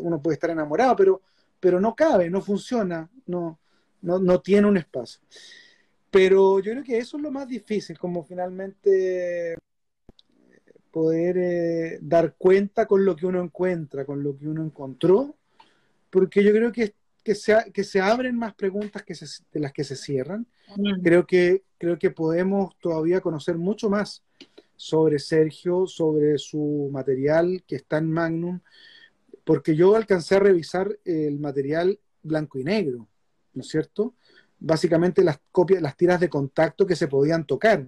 uno 0.00 0.20
puede 0.20 0.34
estar 0.34 0.50
enamorado, 0.50 0.94
pero, 0.96 1.22
pero 1.58 1.80
no 1.80 1.94
cabe, 1.94 2.28
no 2.28 2.42
funciona, 2.42 3.08
no, 3.24 3.58
no, 4.02 4.18
no 4.18 4.40
tiene 4.40 4.68
un 4.68 4.76
espacio. 4.76 5.20
Pero 6.16 6.60
yo 6.60 6.72
creo 6.72 6.82
que 6.82 6.96
eso 6.96 7.18
es 7.18 7.22
lo 7.22 7.30
más 7.30 7.46
difícil, 7.46 7.98
como 7.98 8.24
finalmente 8.24 9.52
eh, 9.52 9.56
poder 10.90 11.36
eh, 11.36 11.98
dar 12.00 12.36
cuenta 12.38 12.86
con 12.86 13.04
lo 13.04 13.14
que 13.14 13.26
uno 13.26 13.42
encuentra, 13.42 14.06
con 14.06 14.22
lo 14.22 14.34
que 14.34 14.48
uno 14.48 14.64
encontró, 14.64 15.36
porque 16.08 16.42
yo 16.42 16.52
creo 16.52 16.72
que, 16.72 16.94
que, 17.22 17.34
se, 17.34 17.70
que 17.70 17.84
se 17.84 18.00
abren 18.00 18.34
más 18.34 18.54
preguntas 18.54 19.02
que 19.02 19.12
de 19.12 19.60
las 19.60 19.74
que 19.74 19.84
se 19.84 19.94
cierran. 19.94 20.46
Mm. 20.74 21.02
Creo, 21.02 21.26
que, 21.26 21.64
creo 21.76 21.98
que 21.98 22.10
podemos 22.10 22.78
todavía 22.78 23.20
conocer 23.20 23.58
mucho 23.58 23.90
más 23.90 24.22
sobre 24.74 25.18
Sergio, 25.18 25.86
sobre 25.86 26.38
su 26.38 26.88
material 26.90 27.62
que 27.66 27.76
está 27.76 27.98
en 27.98 28.10
Magnum, 28.10 28.60
porque 29.44 29.76
yo 29.76 29.94
alcancé 29.94 30.36
a 30.36 30.40
revisar 30.40 30.98
el 31.04 31.38
material 31.38 32.00
blanco 32.22 32.58
y 32.58 32.64
negro, 32.64 33.06
¿no 33.52 33.60
es 33.60 33.68
cierto? 33.68 34.14
Básicamente 34.58 35.22
las 35.22 35.38
copias, 35.52 35.82
las 35.82 35.96
tiras 35.96 36.20
de 36.20 36.28
contacto 36.28 36.86
que 36.86 36.96
se 36.96 37.08
podían 37.08 37.44
tocar. 37.46 37.86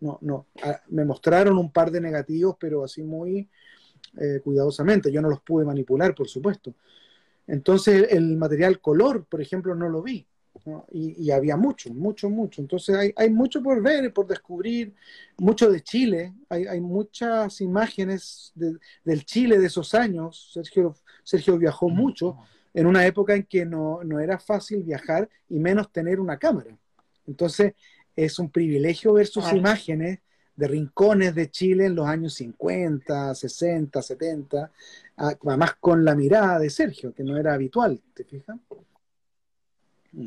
No, 0.00 0.18
no, 0.22 0.46
me 0.88 1.04
mostraron 1.04 1.58
un 1.58 1.70
par 1.70 1.90
de 1.90 2.00
negativos, 2.00 2.56
pero 2.58 2.84
así 2.84 3.02
muy 3.02 3.48
eh, 4.18 4.40
cuidadosamente. 4.42 5.12
Yo 5.12 5.20
no 5.20 5.28
los 5.28 5.40
pude 5.40 5.64
manipular, 5.64 6.14
por 6.14 6.28
supuesto. 6.28 6.74
Entonces, 7.46 8.08
el 8.10 8.36
material 8.36 8.80
color, 8.80 9.24
por 9.24 9.40
ejemplo, 9.40 9.74
no 9.74 9.88
lo 9.88 10.02
vi. 10.02 10.26
Y, 10.92 11.30
había 11.30 11.56
mucho, 11.56 11.92
mucho, 11.92 12.28
mucho. 12.28 12.60
Entonces 12.60 12.94
hay, 12.94 13.12
hay, 13.16 13.30
mucho 13.30 13.62
por 13.62 13.82
ver, 13.82 14.12
por 14.12 14.26
descubrir, 14.26 14.92
mucho 15.38 15.70
de 15.70 15.80
Chile, 15.80 16.34
hay, 16.48 16.66
hay 16.66 16.80
muchas 16.80 17.60
imágenes 17.60 18.52
del 18.54 19.24
Chile 19.24 19.58
de 19.58 19.66
esos 19.66 19.94
años. 19.94 20.50
Sergio, 20.52 20.94
Sergio 21.22 21.56
viajó 21.56 21.88
mucho 21.88 22.36
en 22.74 22.86
una 22.86 23.06
época 23.06 23.34
en 23.34 23.44
que 23.44 23.64
no, 23.64 24.02
no 24.04 24.20
era 24.20 24.38
fácil 24.38 24.82
viajar 24.82 25.28
y 25.48 25.58
menos 25.58 25.90
tener 25.92 26.20
una 26.20 26.38
cámara. 26.38 26.76
Entonces 27.26 27.74
es 28.16 28.38
un 28.38 28.50
privilegio 28.50 29.14
ver 29.14 29.26
sus 29.26 29.52
imágenes 29.52 30.20
de 30.56 30.68
rincones 30.68 31.34
de 31.34 31.50
Chile 31.50 31.86
en 31.86 31.94
los 31.94 32.06
años 32.06 32.34
50, 32.34 33.34
60, 33.34 34.02
70, 34.02 34.70
además 35.16 35.74
con 35.80 36.04
la 36.04 36.14
mirada 36.14 36.58
de 36.58 36.68
Sergio, 36.68 37.14
que 37.14 37.24
no 37.24 37.36
era 37.36 37.54
habitual, 37.54 38.00
¿te 38.14 38.24
fijas? 38.24 38.58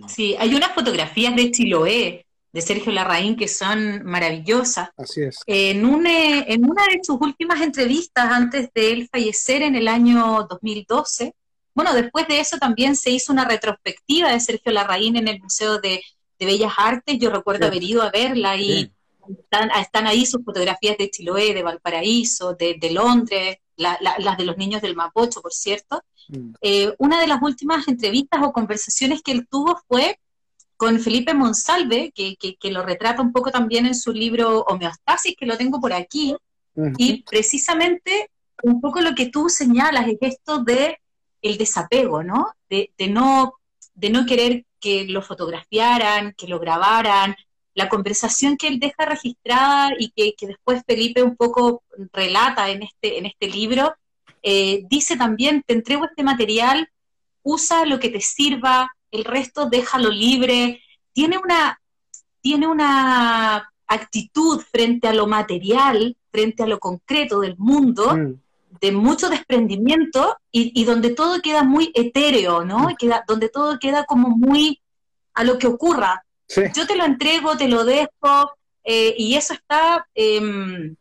Sí, 0.08 0.36
hay 0.40 0.56
unas 0.56 0.74
fotografías 0.74 1.36
de 1.36 1.52
Chiloé, 1.52 2.26
de 2.52 2.62
Sergio 2.62 2.92
Larraín, 2.92 3.36
que 3.36 3.48
son 3.48 4.04
maravillosas. 4.06 4.90
Así 4.96 5.24
es. 5.24 5.40
En, 5.46 5.86
en 6.06 6.66
una 6.66 6.84
de 6.84 7.00
sus 7.04 7.20
últimas 7.20 7.62
entrevistas, 7.62 8.32
antes 8.32 8.70
de 8.74 8.94
él 8.94 9.10
fallecer 9.12 9.62
en 9.62 9.76
el 9.76 9.88
año 9.88 10.48
2012, 10.50 11.36
bueno, 11.76 11.94
después 11.94 12.28
de 12.28 12.40
eso 12.40 12.58
también 12.58 12.96
se 12.96 13.12
hizo 13.12 13.34
una 13.34 13.46
retrospectiva 13.46 14.32
de 14.32 14.40
Sergio 14.40 14.72
Larraín 14.72 15.16
en 15.16 15.28
el 15.28 15.42
Museo 15.42 15.80
de, 15.80 16.02
Bellas 16.40 16.74
Artes. 16.78 17.18
Yo 17.20 17.30
recuerdo 17.30 17.68
haber 17.68 17.82
ido 17.84 18.02
a 18.02 18.12
verla 18.12 18.58
y 18.58 18.92
están, 19.80 20.08
ahí 20.08 20.26
sus 20.26 20.44
fotografías 20.44 20.98
de 20.98 21.10
Chiloé, 21.10 21.54
de 21.54 21.64
Valparaíso, 21.64 22.54
de, 22.54 22.90
Londres, 22.92 23.60
las 23.78 24.38
de 24.38 24.44
los 24.44 24.58
niños 24.58 24.82
del 24.82 24.94
Mapocho, 24.96 25.42
por 25.42 25.54
cierto. 25.54 26.04
Mm. 26.28 26.54
Eh, 26.62 26.94
una 26.98 27.22
de 27.22 27.28
las 27.28 27.42
últimas 27.42 27.88
entrevistas 27.88 28.42
o 28.44 28.52
conversaciones 28.52 29.22
que 29.22 29.32
él 29.32 29.48
tuvo 29.50 29.80
fue 29.88 30.20
con 30.76 31.00
Felipe 31.00 31.34
Monsalve, 31.34 32.12
que, 32.14 32.58
lo 32.70 32.84
retrata 32.84 33.22
un 33.22 33.32
poco 33.32 33.52
también 33.52 33.86
en 33.86 33.96
su 33.96 34.12
libro 34.12 34.66
Homeostasis, 34.68 35.36
que 35.38 35.46
lo 35.46 35.58
tengo 35.58 35.80
por 35.80 35.94
aquí, 35.94 36.36
y 36.98 37.24
precisamente 37.24 38.30
un 38.64 38.82
poco 38.82 39.00
lo 39.00 39.16
que 39.16 39.28
tú 39.28 39.48
señalas 39.48 40.08
es 40.08 40.18
esto 40.20 40.64
de 40.64 40.98
el 41.44 41.58
desapego, 41.58 42.24
¿no? 42.24 42.54
De, 42.70 42.90
no, 43.08 43.54
querer 44.26 44.66
que 44.80 45.06
lo 45.06 45.22
fotografiaran, 45.22 46.34
que 46.34 46.48
lo 46.48 46.60
grabaran, 46.60 47.36
la 47.76 47.90
conversación 47.90 48.58
que 48.58 48.68
él 48.68 48.80
deja 48.80 49.06
registrada 49.06 49.92
y 50.00 50.12
que, 50.12 50.48
después 50.48 50.82
Felipe 50.88 51.22
un 51.22 51.36
poco 51.36 51.84
relata 52.12 52.70
en 52.70 52.84
este, 52.84 53.26
este 53.26 53.48
libro, 53.48 53.94
eh, 54.42 54.84
dice 54.90 55.16
también, 55.16 55.64
te 55.66 55.74
entrego 55.74 56.06
este 56.06 56.24
material, 56.24 56.90
usa 57.44 57.86
lo 57.86 58.00
que 58.00 58.10
te 58.10 58.22
sirva, 58.22 58.92
el 59.12 59.26
resto 59.26 59.70
déjalo 59.70 60.10
libre. 60.10 60.82
Tiene 61.14 61.38
una, 61.38 61.80
tiene 62.42 62.68
una 62.68 63.72
actitud 63.88 64.60
frente 64.60 65.08
a 65.08 65.14
lo 65.14 65.28
material, 65.28 66.18
frente 66.32 66.64
a 66.64 66.68
lo 66.68 66.80
concreto 66.80 67.42
del 67.42 67.56
mundo, 67.58 68.16
mm. 68.16 68.34
De 68.82 68.92
mucho 68.92 69.30
desprendimiento 69.30 70.38
y, 70.52 70.84
donde 70.86 71.12
todo 71.12 71.42
queda 71.42 71.64
muy 71.64 71.92
etéreo, 71.94 72.64
¿no? 72.66 72.90
Mm. 72.90 72.96
Queda, 72.98 73.24
donde 73.28 73.50
todo 73.50 73.80
queda 73.80 74.06
como 74.06 74.30
muy 74.30 74.82
a 75.34 75.44
lo 75.44 75.58
que 75.58 75.68
ocurra. 75.68 76.26
Yo 76.76 76.86
te 76.86 76.96
lo 76.96 77.06
entrego, 77.06 77.58
te 77.58 77.68
lo 77.68 77.84
dejo, 77.84 78.52
eh, 78.84 79.16
y 79.18 79.36
eso 79.36 79.54
está, 79.54 80.08
em, 80.14 80.96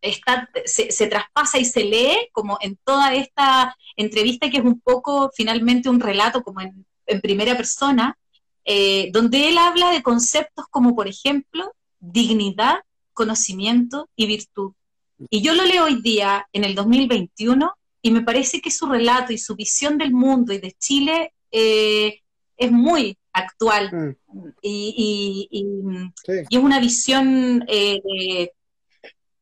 está 0.00 0.48
se, 0.64 1.06
traspasa 1.06 1.58
y 1.58 1.64
se 1.64 1.84
lee 1.84 2.28
como 2.32 2.58
en 2.60 2.76
toda 2.84 3.14
esta 3.14 3.76
entrevista 3.96 4.50
que 4.50 4.58
es 4.58 4.64
un 4.64 4.80
poco 4.80 5.30
finalmente 5.34 5.88
un 5.88 6.00
relato 6.00 6.42
como 6.42 6.60
en, 6.60 6.84
primera 7.20 7.54
persona, 7.56 8.16
eh, 8.64 9.10
donde 9.12 9.48
él 9.48 9.58
habla 9.58 9.90
de 9.90 10.02
conceptos 10.02 10.64
como, 10.70 10.94
por 10.94 11.08
ejemplo, 11.08 11.74
dignidad, 12.00 12.80
conocimiento 13.12 14.08
y 14.16 14.26
virtud. 14.26 14.72
Y 15.30 15.42
yo 15.42 15.54
lo 15.54 15.64
leo 15.64 15.84
hoy 15.84 16.00
día, 16.02 16.46
en 16.52 16.64
el 16.64 16.74
2021, 16.74 17.72
y 18.02 18.10
me 18.10 18.22
parece 18.22 18.60
que 18.60 18.70
su 18.70 18.86
relato 18.86 19.32
y 19.32 19.38
su 19.38 19.54
visión 19.54 19.98
del 19.98 20.12
mundo 20.12 20.52
y 20.52 20.58
de 20.58 20.72
Chile 20.72 21.32
eh, 21.50 22.20
es 22.56 22.72
muy 22.72 23.16
actual 23.32 23.90
mm. 23.92 24.48
y, 24.62 25.64
es 26.26 26.58
una 26.58 26.80
visión 26.80 27.64
eh, 27.68 28.50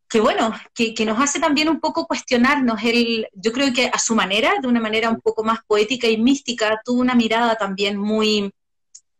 que 0.08 0.20
bueno, 0.20 0.52
que, 0.74 0.92
nos 1.04 1.20
hace 1.20 1.38
también 1.38 1.68
un 1.68 1.78
poco 1.78 2.06
cuestionarnos. 2.06 2.82
Él, 2.82 3.28
yo 3.32 3.52
creo 3.52 3.72
que 3.72 3.86
a 3.86 3.98
su 3.98 4.16
manera, 4.16 4.54
de 4.60 4.66
una 4.66 4.80
manera 4.80 5.08
un 5.08 5.20
poco 5.20 5.44
más 5.44 5.60
poética 5.66 6.08
y 6.08 6.18
mística, 6.18 6.80
tuvo 6.84 7.00
una 7.00 7.14
mirada 7.14 7.54
también 7.54 7.96
muy, 7.96 8.52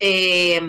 eh, 0.01 0.61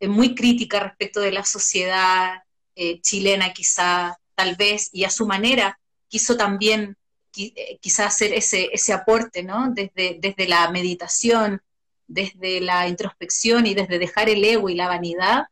muy 0.00 0.34
crítica 0.34 0.80
respecto 0.80 1.20
de 1.20 1.32
la 1.32 1.44
sociedad 1.44 2.42
eh, 2.74 3.00
chilena 3.00 3.52
quizá, 3.52 4.18
tal 4.34 4.56
vez, 4.56 4.90
y 4.92 5.04
a 5.04 5.10
su 5.10 5.26
manera 5.26 5.78
quiso 6.08 6.36
también 6.36 6.96
quizá 7.32 8.06
hacer 8.06 8.34
ese, 8.34 8.68
ese 8.72 8.92
aporte, 8.92 9.42
¿no? 9.42 9.70
Desde, 9.70 10.18
desde 10.20 10.46
la 10.46 10.70
meditación, 10.70 11.62
desde 12.06 12.60
la 12.60 12.88
introspección 12.88 13.66
y 13.66 13.74
desde 13.74 13.98
dejar 13.98 14.28
el 14.28 14.44
ego 14.44 14.68
y 14.68 14.74
la 14.74 14.88
vanidad 14.88 15.44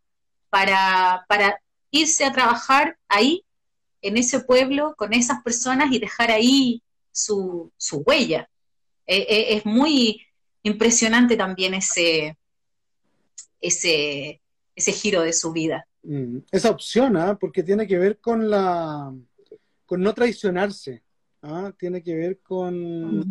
para, 0.50 1.24
irse 1.92 2.24
a 2.24 2.32
trabajar 2.32 2.98
ahí, 3.08 3.44
en 4.02 4.16
ese 4.16 4.40
pueblo, 4.40 4.94
con 4.96 5.12
esas 5.12 5.42
personas 5.42 5.92
y 5.92 5.98
dejar 5.98 6.30
ahí 6.30 6.82
su, 7.12 7.72
huella. 8.06 8.48
E, 9.06 9.16
e, 9.16 9.56
es 9.56 9.66
muy 9.66 10.26
impresionante 10.62 11.36
también 11.36 11.74
ese, 11.74 12.36
ese, 13.60 14.40
ese 14.74 14.92
giro 14.92 15.22
de 15.22 15.32
su 15.32 15.52
vida. 15.52 15.86
Mm, 16.02 16.38
esa 16.50 16.70
opción, 16.70 17.16
¿ah? 17.16 17.36
porque 17.38 17.62
tiene 17.62 17.86
que 17.86 17.98
ver 17.98 18.18
con 18.18 18.48
la 18.48 19.14
con 19.84 20.00
no 20.00 20.14
traicionarse, 20.14 21.02
¿ah? 21.42 21.72
tiene 21.76 22.00
que 22.02 22.14
ver 22.14 22.38
con, 22.38 23.28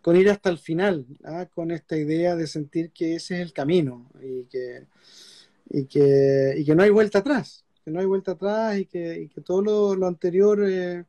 con 0.00 0.16
ir 0.16 0.28
hasta 0.28 0.50
el 0.50 0.58
final, 0.58 1.06
¿ah? 1.24 1.46
con 1.46 1.70
esta 1.70 1.96
idea 1.96 2.34
de 2.34 2.48
sentir 2.48 2.90
que 2.90 3.14
ese 3.14 3.36
es 3.36 3.40
el 3.42 3.52
camino 3.52 4.10
y 4.20 4.44
que, 4.46 4.86
y 5.70 5.86
que, 5.86 6.54
y 6.58 6.64
que 6.64 6.74
no 6.74 6.82
hay 6.82 6.90
vuelta 6.90 7.20
atrás, 7.20 7.64
que 7.84 7.92
no 7.92 8.00
hay 8.00 8.06
vuelta 8.06 8.32
atrás 8.32 8.78
y 8.78 8.86
que, 8.86 9.20
y 9.20 9.28
que 9.28 9.40
todo 9.40 9.94
lo, 9.94 10.06
anterior... 10.06 10.64
Eh, 10.68 11.04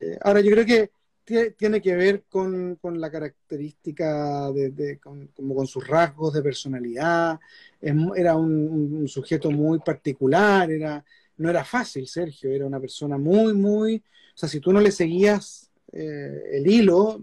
eh, 0.00 0.18
ahora, 0.22 0.40
yo 0.40 0.50
creo 0.50 0.66
que 0.66 0.90
tiene 1.24 1.80
que 1.80 1.94
ver 1.94 2.24
con, 2.28 2.76
con 2.76 3.00
la 3.00 3.10
característica 3.10 4.50
de, 4.52 4.98
con, 5.02 5.28
como 5.28 5.54
con 5.54 5.66
sus 5.66 5.86
rasgos 5.86 6.34
de 6.34 6.42
personalidad, 6.42 7.40
era 7.80 8.36
un, 8.36 9.06
sujeto 9.08 9.50
muy 9.50 9.78
particular, 9.78 10.70
era, 10.70 11.04
no 11.38 11.50
era 11.50 11.64
fácil, 11.64 12.06
Sergio, 12.06 12.50
era 12.50 12.66
una 12.66 12.80
persona 12.80 13.16
muy, 13.16 13.54
muy, 13.54 13.96
o 13.96 14.36
sea, 14.36 14.48
si 14.48 14.60
tú 14.60 14.72
no 14.72 14.80
le 14.80 14.90
seguías 14.90 15.70
eh, 15.92 16.42
el 16.52 16.66
hilo, 16.66 17.22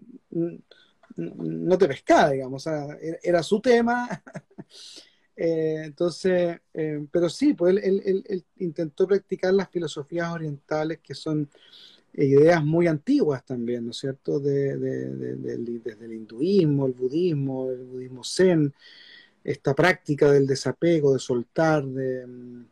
no 1.15 1.77
te 1.77 1.87
pescaba, 1.87 2.31
digamos, 2.31 2.65
era, 3.21 3.43
su 3.43 3.59
tema. 3.59 4.07
Eh, 5.43 5.85
entonces, 5.85 6.59
eh, 6.73 7.03
pero 7.09 7.27
sí, 7.27 7.55
pues 7.55 7.75
él, 7.81 8.45
intentó 8.57 9.07
practicar 9.07 9.51
las 9.53 9.69
filosofías 9.69 10.29
orientales 10.31 10.99
que 10.99 11.15
son 11.15 11.49
ideas 12.13 12.63
muy 12.63 12.87
antiguas 12.87 13.45
también, 13.45 13.85
¿no 13.85 13.91
es 13.91 13.97
cierto? 13.97 14.39
De, 14.39 14.77
desde 14.77 16.05
el 16.05 16.13
hinduismo, 16.13 16.85
el 16.85 16.93
budismo, 16.93 17.71
el 17.71 17.83
budismo 17.83 18.23
zen, 18.23 18.73
esta 19.43 19.73
práctica 19.73 20.31
del 20.31 20.47
desapego, 20.47 21.13
de 21.13 21.19
soltar, 21.19 21.85
de... 21.85 22.27
Mm, 22.27 22.65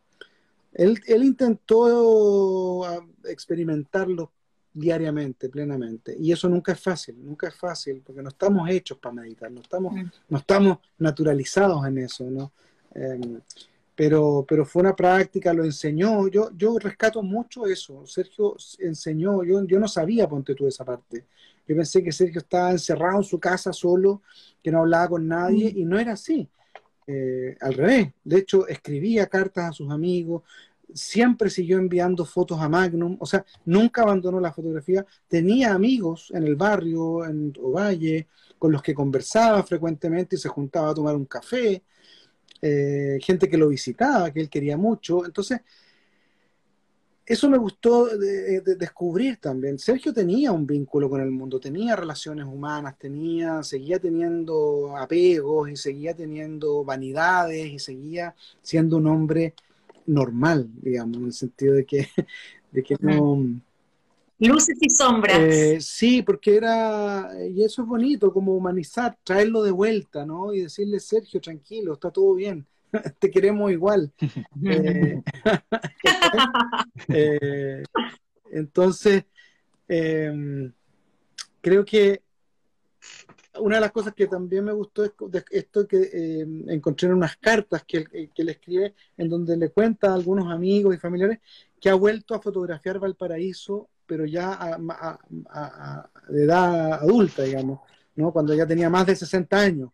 él, 0.74 1.02
él 1.08 1.24
intentó 1.24 2.86
ah, 2.86 3.06
experimentarlo 3.26 4.32
diariamente, 4.72 5.50
plenamente. 5.50 6.16
Y 6.18 6.32
eso 6.32 6.48
nunca 6.48 6.74
es 6.74 6.80
fácil, 6.80 7.16
nunca 7.24 7.48
es 7.48 7.56
fácil, 7.56 8.02
porque 8.06 8.22
no 8.22 8.30
estamos 8.30 8.70
hechos 8.70 8.98
para 9.00 9.16
meditar, 9.16 9.52
no 9.52 9.62
estamos, 9.62 9.94
mm. 9.94 10.04
no 10.30 10.38
estamos 10.38 10.78
naturalizados 11.00 11.86
en 11.88 11.98
eso, 11.98 12.30
¿no? 12.30 12.52
Em, 12.94 13.40
pero, 14.00 14.46
pero 14.48 14.66
fue 14.66 14.82
una 14.82 14.96
práctica, 14.96 15.54
lo 15.54 15.66
enseñó. 15.66 16.30
Yo, 16.30 16.52
yo 16.56 16.80
rescato 16.80 17.22
mucho 17.22 17.66
eso. 17.66 18.08
Sergio 18.08 18.56
enseñó, 18.80 19.44
yo, 19.44 19.62
yo 19.66 19.78
no 19.78 19.90
sabía, 19.90 20.26
ponte 20.26 20.56
tú 20.56 20.66
esa 20.68 20.86
parte. 20.86 21.26
Yo 21.68 21.76
pensé 21.76 22.02
que 22.02 22.14
Sergio 22.14 22.40
estaba 22.40 22.72
encerrado 22.72 23.18
en 23.18 23.26
su 23.26 23.42
casa 23.42 23.74
solo, 23.74 24.22
que 24.64 24.72
no 24.72 24.80
hablaba 24.80 25.10
con 25.10 25.28
nadie, 25.28 25.74
mm. 25.74 25.78
y 25.80 25.84
no 25.84 26.00
era 26.00 26.14
así. 26.14 26.48
Eh, 27.08 27.58
al 27.60 27.74
revés. 27.74 28.14
De 28.24 28.38
hecho, 28.38 28.66
escribía 28.70 29.28
cartas 29.28 29.66
a 29.66 29.74
sus 29.74 29.92
amigos, 29.92 30.44
siempre 30.94 31.50
siguió 31.50 31.78
enviando 31.78 32.24
fotos 32.24 32.62
a 32.62 32.70
Magnum, 32.70 33.18
o 33.20 33.26
sea, 33.26 33.46
nunca 33.66 34.04
abandonó 34.04 34.40
la 34.40 34.54
fotografía, 34.54 35.06
tenía 35.28 35.74
amigos 35.74 36.32
en 36.34 36.44
el 36.44 36.56
barrio, 36.56 37.26
en 37.26 37.52
Ovalle, 37.62 38.28
con 38.58 38.72
los 38.72 38.82
que 38.82 38.94
conversaba 38.94 39.62
frecuentemente 39.64 40.38
y 40.38 40.40
se 40.40 40.48
juntaba 40.48 40.92
a 40.92 40.94
tomar 40.94 41.18
un 41.18 41.26
café, 41.26 41.84
eh, 42.62 43.20
gente 43.22 43.50
que 43.50 43.58
lo 43.58 43.70
visitaba, 43.70 44.32
que 44.32 44.42
él 44.42 44.50
quería 44.50 44.78
mucho, 44.78 45.26
entonces 45.26 45.62
eso 47.30 47.48
me 47.48 47.60
gustó 47.60 48.08
de, 48.18 48.62
descubrir 48.76 49.38
también. 49.38 49.78
Sergio 49.78 50.12
tenía 50.12 50.52
un 50.52 50.66
vínculo 50.66 51.08
con 51.08 51.22
el 51.22 51.30
mundo, 51.30 51.60
tenía 51.60 51.96
relaciones 51.96 52.46
humanas, 52.46 52.98
tenía, 52.98 53.62
seguía 53.62 54.00
teniendo 54.00 54.98
apegos 54.98 55.70
y 55.70 55.76
seguía 55.76 56.16
teniendo 56.16 56.84
vanidades 56.84 57.68
y 57.68 57.78
seguía 57.78 58.34
siendo 58.64 58.98
un 58.98 59.06
hombre 59.06 59.54
normal, 60.08 60.70
digamos, 60.82 61.18
en 61.18 61.26
el 61.26 61.34
sentido 61.34 61.76
de 61.76 61.86
que, 61.86 62.08
de 62.72 62.82
que 62.82 62.96
no... 63.00 63.62
Luces 64.40 64.78
y 64.80 64.90
sombras. 64.90 65.38
Eh, 65.38 65.82
sí, 65.82 66.22
porque 66.22 66.56
era, 66.56 67.30
y 67.50 67.62
eso 67.62 67.82
es 67.82 67.88
bonito, 67.88 68.32
como 68.32 68.56
humanizar, 68.56 69.18
traerlo 69.24 69.62
de 69.64 69.72
vuelta, 69.72 70.26
¿no? 70.26 70.54
Y 70.54 70.62
decirle, 70.62 71.02
Sergio, 71.02 71.42
tranquilo, 71.42 71.94
está 71.94 72.10
todo 72.10 72.36
bien, 72.36 72.66
te 73.20 73.30
queremos 73.30 73.72
igual. 73.72 74.12
Eh, 74.66 75.22
eh, 77.10 77.84
entonces, 78.52 79.26
em, 79.88 80.72
creo 81.62 81.84
que 81.84 82.22
una 83.60 83.76
de 83.76 83.82
las 83.82 83.92
cosas 83.92 84.14
que 84.14 84.28
también 84.28 84.64
me 84.64 84.72
gustó 84.72 85.04
es 85.04 85.12
esto 85.52 85.88
que 85.88 86.10
em, 86.14 86.70
encontré 86.70 87.08
en 87.08 87.16
unas 87.16 87.36
cartas 87.38 87.84
que, 87.86 88.30
que 88.34 88.44
le 88.44 88.54
escribe, 88.54 88.96
en 89.18 89.30
donde 89.30 89.58
le 89.58 89.70
cuenta 89.70 90.12
a 90.12 90.14
algunos 90.14 90.52
amigos 90.52 90.96
y 90.96 90.98
familiares 90.98 91.40
que 91.80 91.90
ha 91.90 91.96
vuelto 91.96 92.36
a 92.36 92.42
fotografiar 92.42 93.00
Valparaíso 93.00 93.90
pero 94.10 94.26
ya 94.26 94.78
de 96.28 96.44
edad 96.44 96.94
adulta, 96.94 97.44
digamos, 97.44 97.82
¿no? 98.16 98.34
cuando 98.34 98.56
ya 98.56 98.66
tenía 98.66 98.90
más 98.90 99.06
de 99.06 99.16
60 99.16 99.56
años. 99.56 99.92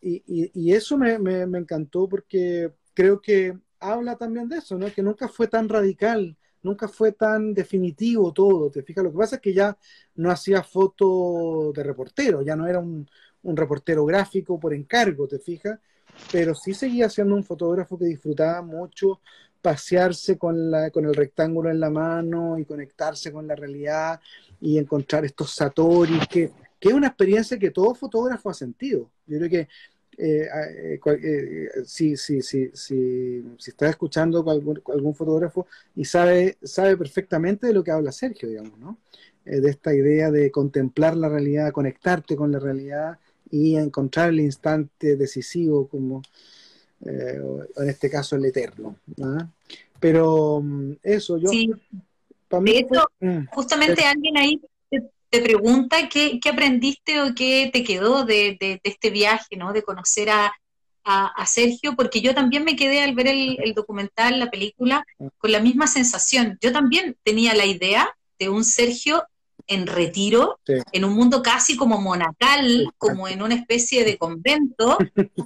Y, 0.00 0.72
eso 0.72 0.96
me, 0.96 1.12
encantó 1.58 2.08
porque 2.08 2.72
creo 2.94 3.20
que 3.20 3.56
habla 3.78 4.16
también 4.16 4.48
de 4.48 4.56
eso, 4.56 4.78
¿no? 4.78 4.90
que 4.90 5.02
nunca 5.02 5.28
fue 5.28 5.48
tan 5.48 5.68
radical, 5.68 6.34
nunca 6.62 6.88
fue 6.88 7.12
tan 7.12 7.52
definitivo 7.52 8.32
todo. 8.32 8.70
¿Te 8.70 8.82
fijas? 8.82 9.04
Lo 9.04 9.12
que 9.12 9.18
pasa 9.18 9.36
es 9.36 9.42
que 9.42 9.52
ya 9.52 9.76
no 10.14 10.30
hacía 10.30 10.62
foto 10.62 11.72
de 11.74 11.82
reportero, 11.82 12.40
ya 12.40 12.56
no 12.56 12.66
era 12.66 12.78
un, 12.78 13.06
un 13.42 13.56
reportero 13.56 14.06
gráfico 14.06 14.58
por 14.58 14.72
encargo, 14.72 15.28
¿te 15.28 15.38
fijas? 15.38 15.78
Pero 16.32 16.54
sí 16.54 16.72
seguía 16.72 17.10
siendo 17.10 17.34
un 17.34 17.44
fotógrafo 17.44 17.98
que 17.98 18.06
disfrutaba 18.06 18.62
mucho 18.62 19.20
pasearse 19.60 20.38
con, 20.38 20.70
la, 20.70 20.90
con 20.90 21.04
el 21.04 21.14
rectángulo 21.14 21.70
en 21.70 21.80
la 21.80 21.90
mano 21.90 22.58
y 22.58 22.64
conectarse 22.64 23.32
con 23.32 23.46
la 23.46 23.54
realidad 23.54 24.20
y 24.60 24.78
encontrar 24.78 25.24
estos 25.24 25.54
satoris, 25.54 26.26
que, 26.28 26.50
que 26.78 26.88
es 26.88 26.94
una 26.94 27.08
experiencia 27.08 27.58
que 27.58 27.70
todo 27.70 27.94
fotógrafo 27.94 28.50
ha 28.50 28.54
sentido. 28.54 29.10
Yo 29.26 29.38
creo 29.38 29.50
que 29.50 29.68
eh, 30.22 30.46
eh, 30.94 31.00
eh, 31.22 31.68
si, 31.86 32.14
si, 32.16 32.42
si, 32.42 32.70
si, 32.74 33.42
estás 33.66 33.90
escuchando 33.90 34.44
con 34.44 34.52
algún, 34.52 34.82
algún, 34.92 35.14
fotógrafo 35.14 35.66
y 35.96 36.04
sabe, 36.04 36.58
sabe 36.62 36.96
perfectamente 36.98 37.68
de 37.68 37.72
lo 37.72 37.82
que 37.82 37.90
habla 37.90 38.12
Sergio, 38.12 38.48
digamos, 38.48 38.78
¿no? 38.78 38.98
de 39.46 39.70
esta 39.70 39.94
idea 39.94 40.30
de 40.30 40.50
contemplar 40.50 41.16
la 41.16 41.30
realidad, 41.30 41.72
conectarte 41.72 42.36
con 42.36 42.52
la 42.52 42.58
realidad 42.58 43.18
y 43.50 43.76
encontrar 43.76 44.28
el 44.28 44.40
instante 44.40 45.16
decisivo 45.16 45.88
como 45.88 46.22
eh, 47.06 47.40
en 47.76 47.88
este 47.88 48.10
caso 48.10 48.36
el 48.36 48.44
eterno. 48.44 48.96
¿ah? 49.22 49.46
Pero 49.98 50.60
mm, 50.62 50.92
eso, 51.02 51.38
yo... 51.38 51.48
Sí. 51.48 51.70
de 52.50 52.78
hecho, 52.78 53.06
mm, 53.20 53.46
justamente 53.52 54.04
alguien 54.04 54.36
ahí 54.36 54.60
te, 55.30 55.40
pregunta 55.40 56.08
qué, 56.08 56.40
aprendiste 56.50 57.20
o 57.22 57.34
qué 57.34 57.70
te 57.72 57.84
quedó 57.84 58.24
de, 58.24 58.80
este 58.82 59.10
viaje, 59.10 59.56
¿no? 59.56 59.72
De 59.72 59.82
conocer 59.82 60.30
a, 60.30 60.52
Sergio, 61.46 61.96
porque 61.96 62.20
yo 62.20 62.34
también 62.34 62.62
me 62.62 62.76
quedé 62.76 63.02
al 63.02 63.16
ver 63.16 63.26
el, 63.26 63.58
el, 63.60 63.74
documental, 63.74 64.38
la 64.38 64.48
película, 64.48 65.04
ah. 65.18 65.28
con 65.38 65.50
la 65.50 65.58
misma 65.58 65.88
sensación. 65.88 66.56
Yo 66.60 66.70
también 66.72 67.16
tenía 67.24 67.52
la 67.54 67.66
idea 67.66 68.08
de 68.38 68.48
un 68.48 68.64
Sergio 68.64 69.24
en 69.70 69.86
retiro, 69.86 70.58
en 70.66 71.04
un 71.04 71.14
mundo 71.14 71.42
casi 71.42 71.76
como 71.76 72.00
monacal, 72.00 72.92
como 72.98 73.28
en 73.28 73.40
una 73.40 73.54
especie 73.54 74.04
de 74.04 74.18
convento, 74.18 74.98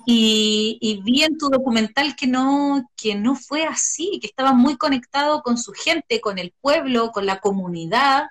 y, 0.06 1.02
vi 1.04 1.24
en 1.24 1.36
tu 1.36 1.50
documental 1.50 2.16
que 2.16 2.26
no, 2.26 2.90
que 2.96 3.14
no 3.14 3.36
fue 3.36 3.66
así, 3.66 4.18
que 4.22 4.26
estaba 4.26 4.54
muy 4.54 4.78
conectado 4.78 5.42
con 5.42 5.58
su 5.58 5.72
gente, 5.72 6.22
con 6.22 6.38
el 6.38 6.54
pueblo, 6.62 7.12
con 7.12 7.26
la 7.26 7.38
comunidad, 7.38 8.28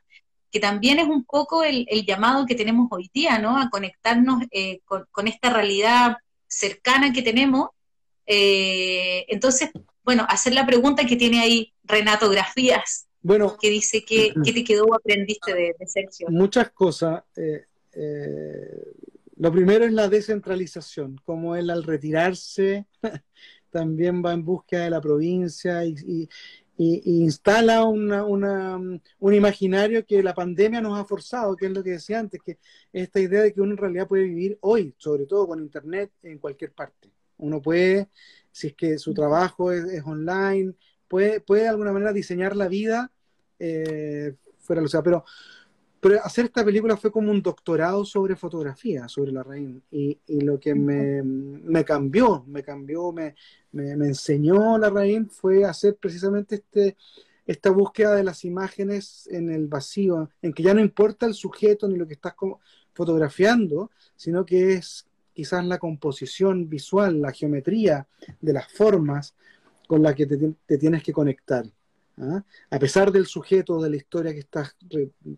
que 0.52 0.60
también 0.60 0.98
es 0.98 1.08
un 1.08 1.26
poco 1.26 1.64
el, 1.64 1.86
llamado 2.08 2.48
que 2.48 2.56
tenemos 2.56 2.88
hoy 2.89 3.12
día, 3.14 3.38
¿no? 3.38 3.60
A 3.60 3.70
conectarnos 3.70 4.44
eh, 4.50 4.80
con, 4.86 5.28
esta 5.28 5.52
realidad 5.52 6.18
cercana 6.48 7.14
que 7.14 7.22
tenemos. 7.22 7.70
Eh, 8.26 9.26
entonces, 9.28 9.70
bueno, 10.04 10.26
hacer 10.28 10.54
la 10.54 10.66
pregunta 10.66 11.06
que 11.06 11.18
tiene 11.18 11.39
ahí 11.39 11.72
Renato 11.84 12.32
Grafías, 12.32 13.06
bueno, 13.24 13.57
¿Qué 13.59 13.69
dice 13.69 14.03
que, 14.03 14.34
te 14.43 14.63
quedó 14.65 14.84
o 14.84 14.95
aprendiste 14.95 15.53
de, 15.53 15.74
Sergio? 15.88 16.28
Muchas 16.30 16.71
cosas. 16.71 17.24
Eh, 17.38 17.65
eh, 17.93 18.93
lo 19.38 19.51
primero 19.51 19.86
es 19.86 19.93
la 19.93 20.09
descentralización, 20.09 21.19
como 21.24 21.55
él 21.55 21.69
al 21.69 21.84
retirarse 21.84 22.86
también 23.69 24.24
va 24.24 24.34
en 24.34 24.43
búsqueda 24.43 24.84
de 24.84 24.89
la 24.89 25.01
provincia 25.01 25.86
y, 25.86 26.30
instala 26.76 27.86
un 27.86 29.01
imaginario 29.21 30.05
que 30.05 30.21
la 30.21 30.34
pandemia 30.34 30.82
nos 30.82 30.99
ha 30.99 31.05
forzado, 31.05 31.55
que 31.55 31.67
es 31.67 31.71
lo 31.71 31.82
que 31.82 31.91
decía 31.91 32.19
antes, 32.19 32.41
que 32.41 32.57
esta 32.91 33.21
idea 33.21 33.41
de 33.41 33.53
que 33.53 33.61
uno 33.61 33.71
en 33.71 33.78
realidad 33.78 34.07
puede 34.07 34.24
vivir 34.24 34.57
hoy, 34.59 34.93
sobre 34.97 35.26
todo 35.26 35.47
con 35.47 35.61
Internet, 35.61 36.11
en 36.24 36.39
cualquier 36.39 36.74
parte. 36.74 37.09
Uno 37.38 37.61
puede, 37.61 38.09
si 38.51 38.67
es 38.67 38.76
que 38.76 38.97
su 38.97 39.13
trabajo 39.13 39.71
es 39.71 40.03
online, 40.03 40.74
puede, 41.07 41.39
puede 41.39 41.63
de 41.63 41.69
alguna 41.69 41.93
manera 41.93 42.11
diseñar 42.11 42.55
la 42.55 42.67
vida 42.67 43.12
eh, 43.66 44.36
fuera 44.59 44.82
lo 44.82 44.89
sea, 44.89 45.01
pero, 45.01 45.24
pero 46.01 46.22
hacer 46.22 46.45
esta 46.45 46.66
película 46.66 46.97
fue 46.97 47.11
como 47.11 47.32
un 47.32 47.41
doctorado 47.41 48.03
sobre 48.03 48.36
fotografía, 48.36 49.07
sobre 49.07 49.32
la 49.32 49.41
reina, 49.41 49.80
y, 49.89 50.20
lo 50.28 50.59
que 50.59 50.76
me, 50.76 51.86
cambió, 51.86 52.43
me 52.45 52.61
cambió, 52.61 53.14
me, 53.14 53.36
me, 53.72 53.91
enseñó 53.91 54.78
la 54.78 54.89
reina 54.89 55.28
fue 55.30 55.64
hacer 55.64 55.95
precisamente 55.95 56.55
este, 56.55 56.97
esta 57.45 57.70
búsqueda 57.70 58.16
de 58.16 58.26
las 58.26 58.43
imágenes 58.43 59.30
en 59.32 59.49
el 59.49 59.68
vacío, 59.68 60.30
en 60.41 60.51
que 60.51 60.64
ya 60.64 60.74
no 60.74 60.82
importa 60.82 61.26
el 61.26 61.34
sujeto 61.34 61.88
ni 61.88 61.95
lo 61.95 62.05
que 62.05 62.16
estás 62.16 62.34
fotografiando, 62.93 63.91
sino 64.18 64.45
que 64.45 64.74
es 64.74 65.05
quizás 65.34 65.66
la 65.66 65.80
composición 65.80 66.68
visual, 66.68 67.22
la 67.22 67.32
geometría 67.32 68.07
de 68.41 68.53
las 68.53 68.70
formas 68.72 69.36
con 69.88 70.03
las 70.03 70.16
que 70.16 70.26
te 70.26 70.78
tienes 70.78 71.01
que 71.01 71.14
conectar. 71.14 71.66
¿Ah? 72.18 72.43
a 72.70 72.80
pesar 72.80 73.11
del 73.11 73.26
sujeto 73.26 73.82
de 73.82 73.89
la 73.89 73.95
historia 73.95 74.34
que 74.34 74.39
estás 74.39 74.76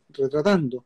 retratando. 0.09 0.85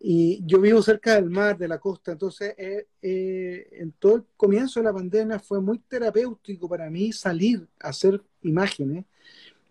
Y 0.00 0.44
yo 0.46 0.60
vivo 0.60 0.80
cerca 0.80 1.16
del 1.16 1.28
mar, 1.28 1.58
de 1.58 1.66
la 1.66 1.78
costa, 1.78 2.12
entonces 2.12 2.54
eh, 2.56 2.86
eh, 3.02 3.68
en 3.72 3.92
todo 3.92 4.16
el 4.16 4.24
comienzo 4.36 4.78
de 4.78 4.84
la 4.84 4.92
pandemia 4.92 5.40
fue 5.40 5.60
muy 5.60 5.80
terapéutico 5.80 6.68
para 6.68 6.88
mí 6.88 7.12
salir 7.12 7.66
a 7.80 7.88
hacer 7.88 8.22
imágenes 8.42 9.06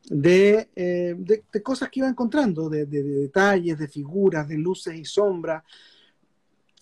de, 0.10 0.70
eh, 0.76 1.16
de, 1.18 1.64
cosas 1.64 1.90
que 1.90 2.02
iba 2.02 2.10
encontrando, 2.10 2.70
de, 2.70 2.86
detalles, 2.86 3.80
de 3.80 3.88
figuras, 3.88 4.48
de 4.48 4.58
luces 4.58 4.96
y 4.96 5.06
sombras, 5.06 5.64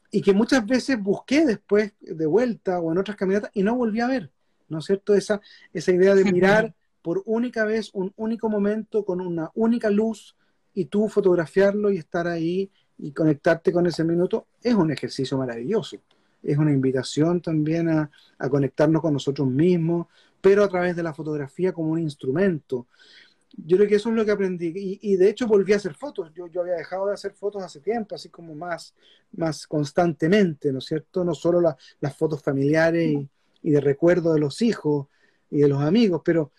y 0.09 0.21
que 0.21 0.33
muchas 0.33 0.65
veces 0.65 0.99
busqué 0.99 1.45
después 1.45 1.91
de 1.99 2.25
vuelta 2.25 2.79
o 2.79 2.91
en 2.91 2.97
otras 2.97 3.17
caminatas 3.17 3.51
y 3.53 3.61
no 3.61 3.75
volví 3.75 3.99
a 3.99 4.07
ver, 4.07 4.31
¿no 4.69 4.79
es 4.79 4.85
cierto? 4.85 5.13
Esa, 5.13 5.39
esa 5.73 5.91
idea 5.91 6.15
de 6.15 6.23
mirar 6.31 6.73
por 7.05 7.21
única 7.27 7.65
vez, 7.65 7.91
un 7.93 8.11
único 8.15 8.49
momento, 8.49 9.05
con 9.05 9.21
una 9.21 9.51
única 9.53 9.91
luz, 9.91 10.35
y 10.73 10.85
tú 10.85 11.07
fotografiarlo 11.07 11.91
y 11.91 11.97
estar 11.97 12.27
ahí 12.27 12.71
y 12.97 13.11
conectarte 13.11 13.71
con 13.71 13.85
ese 13.85 14.03
minuto, 14.03 14.47
es 14.63 14.73
un 14.73 14.89
ejercicio 14.89 15.37
maravilloso. 15.37 15.97
Es 16.41 16.57
una 16.57 16.71
invitación 16.71 17.41
también 17.41 17.89
a, 17.89 18.09
conectarnos 18.49 19.03
con 19.03 19.13
nosotros 19.13 19.47
mismos, 19.47 20.07
pero 20.41 20.63
a 20.63 20.67
través 20.67 20.95
de 20.95 21.03
la 21.03 21.13
fotografía 21.13 21.73
como 21.73 21.91
un 21.91 21.99
instrumento. 21.99 22.87
Yo 23.55 23.77
creo 23.77 23.87
que 23.87 23.97
eso 23.97 24.09
es 24.09 24.15
lo 24.15 24.25
que 24.25 24.31
aprendí. 24.31 24.73
Y, 24.99 25.15
de 25.15 25.29
hecho 25.29 25.45
volví 25.45 25.73
a 25.73 25.75
hacer 25.75 25.93
fotos. 25.93 26.31
Yo, 26.33 26.47
yo, 26.47 26.61
había 26.61 26.73
dejado 26.73 27.05
de 27.05 27.13
hacer 27.13 27.33
fotos 27.33 27.61
hace 27.61 27.81
tiempo, 27.81 28.15
así 28.15 28.29
como 28.29 28.55
más, 28.55 28.95
más 29.33 29.67
constantemente, 29.67 30.71
¿no 30.71 30.79
es 30.79 30.85
cierto? 30.85 31.23
No 31.23 31.35
solo 31.35 31.61
las 31.61 32.17
fotos 32.17 32.41
familiares 32.41 33.11
y, 33.11 33.29
y, 33.61 33.69
de 33.69 33.79
recuerdo 33.79 34.33
de 34.33 34.39
los 34.39 34.63
hijos 34.63 35.05
y 35.51 35.59
de 35.59 35.67
los 35.67 35.83
amigos, 35.83 36.23
pero 36.25 36.51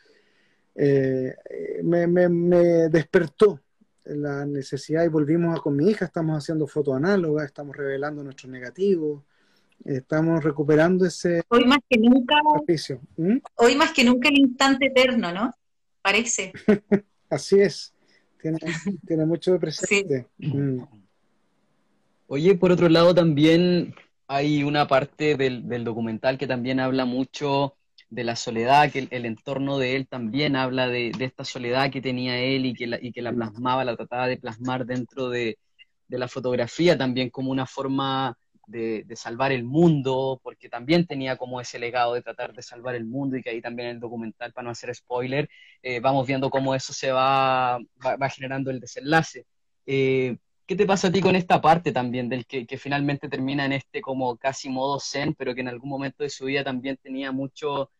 eh, 0.78 1.34
me, 1.82 2.58
despertó 2.90 3.60
la 4.04 4.44
necesidad 4.44 5.04
y 5.04 5.08
volvimos 5.08 5.56
a 5.56 5.62
con 5.62 5.74
mi 5.74 5.90
hija, 5.90 6.04
estamos 6.04 6.36
haciendo 6.36 6.66
fotos 6.66 6.94
análogas, 6.94 7.46
estamos 7.46 7.74
revelando 7.74 8.22
nuestros 8.22 8.50
negativos, 8.52 9.22
estamos 9.84 10.44
recuperando 10.44 11.06
ese 11.06 11.42
hoy 11.48 11.64
más 11.64 11.78
que 11.88 11.98
nunca 11.98 12.36
¿Mm? 13.16 13.38
hoy 13.56 13.74
más 13.74 13.92
que 13.92 14.04
nunca 14.04 14.28
el 14.28 14.38
instante 14.38 14.86
eterno, 14.86 15.32
¿no? 15.32 15.54
Parece. 16.02 16.52
Así 17.30 17.58
es, 17.58 17.94
tiene, 18.40 18.58
tiene 19.06 19.24
mucho 19.24 19.52
de 19.52 19.58
presente. 19.58 20.26
Mm. 20.38 20.82
Oye, 22.28 22.54
por 22.54 22.70
otro 22.70 22.88
lado 22.88 23.14
también 23.14 23.94
hay 24.28 24.62
una 24.62 24.86
parte 24.86 25.36
del, 25.36 25.68
del 25.68 25.84
documental 25.84 26.38
que 26.38 26.46
también 26.46 26.80
habla 26.80 27.04
mucho 27.06 27.76
de 28.08 28.24
la 28.24 28.36
soledad, 28.36 28.90
que 28.90 29.08
el, 29.10 29.26
entorno 29.26 29.78
de 29.78 29.96
él 29.96 30.06
también 30.06 30.56
habla 30.56 30.88
de, 30.88 31.12
esta 31.18 31.44
soledad 31.44 31.90
que 31.90 32.00
tenía 32.00 32.38
él 32.38 32.66
y 32.66 32.74
que, 32.74 32.86
la, 32.86 32.98
y 33.00 33.12
que 33.12 33.22
la 33.22 33.32
plasmaba, 33.32 33.84
la 33.84 33.96
trataba 33.96 34.28
de 34.28 34.36
plasmar 34.36 34.86
dentro 34.86 35.28
de, 35.28 35.58
la 36.08 36.28
fotografía 36.28 36.96
también 36.96 37.30
como 37.30 37.50
una 37.50 37.66
forma 37.66 38.36
de, 38.66 39.04
salvar 39.16 39.52
el 39.52 39.64
mundo, 39.64 40.40
porque 40.42 40.68
también 40.68 41.06
tenía 41.06 41.36
como 41.36 41.60
ese 41.60 41.78
legado 41.78 42.14
de 42.14 42.22
tratar 42.22 42.52
de 42.52 42.62
salvar 42.62 42.94
el 42.94 43.04
mundo 43.04 43.36
y 43.36 43.42
que 43.42 43.50
ahí 43.50 43.60
también 43.60 43.88
en 43.88 43.94
el 43.96 44.00
documental, 44.00 44.52
para 44.52 44.64
no 44.64 44.70
hacer 44.70 44.94
spoiler, 44.94 45.48
eh, 45.82 46.00
vamos 46.00 46.26
viendo 46.26 46.50
cómo 46.50 46.74
eso 46.74 46.92
se 46.92 47.10
va, 47.10 47.78
va, 48.04 48.28
generando 48.30 48.70
el 48.70 48.80
desenlace. 48.80 49.46
Eh, 49.84 50.36
¿Qué 50.66 50.74
te 50.74 50.84
pasa 50.84 51.08
a 51.08 51.12
ti 51.12 51.20
con 51.20 51.36
esta 51.36 51.60
parte 51.60 51.92
también, 51.92 52.28
del 52.28 52.44
que, 52.44 52.66
finalmente 52.76 53.28
termina 53.28 53.64
en 53.64 53.72
este 53.72 54.00
como 54.00 54.36
casi 54.36 54.68
modo 54.68 54.98
zen, 54.98 55.32
pero 55.34 55.54
que 55.54 55.60
en 55.60 55.68
algún 55.68 55.88
momento 55.88 56.24
de 56.24 56.30
su 56.30 56.46
vida 56.46 56.64
también 56.64 56.98
tenía 57.00 57.30
mucho, 57.30 57.92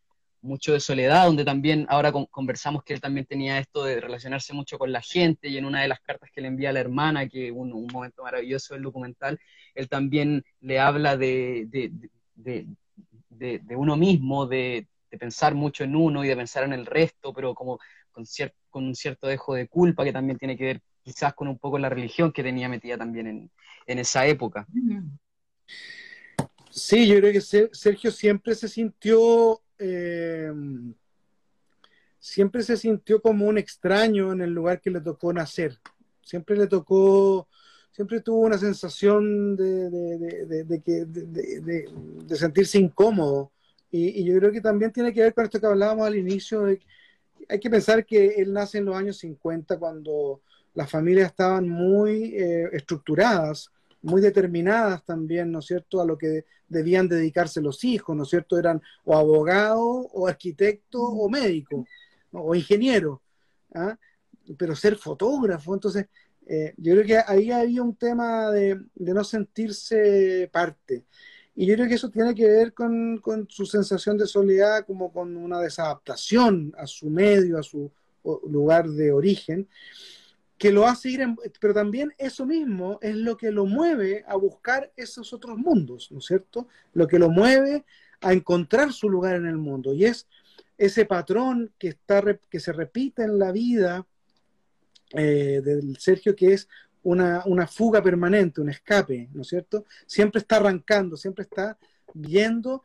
mucho 0.46 0.72
de 0.72 0.80
soledad, 0.80 1.26
donde 1.26 1.44
también 1.44 1.86
ahora 1.88 2.12
conversamos 2.30 2.82
que 2.84 2.94
él 2.94 3.00
también 3.00 3.26
tenía 3.26 3.58
esto 3.58 3.84
de 3.84 4.00
relacionarse 4.00 4.52
mucho 4.54 4.78
con 4.78 4.92
la 4.92 5.02
gente 5.02 5.48
y 5.48 5.58
en 5.58 5.64
una 5.64 5.82
de 5.82 5.88
las 5.88 6.00
cartas 6.00 6.30
que 6.30 6.40
le 6.40 6.48
envía 6.48 6.70
a 6.70 6.72
la 6.72 6.80
hermana, 6.80 7.28
que 7.28 7.50
un, 7.50 7.72
un 7.72 7.86
momento 7.92 8.22
maravilloso 8.22 8.74
del 8.74 8.82
documental, 8.82 9.38
él 9.74 9.88
también 9.88 10.44
le 10.60 10.80
habla 10.80 11.16
de, 11.16 11.66
de, 11.68 11.90
de, 13.28 13.76
uno 13.76 13.96
mismo, 13.96 14.46
de, 14.46 14.88
pensar 15.18 15.54
mucho 15.54 15.82
en 15.82 15.96
uno 15.96 16.24
y 16.24 16.28
de 16.28 16.36
pensar 16.36 16.64
en 16.64 16.74
el 16.74 16.84
resto, 16.84 17.32
pero 17.32 17.54
como 17.54 17.78
con, 18.12 18.24
con 18.68 18.84
un 18.84 18.94
cierto 18.94 19.26
dejo 19.26 19.54
de 19.54 19.66
culpa 19.66 20.04
que 20.04 20.12
también 20.12 20.38
tiene 20.38 20.58
que 20.58 20.64
ver 20.64 20.82
quizás 21.02 21.32
con 21.34 21.48
un 21.48 21.58
poco 21.58 21.78
la 21.78 21.88
religión 21.88 22.32
que 22.32 22.42
tenía 22.42 22.68
metida 22.68 22.98
también 22.98 23.50
en, 23.86 23.98
esa 23.98 24.26
época. 24.26 24.66
Sí, 26.70 27.06
yo 27.06 27.16
creo 27.18 27.32
que 27.32 27.40
Sergio 27.40 28.10
siempre 28.10 28.54
se 28.54 28.68
sintió, 28.68 29.62
eh, 29.78 30.52
siempre 32.18 32.62
se 32.62 32.76
sintió 32.76 33.20
como 33.20 33.46
un 33.46 33.58
extraño 33.58 34.32
en 34.32 34.42
el 34.42 34.50
lugar 34.50 34.80
que 34.80 34.90
le 34.90 35.00
tocó 35.00 35.32
nacer. 35.32 35.78
Siempre 36.22 36.56
le 36.56 36.66
tocó, 36.66 37.48
siempre 37.92 38.20
tuvo 38.20 38.40
una 38.40 38.58
sensación 38.58 39.56
de, 39.56 39.90
de, 39.90 41.86
sentirse 42.36 42.78
incómodo. 42.78 43.52
Y, 43.90 44.20
y, 44.20 44.24
yo 44.24 44.36
creo 44.38 44.50
que 44.50 44.60
también 44.60 44.92
tiene 44.92 45.12
que 45.12 45.22
ver 45.22 45.34
con 45.34 45.44
esto 45.44 45.60
que 45.60 45.66
hablábamos 45.66 46.06
al 46.06 46.16
inicio. 46.16 46.66
hay 47.48 47.60
que 47.60 47.70
pensar 47.70 48.04
que 48.04 48.26
él 48.36 48.52
nace 48.52 48.78
en 48.78 48.86
los 48.86 48.96
años 48.96 49.18
50 49.18 49.78
cuando 49.78 50.40
las 50.76 50.90
familias 50.90 51.30
estaban 51.30 51.68
muy 51.68 52.36
eh, 52.36 52.68
estructuradas, 52.72 53.72
muy 54.06 54.22
determinadas 54.22 55.04
también, 55.04 55.50
¿no 55.50 55.58
es 55.58 55.66
cierto?, 55.66 56.00
a 56.00 56.06
lo 56.06 56.16
que 56.16 56.44
debían 56.68 57.08
dedicarse 57.08 57.60
los 57.60 57.82
hijos, 57.84 58.16
¿no 58.16 58.22
es 58.22 58.28
cierto? 58.28 58.58
Eran 58.58 58.80
o 59.04 59.16
abogado, 59.16 59.84
o 59.84 60.26
arquitecto, 60.26 61.02
o 61.02 61.28
médico, 61.28 61.84
o 62.32 62.54
ingeniero, 62.54 63.20
¿ah? 63.74 63.98
pero 64.56 64.74
ser 64.76 64.96
fotógrafo, 64.96 65.74
entonces 65.74 66.06
eh, 66.46 66.72
yo 66.76 66.94
creo 66.94 67.06
que 67.06 67.18
ahí 67.26 67.50
había 67.50 67.82
un 67.82 67.96
tema 67.96 68.50
de, 68.50 68.80
no 68.94 69.24
sentirse 69.24 70.48
parte. 70.52 71.04
Y 71.56 71.66
yo 71.66 71.74
creo 71.74 71.88
que 71.88 71.94
eso 71.94 72.10
tiene 72.10 72.34
que 72.34 72.46
ver 72.46 72.74
con, 72.74 73.18
con, 73.18 73.48
su 73.48 73.66
sensación 73.66 74.16
de 74.18 74.26
soledad, 74.26 74.84
como 74.86 75.12
con 75.12 75.36
una 75.36 75.58
desadaptación 75.58 76.72
a 76.78 76.86
su 76.86 77.08
medio, 77.08 77.58
a 77.58 77.62
su 77.62 77.90
lugar 78.48 78.88
de 78.88 79.12
origen 79.12 79.68
que 80.58 80.72
lo 80.72 80.86
hace 80.86 81.10
ir, 81.10 81.26
pero 81.60 81.74
también 81.74 82.12
eso 82.18 82.46
mismo 82.46 82.98
es 83.02 83.14
lo 83.14 83.36
que 83.36 83.50
lo 83.50 83.66
mueve 83.66 84.24
a 84.26 84.36
buscar 84.36 84.90
esos 84.96 85.32
otros 85.32 85.58
mundos, 85.58 86.10
¿no 86.10 86.18
es 86.18 86.26
cierto? 86.26 86.68
Lo 86.94 87.06
que 87.06 87.18
lo 87.18 87.28
mueve 87.28 87.84
a 88.20 88.32
encontrar 88.32 88.92
su 88.92 89.10
lugar 89.10 89.36
en 89.36 89.46
el 89.46 89.58
mundo 89.58 89.92
y 89.92 90.06
es 90.06 90.26
ese 90.78 91.04
patrón 91.04 91.72
que, 91.78 91.88
está, 91.88 92.22
que 92.50 92.60
se 92.60 92.72
repite 92.72 93.22
en 93.22 93.38
la 93.38 93.52
vida 93.52 94.06
eh, 95.10 95.60
del 95.62 95.96
Sergio, 95.98 96.34
que 96.34 96.54
es 96.54 96.68
una, 97.02 97.42
una, 97.46 97.66
fuga 97.66 98.02
permanente, 98.02 98.60
un 98.60 98.70
escape, 98.70 99.28
¿no 99.32 99.42
es 99.42 99.48
cierto? 99.48 99.84
Siempre 100.06 100.40
está 100.40 100.56
arrancando, 100.56 101.16
siempre 101.16 101.44
está 101.44 101.78
viendo 102.12 102.82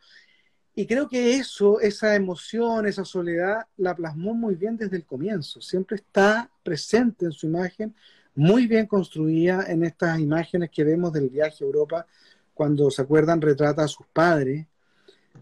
y 0.74 0.86
creo 0.86 1.07
que 1.07 1.36
eso, 1.36 1.80
esa 1.80 2.15
emoción, 2.15 2.86
esa 2.86 3.03
soledad, 3.03 3.67
la 3.78 3.95
plasmó 3.95 4.34
muy 4.34 4.55
bien 4.55 4.78
desde 4.78 4.97
el 4.97 5.05
comienzo. 5.05 5.59
Siempre 5.61 5.97
está 5.97 6.51
presente 6.64 7.26
en 7.26 7.32
su 7.32 7.47
imagen, 7.47 7.95
muy 8.36 8.68
bien 8.68 8.88
construida 8.88 9.66
en 9.68 9.84
estas 9.84 10.20
imágenes 10.20 10.70
que 10.70 10.84
vemos 10.84 11.12
del 11.14 11.30
viaje 11.30 11.64
a 11.64 11.68
Europa, 11.68 12.07
cuando 12.53 12.89
se 12.91 13.01
acuerdan, 13.01 13.41
retrata 13.41 13.84
a 13.84 13.88
sus 13.88 14.05
padres. 14.07 14.68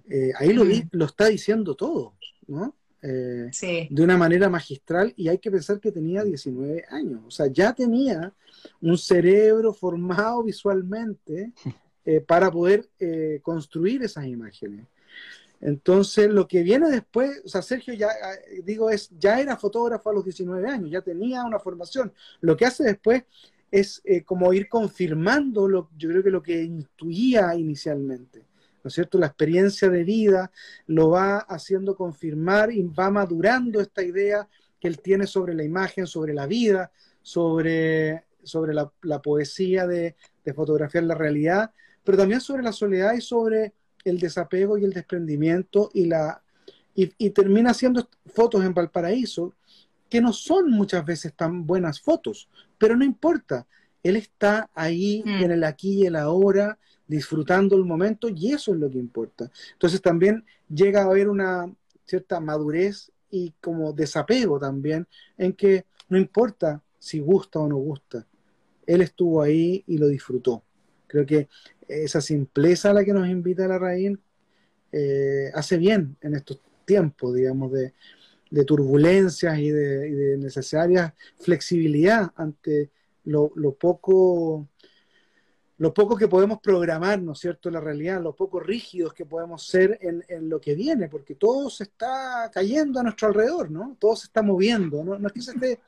Eh, 0.09 0.32
ahí 0.38 0.53
lo, 0.53 0.65
mm. 0.65 0.89
lo, 0.91 1.05
está 1.05 1.28
diciendo 1.28 1.76
todo, 1.76 2.13
¿no? 2.47 2.76
Eh, 3.01 3.49
de 3.89 4.03
una 4.03 4.17
manera 4.17 4.49
magistral 4.49 5.13
y 5.15 5.30
hay 5.30 5.38
que 5.38 5.49
pensar 5.49 5.80
que 5.80 5.89
tenía 5.89 6.22
19 6.22 6.84
años, 6.89 7.22
o 7.26 7.32
sea, 7.32 7.47
ya 7.47 7.72
tenía 7.74 8.34
un 8.82 8.97
cerebro 8.97 9.74
formado 9.74 10.43
visualmente 10.43 11.53
eh, 12.05 12.20
para 12.20 12.51
poder 12.51 12.89
construir 13.41 14.03
esas 14.03 14.26
imágenes. 14.26 14.86
Entonces, 15.62 16.30
lo 16.30 16.47
que 16.47 16.64
viene 16.64 16.89
después, 16.89 17.41
o 17.43 17.49
sea, 17.49 17.62
Sergio 17.62 17.93
ya, 17.93 18.07
ah, 18.07 18.36
digo, 18.64 18.89
es, 18.89 19.10
ya 19.20 19.39
era 19.39 19.57
fotógrafo 19.57 20.10
a 20.10 20.14
los 20.14 20.24
19 20.24 20.70
años, 20.70 20.89
ya 20.89 21.01
tenía 21.01 21.43
una 21.43 21.60
formación. 21.60 22.14
Lo 22.39 22.55
que 22.55 22.66
hace 22.66 22.84
después 22.84 23.24
es 23.72 24.01
eh, 24.05 24.24
como 24.24 24.53
ir 24.53 24.70
confirmando, 24.70 25.68
lo, 25.68 25.89
yo 25.97 26.10
creo 26.10 26.24
que 26.24 26.30
lo 26.32 26.41
que 26.41 26.64
intuía 26.64 27.53
inicialmente, 27.55 28.39
¿no 28.84 28.88
es 28.88 28.93
cierto? 28.93 29.20
La 29.20 29.28
experiencia 29.28 29.89
de 29.89 30.03
vida 30.03 30.51
lo 30.88 31.10
va 31.10 31.39
haciendo 31.39 31.95
confirmar 31.95 32.72
y 32.72 32.82
va 32.84 33.12
madurando 33.12 33.82
esta 33.82 34.01
idea 34.01 34.47
que 34.80 34.88
él 34.88 34.99
tiene 35.01 35.28
sobre 35.28 35.53
la 35.53 35.64
imagen, 35.64 36.07
sobre 36.07 36.34
la 36.34 36.47
vida, 36.47 36.91
sobre, 37.22 38.24
sobre 38.43 38.74
la, 38.74 39.22
poesía 39.22 39.86
de, 39.86 40.16
de 40.45 40.53
fotografiar 40.53 41.03
la 41.03 41.16
realidad, 41.16 41.72
pero 42.05 42.18
también 42.18 42.39
sobre 42.39 42.64
la 42.64 42.72
soledad 42.72 43.14
y 43.14 43.22
sobre 43.22 43.74
el 44.06 44.20
desapego 44.20 44.78
y 44.78 44.86
el 44.86 44.93
desprendimiento 44.93 45.89
y 45.93 46.06
la 46.06 46.41
y, 46.95 47.30
termina 47.30 47.72
haciendo 47.72 48.10
fotos 48.26 48.64
en 48.66 48.74
Valparaíso 48.74 49.54
que 50.10 50.22
no 50.22 50.34
son 50.34 50.72
muchas 50.72 51.06
veces 51.06 51.34
tan 51.34 51.66
buenas 51.66 52.02
fotos, 52.02 52.50
pero 52.78 52.95
no 52.97 53.06
importa. 53.06 53.68
Él 54.02 54.16
está 54.16 54.70
ahí 54.74 55.24
mm. 55.26 55.43
en 55.43 55.52
el 55.52 55.64
aquí 55.64 56.02
y 56.02 56.06
el 56.08 56.16
ahora, 56.16 56.78
disfrutando 57.08 57.76
el 57.76 57.86
momento, 57.86 58.28
y 58.28 58.52
eso 58.52 58.74
es 58.74 58.80
lo 58.80 58.89
que 58.89 58.97
importa. 58.97 59.52
Entonces 59.74 60.02
también 60.02 60.43
llega 60.68 61.02
a 61.02 61.06
haber 61.06 61.30
una 61.30 61.72
cierta 62.06 62.39
madurez 62.39 63.12
y 63.30 63.54
como 63.62 63.93
desapego 63.93 64.60
también, 64.60 65.08
en 65.38 65.54
que 65.54 65.86
no 66.10 66.18
importa 66.18 66.82
si 66.97 67.20
gusta 67.20 67.60
o 67.60 67.68
no 67.68 67.78
gusta. 67.78 68.26
Él 68.88 69.02
estuvo 69.02 69.41
ahí 69.41 69.84
y 69.86 70.00
lo 70.00 70.08
disfrutó. 70.08 70.64
Creo 71.06 71.26
que 71.26 71.47
esa 71.90 72.22
simpleza 72.22 72.92
a 72.92 72.94
la 72.94 73.04
que 73.04 73.14
nos 73.14 73.28
invita 73.28 73.68
la 73.68 73.80
raíz 73.80 74.18
eh, 74.92 75.52
hace 75.54 75.78
bien 75.78 76.16
en 76.22 76.36
estos 76.36 76.60
tiempos, 76.86 77.34
digamos, 77.36 77.72
de, 77.72 77.94
turbulencias 78.66 79.58
y 79.60 79.70
de, 79.70 80.38
necesaria 80.38 81.14
flexibilidad 81.40 82.32
ante 82.36 82.90
lo, 83.26 83.52
poco 83.80 84.68
lo 85.78 85.94
poco 85.94 86.18
que 86.18 86.28
podemos 86.28 86.60
programar, 86.60 87.22
¿no 87.22 87.34
es 87.34 87.40
cierto?, 87.40 87.70
la 87.70 87.80
realidad, 87.80 88.22
lo 88.22 88.36
poco 88.36 88.60
rígidos 88.60 89.14
que 89.14 89.26
podemos 89.26 89.66
ser 89.66 90.00
en, 90.02 90.50
lo 90.50 90.60
que 90.60 90.76
viene, 90.76 91.08
porque 91.08 91.36
todo 91.36 91.70
se 91.70 91.84
está 91.84 92.50
cayendo 92.54 93.00
a 93.00 93.04
nuestro 93.04 93.30
alrededor, 93.30 93.72
¿no? 93.72 93.96
Todo 94.00 94.16
se 94.16 94.26
está 94.26 94.42
moviendo, 94.42 95.04
¿no? 95.04 95.18
No 95.18 95.28
es 95.28 95.34
que 95.34 95.42
se 95.42 95.52
esté 95.52 95.80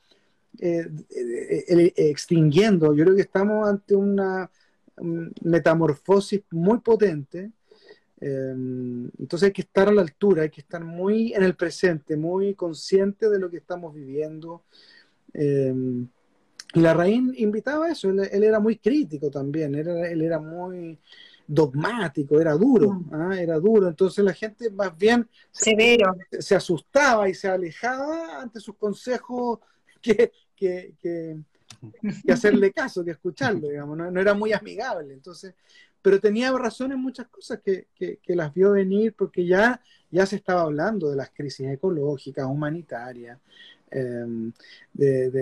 eh, 0.60 0.88
eh, 1.10 1.94
extinguiendo, 1.96 2.94
yo 2.94 3.04
creo 3.04 3.16
que 3.16 3.24
estamos 3.24 3.68
ante 3.68 3.96
una 3.96 4.50
metamorfosis 4.98 6.42
muy 6.52 6.80
potente. 6.80 7.52
Eh, 8.20 8.54
entonces 9.20 9.48
hay 9.48 9.52
que 9.52 9.64
estar 9.64 9.90
a 9.90 9.94
la 9.94 10.02
altura, 10.02 10.44
hay 10.44 10.50
que 10.50 10.62
estar 10.62 10.84
muy 10.84 11.34
en 11.34 11.44
el 11.44 11.56
presente, 11.56 12.16
muy 12.16 12.54
consciente 12.54 13.30
de 13.30 13.40
lo 13.40 13.50
que 13.50 13.58
estamos 13.58 13.94
viviendo. 13.94 14.64
Eh, 15.34 15.74
y 16.74 16.80
la 16.80 16.94
raíz 16.94 17.22
invitaba 17.38 17.88
a 17.88 17.92
eso, 17.92 18.10
él, 18.10 18.44
era 18.44 18.60
muy 18.60 18.78
crítico 18.78 19.30
también, 19.30 19.76
era, 19.76 20.10
él 20.10 20.22
era 20.22 20.40
muy 20.40 20.98
dogmático, 21.46 22.40
era 22.40 22.54
duro, 22.54 22.94
mm. 22.94 23.14
¿ah? 23.14 23.42
era 23.42 23.60
duro. 23.60 23.88
Entonces 23.88 24.24
la 24.24 24.34
gente 24.34 24.70
más 24.70 24.98
bien 24.98 25.28
Severo. 25.52 26.16
Se, 26.40 26.56
asustaba 26.56 27.28
y 27.28 27.34
se 27.34 27.50
alejaba 27.50 28.42
ante 28.42 28.60
sus 28.60 28.76
consejos 28.76 29.60
que, 30.02 30.32
que 30.56 30.94
hacerle 32.30 32.72
caso, 32.72 33.04
que 33.04 33.12
escucharlo, 33.12 33.68
digamos, 33.68 33.98
no, 33.98 34.20
era 34.20 34.34
muy 34.34 34.54
amigable. 34.54 35.14
Entonces, 35.14 35.54
pero 36.02 36.20
tenía 36.20 36.52
razón 36.52 36.92
en 36.92 37.00
muchas 37.00 37.28
cosas 37.28 37.60
que, 37.64 37.88
las 38.28 38.54
vio 38.54 38.72
venir 38.72 39.14
porque 39.14 39.46
ya, 39.46 39.82
ya 40.10 40.26
se 40.26 40.38
estaba 40.38 40.62
hablando 40.62 41.10
de 41.10 41.16
las 41.16 41.30
crisis 41.32 41.68
ecológicas, 41.68 42.46
humanitarias, 42.46 43.40
em, 43.90 44.52
él, 44.98 45.34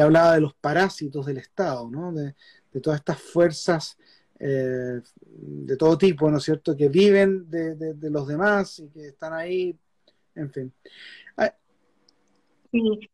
hablaba 0.00 0.34
de 0.34 0.40
los 0.40 0.54
parásitos 0.54 1.26
del 1.26 1.38
Estado, 1.38 1.88
¿no? 1.90 2.12
de, 2.12 2.34
todas 2.80 3.00
estas 3.00 3.20
fuerzas 3.20 3.98
eh, 4.38 5.00
de 5.26 5.76
todo 5.76 5.98
tipo, 5.98 6.30
¿no 6.30 6.38
es 6.38 6.44
cierto?, 6.44 6.76
que 6.76 6.88
viven 6.88 7.50
de, 7.50 7.74
de, 7.74 8.10
los 8.10 8.28
demás 8.28 8.78
y 8.78 8.88
que 8.88 9.08
están 9.08 9.32
ahí, 9.32 9.76
en 10.36 10.52
fin. 10.52 10.72
Sí. 12.70 13.10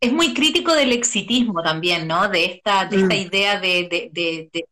Es 0.00 0.12
muy 0.12 0.32
crítico 0.32 0.74
del 0.74 0.92
exitismo 0.92 1.62
también, 1.62 2.06
¿no? 2.06 2.28
De 2.28 2.44
esta, 2.44 2.86
de 2.86 3.02
esta 3.02 3.14
mm. 3.14 3.18
idea 3.18 3.60
de, 3.60 4.10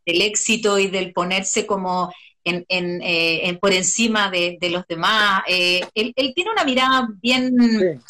del 0.06 0.22
éxito 0.22 0.78
y 0.78 0.86
del 0.86 1.12
ponerse 1.12 1.66
como 1.66 2.12
en, 2.44 2.64
en, 2.68 3.00
eh, 3.02 3.58
por 3.60 3.72
encima 3.72 4.30
de, 4.30 4.58
los 4.70 4.86
demás. 4.86 5.42
Eh, 5.48 5.80
él, 5.94 6.14
tiene 6.34 6.52
una 6.52 6.64
mirada 6.64 7.08
bien, 7.20 8.00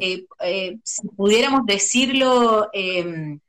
eh, 0.00 0.76
si 0.84 1.08
pudiéramos 1.08 1.64
decirlo, 1.64 2.68
em, 2.72 3.40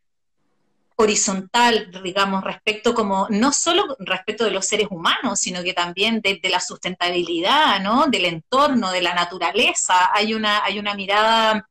horizontal, 0.95 1.91
digamos, 2.03 2.43
respecto 2.43 2.93
como, 2.93 3.27
no 3.29 3.51
solo 3.51 3.95
respecto 3.99 4.45
de 4.45 4.51
los 4.51 4.65
seres 4.65 4.87
humanos, 4.89 5.39
sino 5.39 5.63
que 5.63 5.73
también 5.73 6.21
de, 6.21 6.39
la 6.49 6.59
sustentabilidad, 6.59 7.81
¿no? 7.81 8.07
Del 8.07 8.25
entorno, 8.25 8.91
de 8.91 9.01
la 9.01 9.13
naturaleza. 9.13 10.11
Hay 10.13 10.33
una, 10.33 10.63
hay 10.63 10.79
una 10.79 10.93
mirada 10.93 11.67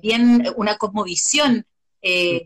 bien, 0.00 0.44
una 0.56 0.76
cosmovisión 0.76 1.66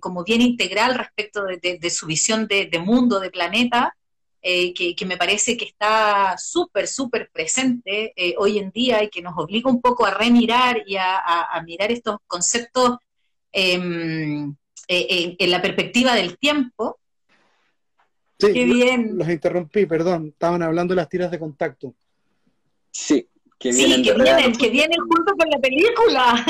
como 0.00 0.22
bien 0.22 0.40
integral 0.40 0.94
respecto 0.94 1.44
de, 1.44 1.90
su 1.90 2.06
visión 2.06 2.46
de, 2.46 2.70
mundo, 2.78 3.18
de 3.18 3.30
planeta, 3.30 3.96
eh, 4.40 4.72
que, 4.72 5.04
me 5.04 5.16
parece 5.16 5.56
que 5.56 5.64
está 5.64 6.36
súper, 6.38 6.86
súper 6.86 7.28
presente 7.32 8.12
eh, 8.14 8.34
hoy 8.38 8.58
en 8.58 8.70
día 8.70 9.02
y 9.02 9.10
que 9.10 9.20
nos 9.20 9.36
obliga 9.36 9.68
un 9.68 9.80
poco 9.80 10.06
a 10.06 10.14
remirar 10.14 10.84
y 10.86 10.96
a, 10.96 11.62
mirar 11.66 11.90
estos 11.90 12.18
conceptos 12.26 12.98
em, 13.50 14.54
eh, 14.86 15.36
en 15.38 15.50
la 15.50 15.60
perspectiva 15.60 16.14
del 16.14 16.38
tiempo. 16.38 17.00
Sí, 18.38 18.52
Qué 18.52 18.64
bien. 18.64 19.18
Los 19.18 19.28
interrumpí, 19.28 19.86
perdón, 19.86 20.28
estaban 20.28 20.62
hablando 20.62 20.94
de 20.94 21.00
las 21.00 21.08
tiras 21.08 21.32
de 21.32 21.40
contacto. 21.40 21.94
Sí, 22.92 23.28
que 23.58 23.72
vienen, 23.72 24.04
sí, 24.04 24.10
que 24.10 24.22
vienen, 24.22 24.52
que 24.52 24.70
vienen 24.70 25.00
junto 25.00 25.34
con 25.36 25.50
la 25.50 25.58
película. 25.58 26.44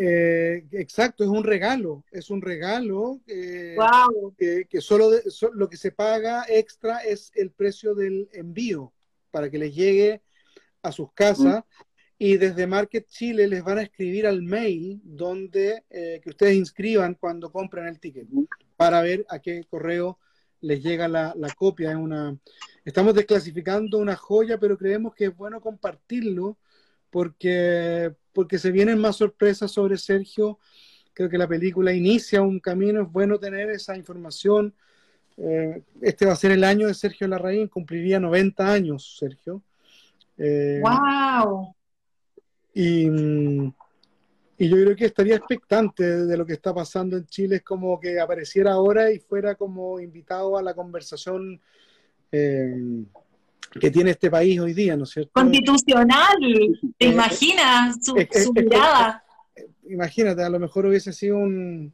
Eh, 0.00 0.66
exacto, 0.72 1.24
es 1.24 1.30
un 1.30 1.42
regalo, 1.44 2.04
es 2.12 2.28
un 2.28 2.42
regalo 2.42 3.20
wow. 3.76 4.34
que, 4.36 4.66
que, 4.68 4.80
solo, 4.82 5.10
lo 5.54 5.68
que 5.68 5.78
se 5.78 5.92
paga 5.92 6.44
extra 6.46 6.98
es 6.98 7.32
el 7.34 7.50
precio 7.50 7.94
del 7.94 8.28
envío 8.32 8.92
para 9.30 9.50
que 9.50 9.58
les 9.58 9.74
llegue 9.74 10.20
a 10.82 10.92
sus 10.92 11.12
casas. 11.12 11.64
Y 12.18 12.36
desde 12.36 12.66
Market 12.66 13.06
Chile 13.08 13.46
les 13.46 13.62
van 13.62 13.78
a 13.78 13.82
escribir 13.82 14.26
al 14.26 14.42
mail 14.42 15.00
donde 15.04 15.84
eh, 15.88 16.20
que 16.22 16.30
ustedes 16.30 16.56
inscriban 16.56 17.14
cuando 17.14 17.52
compren 17.52 17.86
el 17.86 18.00
ticket 18.00 18.26
para 18.76 19.00
ver 19.02 19.24
a 19.28 19.38
qué 19.38 19.64
correo 19.70 20.18
les 20.60 20.82
llega 20.82 21.08
la, 21.08 21.34
la 21.36 21.50
copia. 21.50 21.90
Es 21.90 21.96
una, 21.96 22.36
estamos 22.84 23.14
desclasificando 23.14 23.98
una 23.98 24.16
joya, 24.16 24.58
pero 24.58 24.76
creemos 24.76 25.14
que 25.14 25.26
es 25.26 25.36
bueno 25.36 25.60
compartirlo 25.60 26.56
porque, 27.10 28.14
porque 28.32 28.58
se 28.58 28.70
vienen 28.70 28.98
más 28.98 29.16
sorpresas 29.16 29.70
sobre 29.70 29.96
Sergio. 29.96 30.58
Creo 31.12 31.28
que 31.28 31.38
la 31.38 31.48
película 31.48 31.92
inicia 31.92 32.42
un 32.42 32.60
camino, 32.60 33.02
es 33.02 33.10
bueno 33.10 33.38
tener 33.38 33.70
esa 33.70 33.96
información. 33.96 34.74
Eh, 35.36 35.82
este 36.00 36.26
va 36.26 36.32
a 36.32 36.36
ser 36.36 36.52
el 36.52 36.64
año 36.64 36.86
de 36.86 36.94
Sergio 36.94 37.26
Larraín, 37.28 37.68
cumpliría 37.68 38.20
90 38.20 38.72
años, 38.72 39.16
Sergio. 39.18 39.62
¡Wow! 40.36 41.74
Eh, 42.74 42.80
y, 42.80 43.08
y, 44.58 44.68
yo 44.68 44.76
creo 44.76 44.96
que 44.96 45.06
estaría 45.06 45.36
expectante 45.36 46.04
de 46.04 46.36
lo 46.36 46.44
que 46.44 46.54
está 46.54 46.74
pasando 46.74 47.16
en 47.16 47.26
Chile, 47.26 47.56
es 47.56 47.62
como 47.62 47.98
que 48.00 48.20
apareciera 48.20 48.72
ahora 48.72 49.10
y 49.10 49.18
fuera 49.18 49.54
como 49.54 50.00
invitado 50.00 50.56
a 50.58 50.62
la 50.62 50.74
conversación 50.74 51.60
eh, 52.32 53.04
que 53.80 53.90
tiene 53.90 54.10
este 54.10 54.30
país 54.30 54.58
hoy 54.60 54.74
día, 54.74 54.96
¿no 54.96 55.04
es 55.04 55.10
cierto? 55.10 55.32
Constitucional, 55.34 56.36
¿te 56.98 57.06
eh, 57.06 57.10
imaginas 57.10 57.96
su, 58.02 58.14
mirada? 58.52 59.24
imagínate, 59.88 60.42
a 60.42 60.50
lo 60.50 60.58
mejor 60.58 60.86
hubiese 60.86 61.12
sido 61.12 61.36
un, 61.36 61.92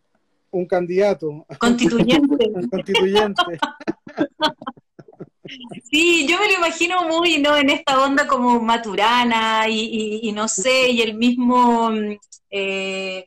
un 0.51 0.67
candidato. 0.67 1.47
Constituyente. 1.59 2.53
constituyente. 2.71 3.43
Sí, 5.91 6.27
yo 6.27 6.39
me 6.39 6.47
lo 6.47 6.55
imagino 6.55 7.07
muy, 7.07 7.39
¿no? 7.39 7.55
En 7.57 7.69
esta 7.69 8.03
onda 8.03 8.27
como 8.27 8.61
Maturana 8.61 9.69
y, 9.69 10.33
no 10.35 10.49
sé, 10.49 10.91
y 10.91 11.03
el 11.03 11.15
mismo, 11.15 11.91
eh, 12.55 13.27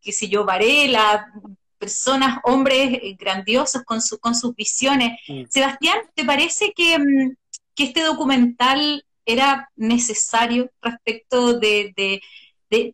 qué 0.00 0.12
sé 0.12 0.28
yo, 0.28 0.44
Varela, 0.44 1.30
personas, 1.78 2.38
hombres 2.44 2.98
eh, 3.02 3.16
grandiosos 3.18 3.82
con, 3.84 4.00
su, 4.00 4.18
con 4.18 4.34
sus 4.34 4.54
visiones. 4.54 5.18
Mm. 5.28 5.42
Sebastián, 5.48 5.98
¿te 6.14 6.24
parece 6.24 6.68
mm, 6.68 7.30
que, 7.74 7.84
este 7.84 8.02
documental 8.02 9.04
era 9.26 9.70
necesario 9.76 10.70
respecto 10.80 11.58
de, 11.58 12.22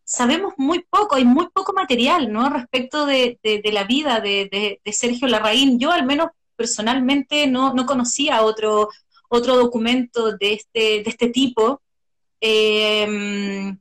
sabemos 0.05 0.55
muy 0.57 0.85
poco, 0.91 1.14
hay 1.14 1.24
muy 1.24 1.49
poco 1.55 1.72
material, 1.72 2.33
¿no? 2.33 2.51
Respecto 2.51 3.07
de, 3.07 3.39
la 3.72 3.85
vida 3.85 4.20
de, 4.20 4.81
Sergio 4.93 5.28
Larraín. 5.28 5.78
Yo 5.78 5.93
al 5.93 6.05
menos 6.05 6.28
personalmente 6.57 7.47
no, 7.47 7.74
conocía 7.87 8.43
otro, 8.43 8.89
otro 9.28 9.57
documento 9.57 10.37
de 10.37 10.55
este, 10.55 11.03
de 11.03 11.11
este 11.11 11.28
tipo. 11.28 11.81
Em, 12.41 13.78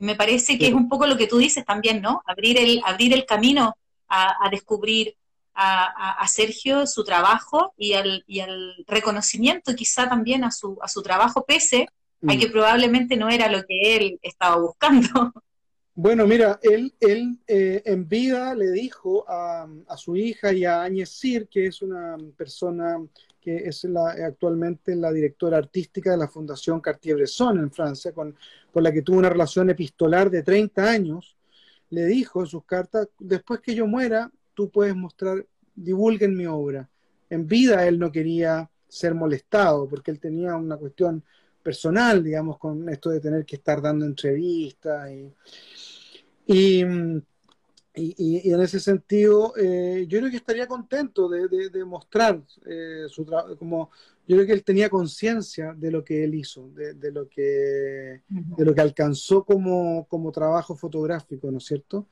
me 0.00 0.16
parece 0.16 0.58
que 0.58 0.66
es 0.66 0.74
un 0.74 0.88
poco 0.88 1.06
lo 1.06 1.16
que 1.16 1.26
tú 1.26 1.38
dices 1.38 1.64
también, 1.64 2.02
¿no? 2.02 2.22
Abrir 2.26 2.58
el, 2.58 2.80
abrir 2.84 3.12
el 3.12 3.26
camino 3.26 3.76
a, 4.08 4.48
descubrir 4.50 5.14
a, 5.54 6.26
Sergio 6.26 6.86
su 6.86 7.04
trabajo 7.04 7.72
y 7.76 7.92
al, 7.92 8.24
y 8.26 8.40
al, 8.40 8.74
reconocimiento 8.88 9.74
quizá 9.76 10.08
también 10.08 10.42
a 10.42 10.50
su, 10.50 10.78
a 10.82 10.88
su 10.88 11.02
trabajo, 11.02 11.44
pese 11.44 11.86
a 12.26 12.36
que 12.36 12.48
mm. 12.48 12.52
probablemente 12.52 13.16
no 13.16 13.28
era 13.28 13.48
lo 13.48 13.62
que 13.64 13.96
él 13.96 14.18
estaba 14.22 14.56
buscando. 14.56 15.08
Bueno, 15.92 16.26
mira, 16.26 16.58
él, 16.62 16.94
él 16.98 17.38
eh, 17.46 17.82
en 17.84 18.08
vida 18.08 18.54
le 18.54 18.70
dijo 18.70 19.24
a, 19.28 19.68
su 19.98 20.16
hija 20.16 20.50
y 20.50 20.64
a 20.64 20.82
Áñez 20.82 21.10
Sir, 21.10 21.46
que 21.46 21.66
es 21.66 21.82
una 21.82 22.16
persona 22.38 22.96
que 23.40 23.56
es 23.56 23.84
la, 23.84 24.10
actualmente 24.10 24.94
la 24.94 25.12
directora 25.12 25.58
artística 25.58 26.10
de 26.10 26.16
la 26.16 26.28
Fundación 26.28 26.80
Cartier-Bresson 26.80 27.58
en 27.58 27.70
Francia, 27.70 28.12
con, 28.12 28.36
con, 28.72 28.82
la 28.82 28.92
que 28.92 29.02
tuvo 29.02 29.18
una 29.18 29.30
relación 29.30 29.70
epistolar 29.70 30.30
de 30.30 30.42
30 30.42 30.90
años, 30.90 31.36
le 31.90 32.04
dijo 32.06 32.40
en 32.40 32.46
sus 32.46 32.64
cartas, 32.64 33.08
después 33.18 33.60
que 33.60 33.74
yo 33.74 33.86
muera, 33.86 34.30
tú 34.54 34.70
puedes 34.70 34.94
mostrar, 34.94 35.44
divulguen 35.74 36.36
mi 36.36 36.46
obra. 36.46 36.88
En 37.28 37.46
vida 37.46 37.86
él 37.86 37.98
no 37.98 38.12
quería 38.12 38.68
ser 38.88 39.14
molestado 39.14 39.88
porque 39.88 40.10
él 40.10 40.20
tenía 40.20 40.54
una 40.56 40.76
cuestión 40.76 41.22
personal, 41.62 42.22
digamos, 42.22 42.58
con 42.58 42.88
esto 42.88 43.10
de 43.10 43.20
tener 43.20 43.44
que 43.44 43.56
estar 43.56 43.80
dando 43.80 44.04
entrevistas 44.04 45.10
y, 45.10 45.32
y, 46.46 46.84
en 47.94 48.60
ese 48.60 48.78
sentido 48.78 49.52
eh, 49.56 50.06
yo 50.08 50.18
creo 50.18 50.30
que 50.30 50.36
estaría 50.36 50.66
contento 50.66 51.28
de, 51.28 51.84
mostrar 51.84 52.40
eh, 52.66 53.06
su 53.08 53.24
trabajo, 53.24 53.56
como 53.56 53.90
yo 54.28 54.36
creo 54.36 54.46
que 54.46 54.52
él 54.52 54.62
tenía 54.64 54.88
conciencia 54.88 55.74
de 55.76 55.90
lo 55.90 56.04
que 56.04 56.22
él 56.22 56.34
hizo, 56.34 56.70
de, 56.70 57.10
lo, 57.10 57.28
que, 57.28 58.22
de 58.28 58.64
lo 58.64 58.74
que 58.74 58.80
alcanzó 58.80 59.44
como, 59.44 60.06
como 60.08 60.30
trabajo 60.30 60.76
fotográfico, 60.76 61.50
¿no 61.50 61.58
es 61.58 61.64
cierto? 61.64 62.06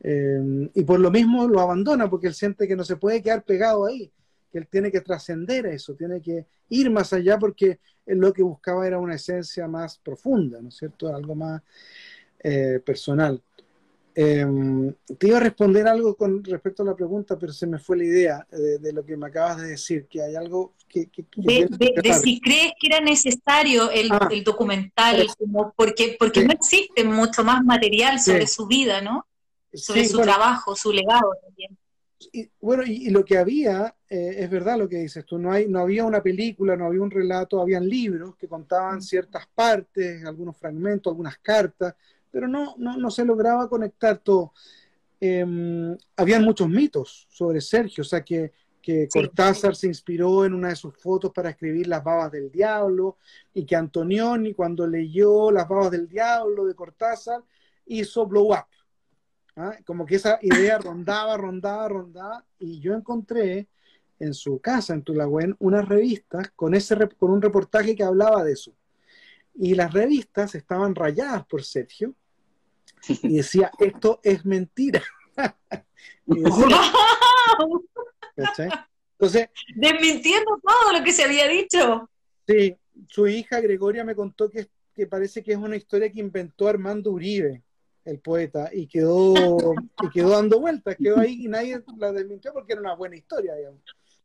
Eh, 0.00 0.70
y 0.74 0.82
por 0.82 1.00
lo 1.00 1.10
mismo 1.10 1.46
lo 1.48 1.60
abandona 1.60 2.10
porque 2.10 2.26
él 2.26 2.34
siente 2.34 2.68
que 2.68 2.76
no 2.76 2.84
se 2.84 2.96
puede 2.96 3.22
quedar 3.22 3.44
pegado 3.44 3.86
ahí, 3.86 4.12
que 4.50 4.58
él 4.58 4.68
tiene 4.68 4.90
que 4.90 5.00
trascender 5.00 5.64
eso, 5.66 5.94
tiene 5.94 6.20
que 6.20 6.46
ir 6.68 6.90
más 6.90 7.12
allá 7.12 7.38
porque 7.38 7.80
él 8.04 8.18
lo 8.18 8.32
que 8.32 8.42
buscaba 8.42 8.86
era 8.86 8.98
una 8.98 9.14
esencia 9.14 9.66
más 9.68 9.98
profunda, 9.98 10.60
¿no 10.60 10.68
es 10.68 10.76
cierto? 10.76 11.14
Algo 11.14 11.34
más 11.34 11.62
eh, 12.42 12.80
personal. 12.84 13.40
Em, 14.14 14.92
te 15.18 15.28
iba 15.28 15.38
a 15.38 15.40
responder 15.40 15.88
algo 15.88 16.14
con 16.16 16.44
respecto 16.44 16.82
a 16.82 16.86
la 16.86 16.94
pregunta, 16.94 17.38
pero 17.38 17.52
se 17.52 17.66
me 17.66 17.78
fue 17.78 17.96
la 17.96 18.04
idea 18.04 18.46
de, 18.50 18.92
lo 18.92 19.04
que 19.04 19.16
me 19.16 19.26
acabas 19.26 19.62
de 19.62 19.68
decir, 19.68 20.06
que 20.06 20.22
hay 20.22 20.34
algo 20.34 20.74
que... 20.86 21.08
de, 21.36 22.14
si 22.22 22.38
crees 22.40 22.72
que 22.78 22.88
era 22.88 23.00
necesario 23.00 23.90
el, 23.90 24.12
ah, 24.12 24.28
documental, 24.44 25.26
como 25.38 25.72
porque, 25.74 26.16
porque 26.18 26.44
no 26.44 26.52
existe 26.52 27.04
mucho 27.04 27.42
más 27.42 27.64
material 27.64 28.20
sobre 28.20 28.46
su 28.46 28.66
vida, 28.66 29.00
¿no? 29.00 29.26
Sobre 29.72 30.04
su 30.04 30.20
trabajo, 30.20 30.76
su 30.76 30.92
legado 30.92 31.32
también. 31.42 31.78
Y, 32.32 32.50
bueno, 32.60 32.82
y, 32.84 33.08
lo 33.08 33.24
que 33.24 33.38
había, 33.38 33.94
eh, 34.08 34.36
es 34.38 34.50
verdad 34.50 34.78
lo 34.78 34.88
que 34.88 34.98
dices 34.98 35.24
tú, 35.24 35.38
no, 35.38 35.50
hay, 35.50 35.66
no 35.68 35.80
había 35.80 36.04
una 36.04 36.22
película, 36.22 36.76
no 36.76 36.86
había 36.86 37.00
un 37.00 37.10
relato, 37.10 37.60
habían 37.60 37.88
libros 37.88 38.36
que 38.36 38.46
contaban 38.46 38.98
mm. 38.98 39.02
ciertas 39.02 39.46
partes, 39.54 40.24
algunos 40.24 40.56
fragmentos, 40.56 41.10
algunas 41.10 41.38
cartas, 41.38 41.94
pero 42.32 42.48
no, 42.48 42.74
no, 42.78 42.96
no 42.96 43.10
se 43.10 43.24
lograba 43.24 43.68
conectar 43.68 44.18
todo. 44.18 44.52
Eh, 45.20 45.46
habían 46.16 46.42
muchos 46.42 46.68
mitos 46.68 47.28
sobre 47.30 47.60
Sergio, 47.60 48.02
o 48.02 48.04
sea 48.04 48.24
que, 48.24 48.52
que 48.80 49.06
Cortázar 49.08 49.76
se 49.76 49.86
inspiró 49.86 50.44
en 50.44 50.54
una 50.54 50.70
de 50.70 50.76
sus 50.76 50.96
fotos 50.96 51.30
para 51.32 51.50
escribir 51.50 51.86
Las 51.86 52.02
babas 52.02 52.32
del 52.32 52.50
diablo 52.50 53.18
y 53.54 53.64
que 53.64 53.76
Antonioni 53.76 54.52
cuando 54.52 54.84
leyó 54.84 55.52
Las 55.52 55.68
babas 55.68 55.92
del 55.92 56.08
diablo 56.08 56.64
de 56.64 56.74
Cortázar 56.74 57.44
hizo 57.86 58.26
Blow 58.26 58.52
Up. 58.52 58.66
¿ah? 59.54 59.76
Como 59.84 60.04
que 60.04 60.16
esa 60.16 60.40
idea 60.42 60.78
rondaba, 60.82 61.36
rondaba, 61.36 61.88
rondaba 61.88 62.44
y 62.58 62.80
yo 62.80 62.94
encontré 62.94 63.68
en 64.18 64.34
su 64.34 64.60
casa, 64.60 64.94
en 64.94 65.02
Tulagüen, 65.02 65.54
unas 65.60 65.88
revistas 65.88 66.50
con, 66.56 66.74
ese, 66.74 66.96
con 67.18 67.30
un 67.30 67.42
reportaje 67.42 67.94
que 67.94 68.04
hablaba 68.04 68.42
de 68.42 68.52
eso. 68.52 68.72
Y 69.54 69.74
las 69.74 69.92
revistas 69.92 70.54
estaban 70.54 70.94
rayadas 70.94 71.44
por 71.46 71.62
Sergio 71.62 72.14
y 73.22 73.36
decía, 73.36 73.70
esto 73.78 74.20
es 74.22 74.44
mentira. 74.44 75.02
Entonces, 78.36 79.48
Desmintiendo 79.76 80.60
todo 80.62 80.98
lo 80.98 81.04
que 81.04 81.12
se 81.12 81.22
había 81.22 81.46
dicho. 81.46 82.10
Sí, 82.46 82.76
su 83.08 83.28
hija 83.28 83.60
Gregoria 83.60 84.04
me 84.04 84.16
contó 84.16 84.50
que, 84.50 84.68
que 84.92 85.06
parece 85.06 85.42
que 85.42 85.52
es 85.52 85.58
una 85.58 85.76
historia 85.76 86.10
que 86.10 86.18
inventó 86.20 86.66
Armando 86.66 87.12
Uribe, 87.12 87.62
el 88.04 88.18
poeta, 88.18 88.70
y 88.72 88.88
quedó, 88.88 89.34
y 90.02 90.10
quedó 90.12 90.30
dando 90.30 90.58
vueltas, 90.58 90.96
quedó 90.96 91.20
ahí 91.20 91.44
y 91.44 91.48
nadie 91.48 91.80
la 91.98 92.10
desmintió 92.10 92.52
porque 92.52 92.72
era 92.72 92.80
una 92.80 92.96
buena 92.96 93.14
historia, 93.14 93.54
digamos, 93.54 93.82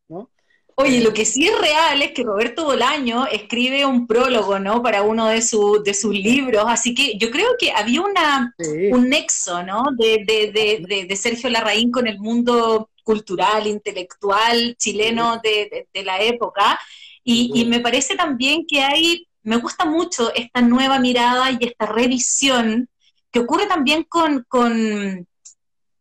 ¿no? 0.08 0.32
Oye, 0.80 1.02
lo 1.02 1.12
que 1.12 1.26
sí 1.26 1.48
es 1.48 1.58
real 1.60 2.04
es 2.04 2.12
que 2.12 2.22
Roberto 2.22 2.66
Bolaño 2.66 3.26
escribe 3.26 3.84
un 3.84 4.06
prólogo, 4.06 4.60
¿no? 4.60 4.84
Para 4.84 5.02
uno 5.02 5.26
de, 5.26 5.44
de 5.84 5.94
sus 5.96 6.14
libros, 6.14 6.66
así 6.68 6.94
que 6.94 7.18
yo 7.18 7.32
creo 7.32 7.56
que 7.58 7.72
había 7.72 8.02
una, 8.02 8.54
un 8.92 9.10
nexo, 9.10 9.64
¿no? 9.64 9.86
De, 9.98 10.24
de, 10.24 11.06
de, 11.08 11.16
Sergio 11.16 11.50
Larraín 11.50 11.90
con 11.90 12.06
el 12.06 12.20
mundo 12.20 12.92
cultural, 13.04 13.66
intelectual 13.66 14.76
chileno 14.78 15.42
de, 15.42 15.88
la 16.04 16.22
época, 16.22 16.80
y, 17.24 17.52
y, 17.56 17.66
me 17.66 17.80
parece 17.80 18.16
también 18.16 18.68
que 18.68 18.82
hay, 18.82 19.28
me 19.42 19.58
gusta 19.58 19.84
mucho 19.84 20.32
esta 20.36 20.62
nueva 20.62 21.00
mirada 21.00 21.50
y 21.52 21.58
esta 21.60 21.88
revisión 21.88 22.88
que 23.32 23.40
ocurre 23.40 23.66
también 23.66 24.04
con, 24.04 24.46
con 24.48 25.28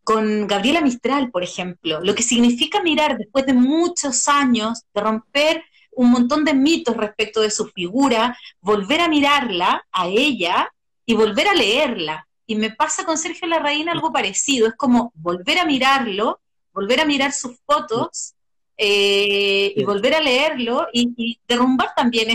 con 0.06 0.46
Gabriela 0.46 0.80
Mistral, 0.82 1.32
por 1.32 1.42
ejemplo, 1.42 2.00
lo 2.00 2.14
que 2.14 2.22
significa 2.22 2.80
mirar 2.80 3.18
después 3.18 3.44
de 3.44 3.54
muchos 3.54 4.28
años 4.28 4.84
de 4.94 5.00
romper 5.00 5.64
un 5.90 6.12
montón 6.12 6.44
de 6.44 6.54
mitos 6.54 6.96
respecto 6.96 7.40
de 7.40 7.50
su 7.50 7.66
figura, 7.70 8.38
volver 8.60 9.00
a 9.00 9.08
mirarla, 9.08 9.84
a 9.90 10.06
ella, 10.06 10.72
y 11.04 11.14
volver 11.14 11.48
a 11.48 11.54
leerla. 11.54 12.28
Y 12.46 12.54
me 12.54 12.70
pasa 12.70 13.04
con 13.04 13.18
Sergio 13.18 13.48
Larraín 13.48 13.88
algo 13.88 14.12
parecido, 14.12 14.68
es 14.68 14.74
como 14.76 15.10
volver 15.16 15.58
a 15.58 15.64
mirarlo, 15.64 16.38
volver 16.72 17.00
a 17.00 17.04
mirar 17.04 17.32
sus 17.32 17.58
fotos 17.66 18.34
eh, 18.76 19.72
y 19.74 19.82
volver 19.82 20.14
a 20.14 20.20
leerlo 20.20 20.86
y, 20.92 21.40
derrumbar 21.48 21.94
también 21.96 22.28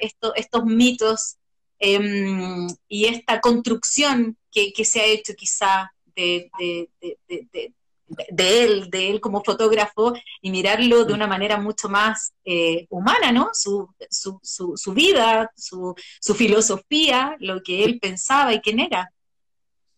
estos 0.00 0.64
mitos 0.64 1.36
em, 1.78 2.66
y 2.88 3.04
esta 3.04 3.40
construcción 3.40 4.36
que, 4.50 4.72
que, 4.72 4.84
se 4.84 5.00
ha 5.00 5.04
hecho 5.04 5.34
quizá 5.36 5.93
de, 6.14 6.50
de, 8.30 8.64
él, 8.64 8.90
de 8.90 9.10
él 9.10 9.20
como 9.20 9.42
fotógrafo, 9.42 10.14
y 10.40 10.50
mirarlo 10.50 11.04
de 11.04 11.14
una 11.14 11.26
manera 11.26 11.58
mucho 11.58 11.88
más 11.88 12.34
eh, 12.44 12.86
humana, 12.90 13.32
¿no? 13.32 13.50
Su, 13.52 13.88
su, 14.10 14.40
su, 14.42 14.92
vida, 14.92 15.50
su, 15.56 15.94
su, 16.20 16.34
filosofía, 16.34 17.36
lo 17.40 17.62
que 17.62 17.84
él 17.84 17.98
pensaba 18.00 18.52
y 18.52 18.60
quién 18.60 18.80
era. 18.80 19.10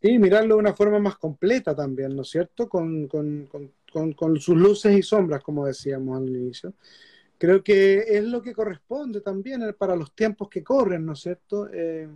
Sí, 0.02 0.18
mirarlo 0.18 0.56
de 0.56 0.60
una 0.60 0.74
forma 0.74 0.98
más 0.98 1.16
completa 1.16 1.74
también, 1.74 2.14
¿no 2.14 2.22
es 2.22 2.30
cierto? 2.30 2.68
Con, 2.68 3.08
con, 3.08 3.48
con, 3.92 4.12
con 4.12 4.40
sus 4.40 4.56
luces 4.56 4.96
y 4.96 5.02
sombras, 5.02 5.42
como 5.42 5.66
decíamos 5.66 6.18
al 6.18 6.28
inicio 6.28 6.74
creo 7.38 7.62
que 7.62 7.98
es 8.08 8.24
lo 8.24 8.42
que 8.42 8.54
corresponde 8.54 9.20
también 9.20 9.74
para 9.78 9.96
los 9.96 10.14
tiempos 10.14 10.48
que 10.48 10.62
corren, 10.62 11.04
¿no 11.04 11.12
es 11.12 11.20
cierto? 11.20 11.68
Eh, 11.72 12.08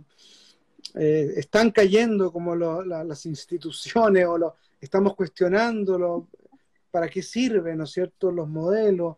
eh, 0.95 1.33
están 1.37 1.71
cayendo 1.71 2.31
como 2.31 2.55
las 2.55 3.25
instituciones 3.25 4.25
o 4.25 4.37
lo, 4.37 4.55
estamos 4.79 5.15
cuestionándolo, 5.15 6.27
para 6.89 7.07
qué 7.07 7.21
sirven, 7.21 7.77
¿no 7.77 7.85
es 7.85 7.91
cierto?, 7.91 8.31
los 8.31 8.49
modelos. 8.49 9.15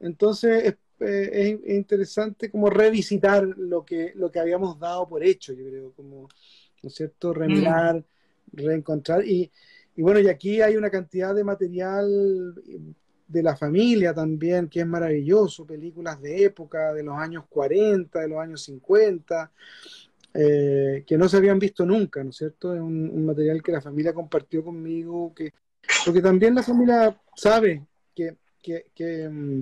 Entonces 0.00 0.64
es, 0.64 0.76
eh, 1.00 1.60
interesante 1.66 2.50
como 2.50 2.70
revisitar 2.70 3.44
lo 3.44 3.84
que, 3.84 4.12
lo 4.14 4.30
que 4.30 4.38
habíamos 4.38 4.78
dado 4.78 5.08
por 5.08 5.24
hecho, 5.24 5.52
yo 5.52 5.64
creo, 5.66 5.92
como, 5.92 6.28
¿no 6.82 6.88
es 6.88 6.94
cierto?, 6.94 7.32
remirar, 7.32 7.96
mm. 7.96 8.56
reencontrar. 8.56 9.26
Y, 9.26 9.50
y 9.96 10.02
bueno, 10.02 10.20
y 10.20 10.28
aquí 10.28 10.60
hay 10.60 10.76
una 10.76 10.90
cantidad 10.90 11.34
de 11.34 11.44
material 11.44 12.54
de 13.26 13.42
la 13.42 13.56
familia 13.56 14.12
también, 14.12 14.68
que 14.68 14.80
es 14.80 14.86
maravilloso, 14.86 15.66
películas 15.66 16.20
de 16.20 16.44
época, 16.44 16.92
de 16.92 17.02
los 17.02 17.16
años 17.16 17.44
40, 17.48 18.20
de 18.20 18.28
los 18.28 18.38
años 18.38 18.62
50, 18.62 19.50
eh, 20.36 21.04
que 21.06 21.16
no 21.16 21.28
se 21.28 21.36
habían 21.36 21.60
visto 21.60 21.86
nunca, 21.86 22.24
¿no 22.24 22.30
es 22.30 22.36
cierto? 22.36 22.74
Es 22.74 22.80
un, 22.80 23.24
material 23.24 23.62
que 23.62 23.70
la 23.70 23.80
familia 23.80 24.12
compartió 24.12 24.64
conmigo, 24.64 25.32
que, 25.32 25.52
porque 26.04 26.20
también 26.20 26.56
la 26.56 26.64
familia 26.64 27.16
sabe 27.36 27.86
que, 28.12 28.36
mm, 29.30 29.60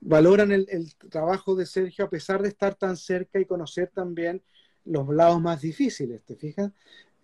valoran 0.00 0.50
el, 0.50 0.92
trabajo 1.08 1.54
de 1.54 1.66
Sergio 1.66 2.06
a 2.06 2.10
pesar 2.10 2.42
de 2.42 2.48
estar 2.48 2.74
tan 2.74 2.96
cerca 2.96 3.38
y 3.38 3.44
conocer 3.44 3.92
también 3.94 4.42
los 4.84 5.08
lados 5.08 5.40
más 5.40 5.60
difíciles, 5.60 6.20
¿te 6.24 6.34
fijas? 6.34 6.72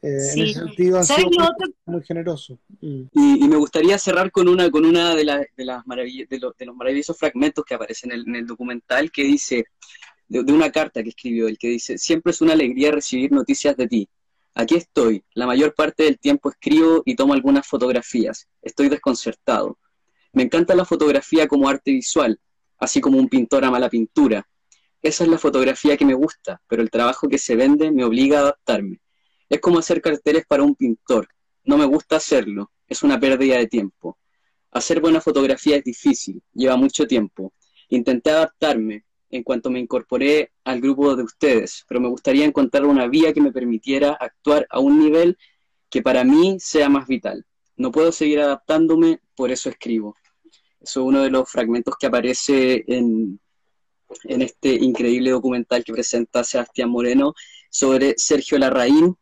Eh, 0.03 0.19
en 0.35 0.43
ese 0.43 0.61
sentido 0.61 0.99
ha 0.99 1.03
sido 1.03 1.31
muy, 1.87 2.05
generoso. 2.05 2.61
Mm. 2.81 3.03
Y, 3.13 3.49
me 3.49 3.57
gustaría 3.57 3.99
cerrar 3.99 4.31
con 4.31 4.47
una, 4.47 4.71
con 4.71 4.85
una 4.85 5.17
de, 5.17 5.25
las 5.25 5.41
de, 5.57 5.65
las 5.65 5.85
de, 5.85 6.39
los 6.39 6.77
maravillosos 6.77 7.19
fragmentos 7.19 7.65
que 7.65 7.75
aparecen 7.75 8.13
en 8.13 8.37
el 8.37 8.47
documental 8.47 9.11
que 9.11 9.25
dice, 9.25 9.65
de, 10.29 10.41
una 10.53 10.71
carta 10.71 11.03
que 11.03 11.11
escribió 11.11 11.49
él, 11.49 11.59
que 11.59 11.69
dice, 11.69 11.99
siempre 11.99 12.31
es 12.33 12.41
una 12.41 12.53
alegría 12.53 12.91
recibir 12.91 13.33
noticias 13.33 13.77
de 13.77 13.87
ti. 13.87 14.09
Aquí 14.55 14.75
estoy, 14.75 15.25
la 15.35 15.47
mayor 15.47 15.75
parte 15.75 16.05
del 16.05 16.19
tiempo 16.19 16.51
escribo 16.51 17.03
y 17.05 17.15
tomo 17.15 17.35
algunas 17.35 17.67
fotografías. 17.67 18.49
Estoy 18.63 18.89
desconcertado. 18.89 19.79
Me 20.33 20.43
encanta 20.43 20.75
la 20.75 20.85
fotografía 20.85 21.47
como 21.47 21.69
arte 21.69 21.93
visual, 21.93 22.41
así 22.79 23.01
como 23.01 23.19
un 23.19 23.29
pintor 23.29 23.65
ama 23.65 23.79
la 23.79 23.91
pintura. 23.91 24.47
Esa 25.03 25.25
es 25.25 25.31
la 25.31 25.39
fotografía 25.39 25.97
que 25.97 26.05
me 26.05 26.15
gusta, 26.15 26.61
pero 26.69 26.83
el 26.83 26.91
trabajo 26.91 27.29
que 27.29 27.39
se 27.39 27.55
vende 27.55 27.91
me 27.93 28.05
obliga 28.05 28.39
a 28.39 28.43
adaptarme. 28.43 29.01
Es 29.49 29.61
como 29.61 29.79
hacer 29.79 30.01
carteles 30.03 30.45
para 30.47 30.63
un 30.63 30.75
pintor. 30.75 31.29
No 31.65 31.79
me 31.79 31.85
gusta 31.85 32.17
hacerlo, 32.17 32.73
es 32.89 33.03
una 33.03 33.19
pérdida 33.19 33.57
de 33.57 33.67
tiempo. 33.67 34.19
Hacer 34.73 35.01
buena 35.01 35.21
fotografía 35.21 35.77
es 35.77 35.85
difícil, 35.85 36.43
lleva 36.53 36.77
mucho 36.77 37.07
tiempo. 37.07 37.55
Intenté 37.89 38.31
adaptarme, 38.31 39.06
en 39.31 39.43
cuanto 39.43 39.71
me 39.71 39.81
incorporé 39.81 40.53
al 40.65 40.81
grupo 40.81 41.17
de 41.17 41.25
ustedes, 41.25 41.85
pero 41.89 42.01
me 42.01 42.09
gustaría 42.09 42.45
encontrar 42.45 42.85
una 42.85 43.09
vía 43.09 43.33
que 43.33 43.41
me 43.41 43.53
permitiera 43.53 44.17
actuar 44.19 44.67
a 44.71 44.79
un 44.79 44.99
nivel 44.99 45.37
que 45.91 46.03
para 46.03 46.25
mí 46.25 46.57
sea 46.61 46.89
más 46.89 47.07
vital. 47.07 47.45
No 47.77 47.91
puedo 47.91 48.13
seguir 48.13 48.41
adaptándome, 48.41 49.21
por 49.35 49.51
eso 49.51 49.69
escribo. 49.69 50.17
Eso 50.81 51.01
es 51.01 51.07
uno 51.07 51.23
de 51.23 51.31
los 51.31 51.51
fragmentos 51.51 51.95
que 51.99 52.07
aparece 52.07 52.85
en, 52.87 53.41
este 54.25 54.71
increíble 54.75 55.31
documental 55.31 55.83
que 55.85 55.93
presenta 55.93 56.45
Sebastián 56.45 56.89
Moreno 56.89 57.35
sobre 57.71 58.15
Sergio 58.17 58.57
Larraín. 58.59 59.17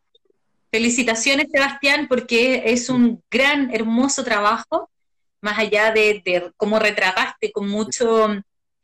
Felicitaciones, 0.70 1.48
Sebastián, 1.50 2.06
porque 2.08 2.64
es 2.66 2.90
un 2.90 3.22
gran, 3.30 3.74
hermoso 3.74 4.24
trabajo, 4.24 4.90
más 5.40 5.58
allá 5.58 5.92
de, 5.92 6.22
de 6.24 6.52
cómo 6.56 6.78
retrataste 6.78 7.50
con 7.50 7.68
mucho 7.68 8.28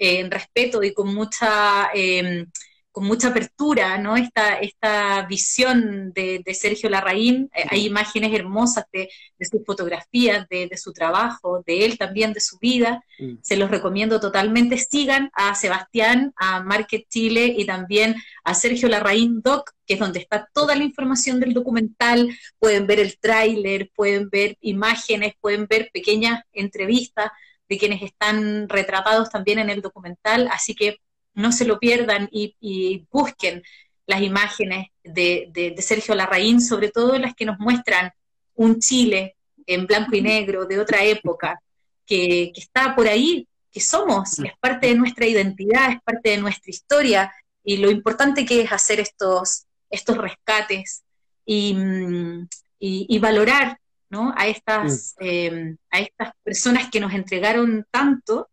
en 0.01 0.31
respeto 0.31 0.83
y 0.83 0.95
con 0.95 1.15
mucha, 1.15 1.91
em, 1.95 2.47
con 2.91 3.05
mucha 3.05 3.29
apertura, 3.29 3.99
¿no? 3.99 4.17
Esta, 4.17 4.55
esta 4.59 5.27
visión 5.27 6.13
de, 6.13 6.43
Sergio 6.55 6.89
Larraín, 6.91 7.51
eh, 7.55 7.65
hay 7.71 7.87
imágenes 7.87 8.33
hermosas 8.35 8.87
de, 8.93 9.09
sus 9.41 9.65
fotografías, 9.65 10.49
de, 10.49 10.69
su 10.77 10.93
trabajo, 10.93 11.63
de 11.67 11.85
él 11.85 11.99
también, 11.99 12.33
de 12.33 12.41
su 12.41 12.59
vida, 12.59 13.05
mm. 13.19 13.35
se 13.43 13.57
los 13.57 13.71
recomiendo 13.71 14.19
totalmente, 14.21 14.79
sigan 14.79 15.31
a 15.35 15.55
Sebastián, 15.55 16.33
a 16.37 16.61
Market 16.63 17.05
Chile 17.09 17.55
y 17.57 17.67
también 17.67 18.17
a 18.43 18.55
Sergio 18.55 18.89
Larraín 18.89 19.43
Doc, 19.43 19.71
que 19.87 19.95
es 19.95 20.01
donde 20.01 20.21
está 20.21 20.49
toda 20.53 20.75
la 20.75 20.85
información 20.85 21.41
del 21.41 21.53
documental, 21.53 22.29
pueden 22.59 22.87
ver 22.87 23.01
el 23.01 23.19
tráiler, 23.19 23.91
pueden 23.95 24.31
ver 24.31 24.57
imágenes, 24.61 25.35
pueden 25.41 25.67
ver 25.67 25.91
pequeñas 25.93 26.43
entrevistas, 26.53 27.31
de 27.71 27.79
quienes 27.79 28.03
están 28.03 28.69
retratados 28.69 29.31
también 29.31 29.61
en 29.61 29.71
el 29.71 29.81
documental, 29.81 30.49
así 30.53 30.75
que 30.75 30.99
no 31.35 31.53
se 31.53 31.65
lo 31.65 31.79
pierdan 31.79 32.29
y, 32.33 33.07
busquen 33.13 33.63
las 34.07 34.23
imágenes 34.23 34.89
de, 35.05 35.75
Sergio 35.79 36.17
Larraín, 36.17 36.61
sobre 36.61 36.91
todo 36.91 37.17
las 37.17 37.33
que 37.35 37.45
nos 37.45 37.61
muestran 37.61 38.11
un 38.57 38.81
Chile 38.81 39.37
en 39.67 39.87
blanco 39.87 40.17
y 40.17 40.21
negro 40.21 40.67
de 40.67 40.81
otra 40.81 41.05
época, 41.05 41.63
que, 42.05 42.53
está 42.57 42.97
por 42.97 43.07
ahí, 43.07 43.47
que 43.71 43.81
somos, 43.81 44.41
es 44.41 44.53
parte 44.59 44.89
de 44.89 44.97
nuestra 44.97 45.27
identidad, 45.27 45.93
es 45.93 46.03
parte 46.03 46.31
de 46.31 46.39
nuestra 46.39 46.71
historia, 46.71 47.33
y 47.63 47.77
lo 47.77 47.89
importante 47.89 48.45
que 48.45 48.63
es 48.63 48.73
hacer 48.73 48.99
estos, 48.99 49.67
estos 49.89 50.19
rescates 50.19 51.05
y, 51.47 51.75
mm, 51.75 52.49
y 52.81 53.19
valorar 53.21 53.79
¿no? 54.11 54.35
a, 54.37 54.49
estas, 54.49 55.15
em, 55.21 55.77
a 55.91 56.01
estas 56.01 56.33
personas 56.43 56.91
que 56.91 57.01
nos 57.01 57.15
entregaron 57.15 57.87
tanto 57.91 58.51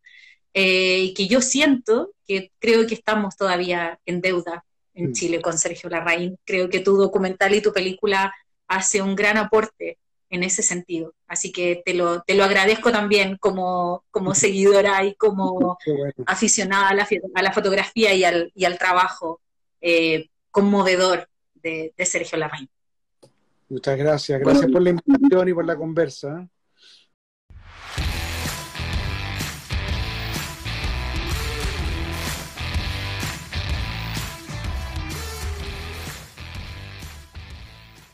eh, 0.53 0.99
y 0.99 1.13
que 1.13 1.27
yo 1.27 1.41
siento 1.41 2.11
que 2.25 2.51
creo 2.59 2.87
que 2.87 2.93
estamos 2.93 3.35
todavía 3.35 3.99
en 4.05 4.21
deuda 4.21 4.63
en. 4.93 5.09
Mm. 5.09 5.13
Chile 5.13 5.41
con 5.41 5.57
Sergio 5.57 5.89
Larraín. 5.89 6.37
Creo 6.45 6.69
que 6.69 6.79
tu 6.79 6.95
documental 6.95 7.53
y 7.53 7.61
tu 7.61 7.73
película 7.73 8.33
hace 8.67 9.01
un 9.01 9.15
gran 9.15 9.37
aporte 9.37 9.97
en 10.29 10.43
ese 10.43 10.61
sentido. 10.61 11.13
Así 11.27 11.51
que 11.51 11.81
te 11.85 11.93
lo, 11.93 12.21
te 12.21 12.35
lo 12.35 12.43
agradezco 12.43 12.91
también 12.91 13.37
como, 13.37 14.03
como 14.11 14.35
seguidora 14.35 15.03
y 15.05 15.15
como 15.15 15.77
aficionada 16.25 16.89
a 16.89 16.93
la, 16.93 17.07
a 17.35 17.41
la, 17.41 17.53
fotografía 17.53 18.13
y 18.13 18.23
al, 18.23 18.51
y 18.53 18.65
al 18.65 18.77
trabajo 18.77 19.41
eh, 19.81 20.29
conmovedor 20.51 21.29
de 21.53 21.93
Sergio 22.05 22.37
Larraín. 22.37 22.69
Muchas 23.69 23.97
gracias. 23.97 24.39
Gracias 24.39 24.71
por 24.71 24.81
la 24.81 24.89
invitación 24.91 25.49
y 25.49 25.53
por 25.53 25.65
la 25.65 25.75
conversa. 25.75 26.41
¿eh? 26.41 26.56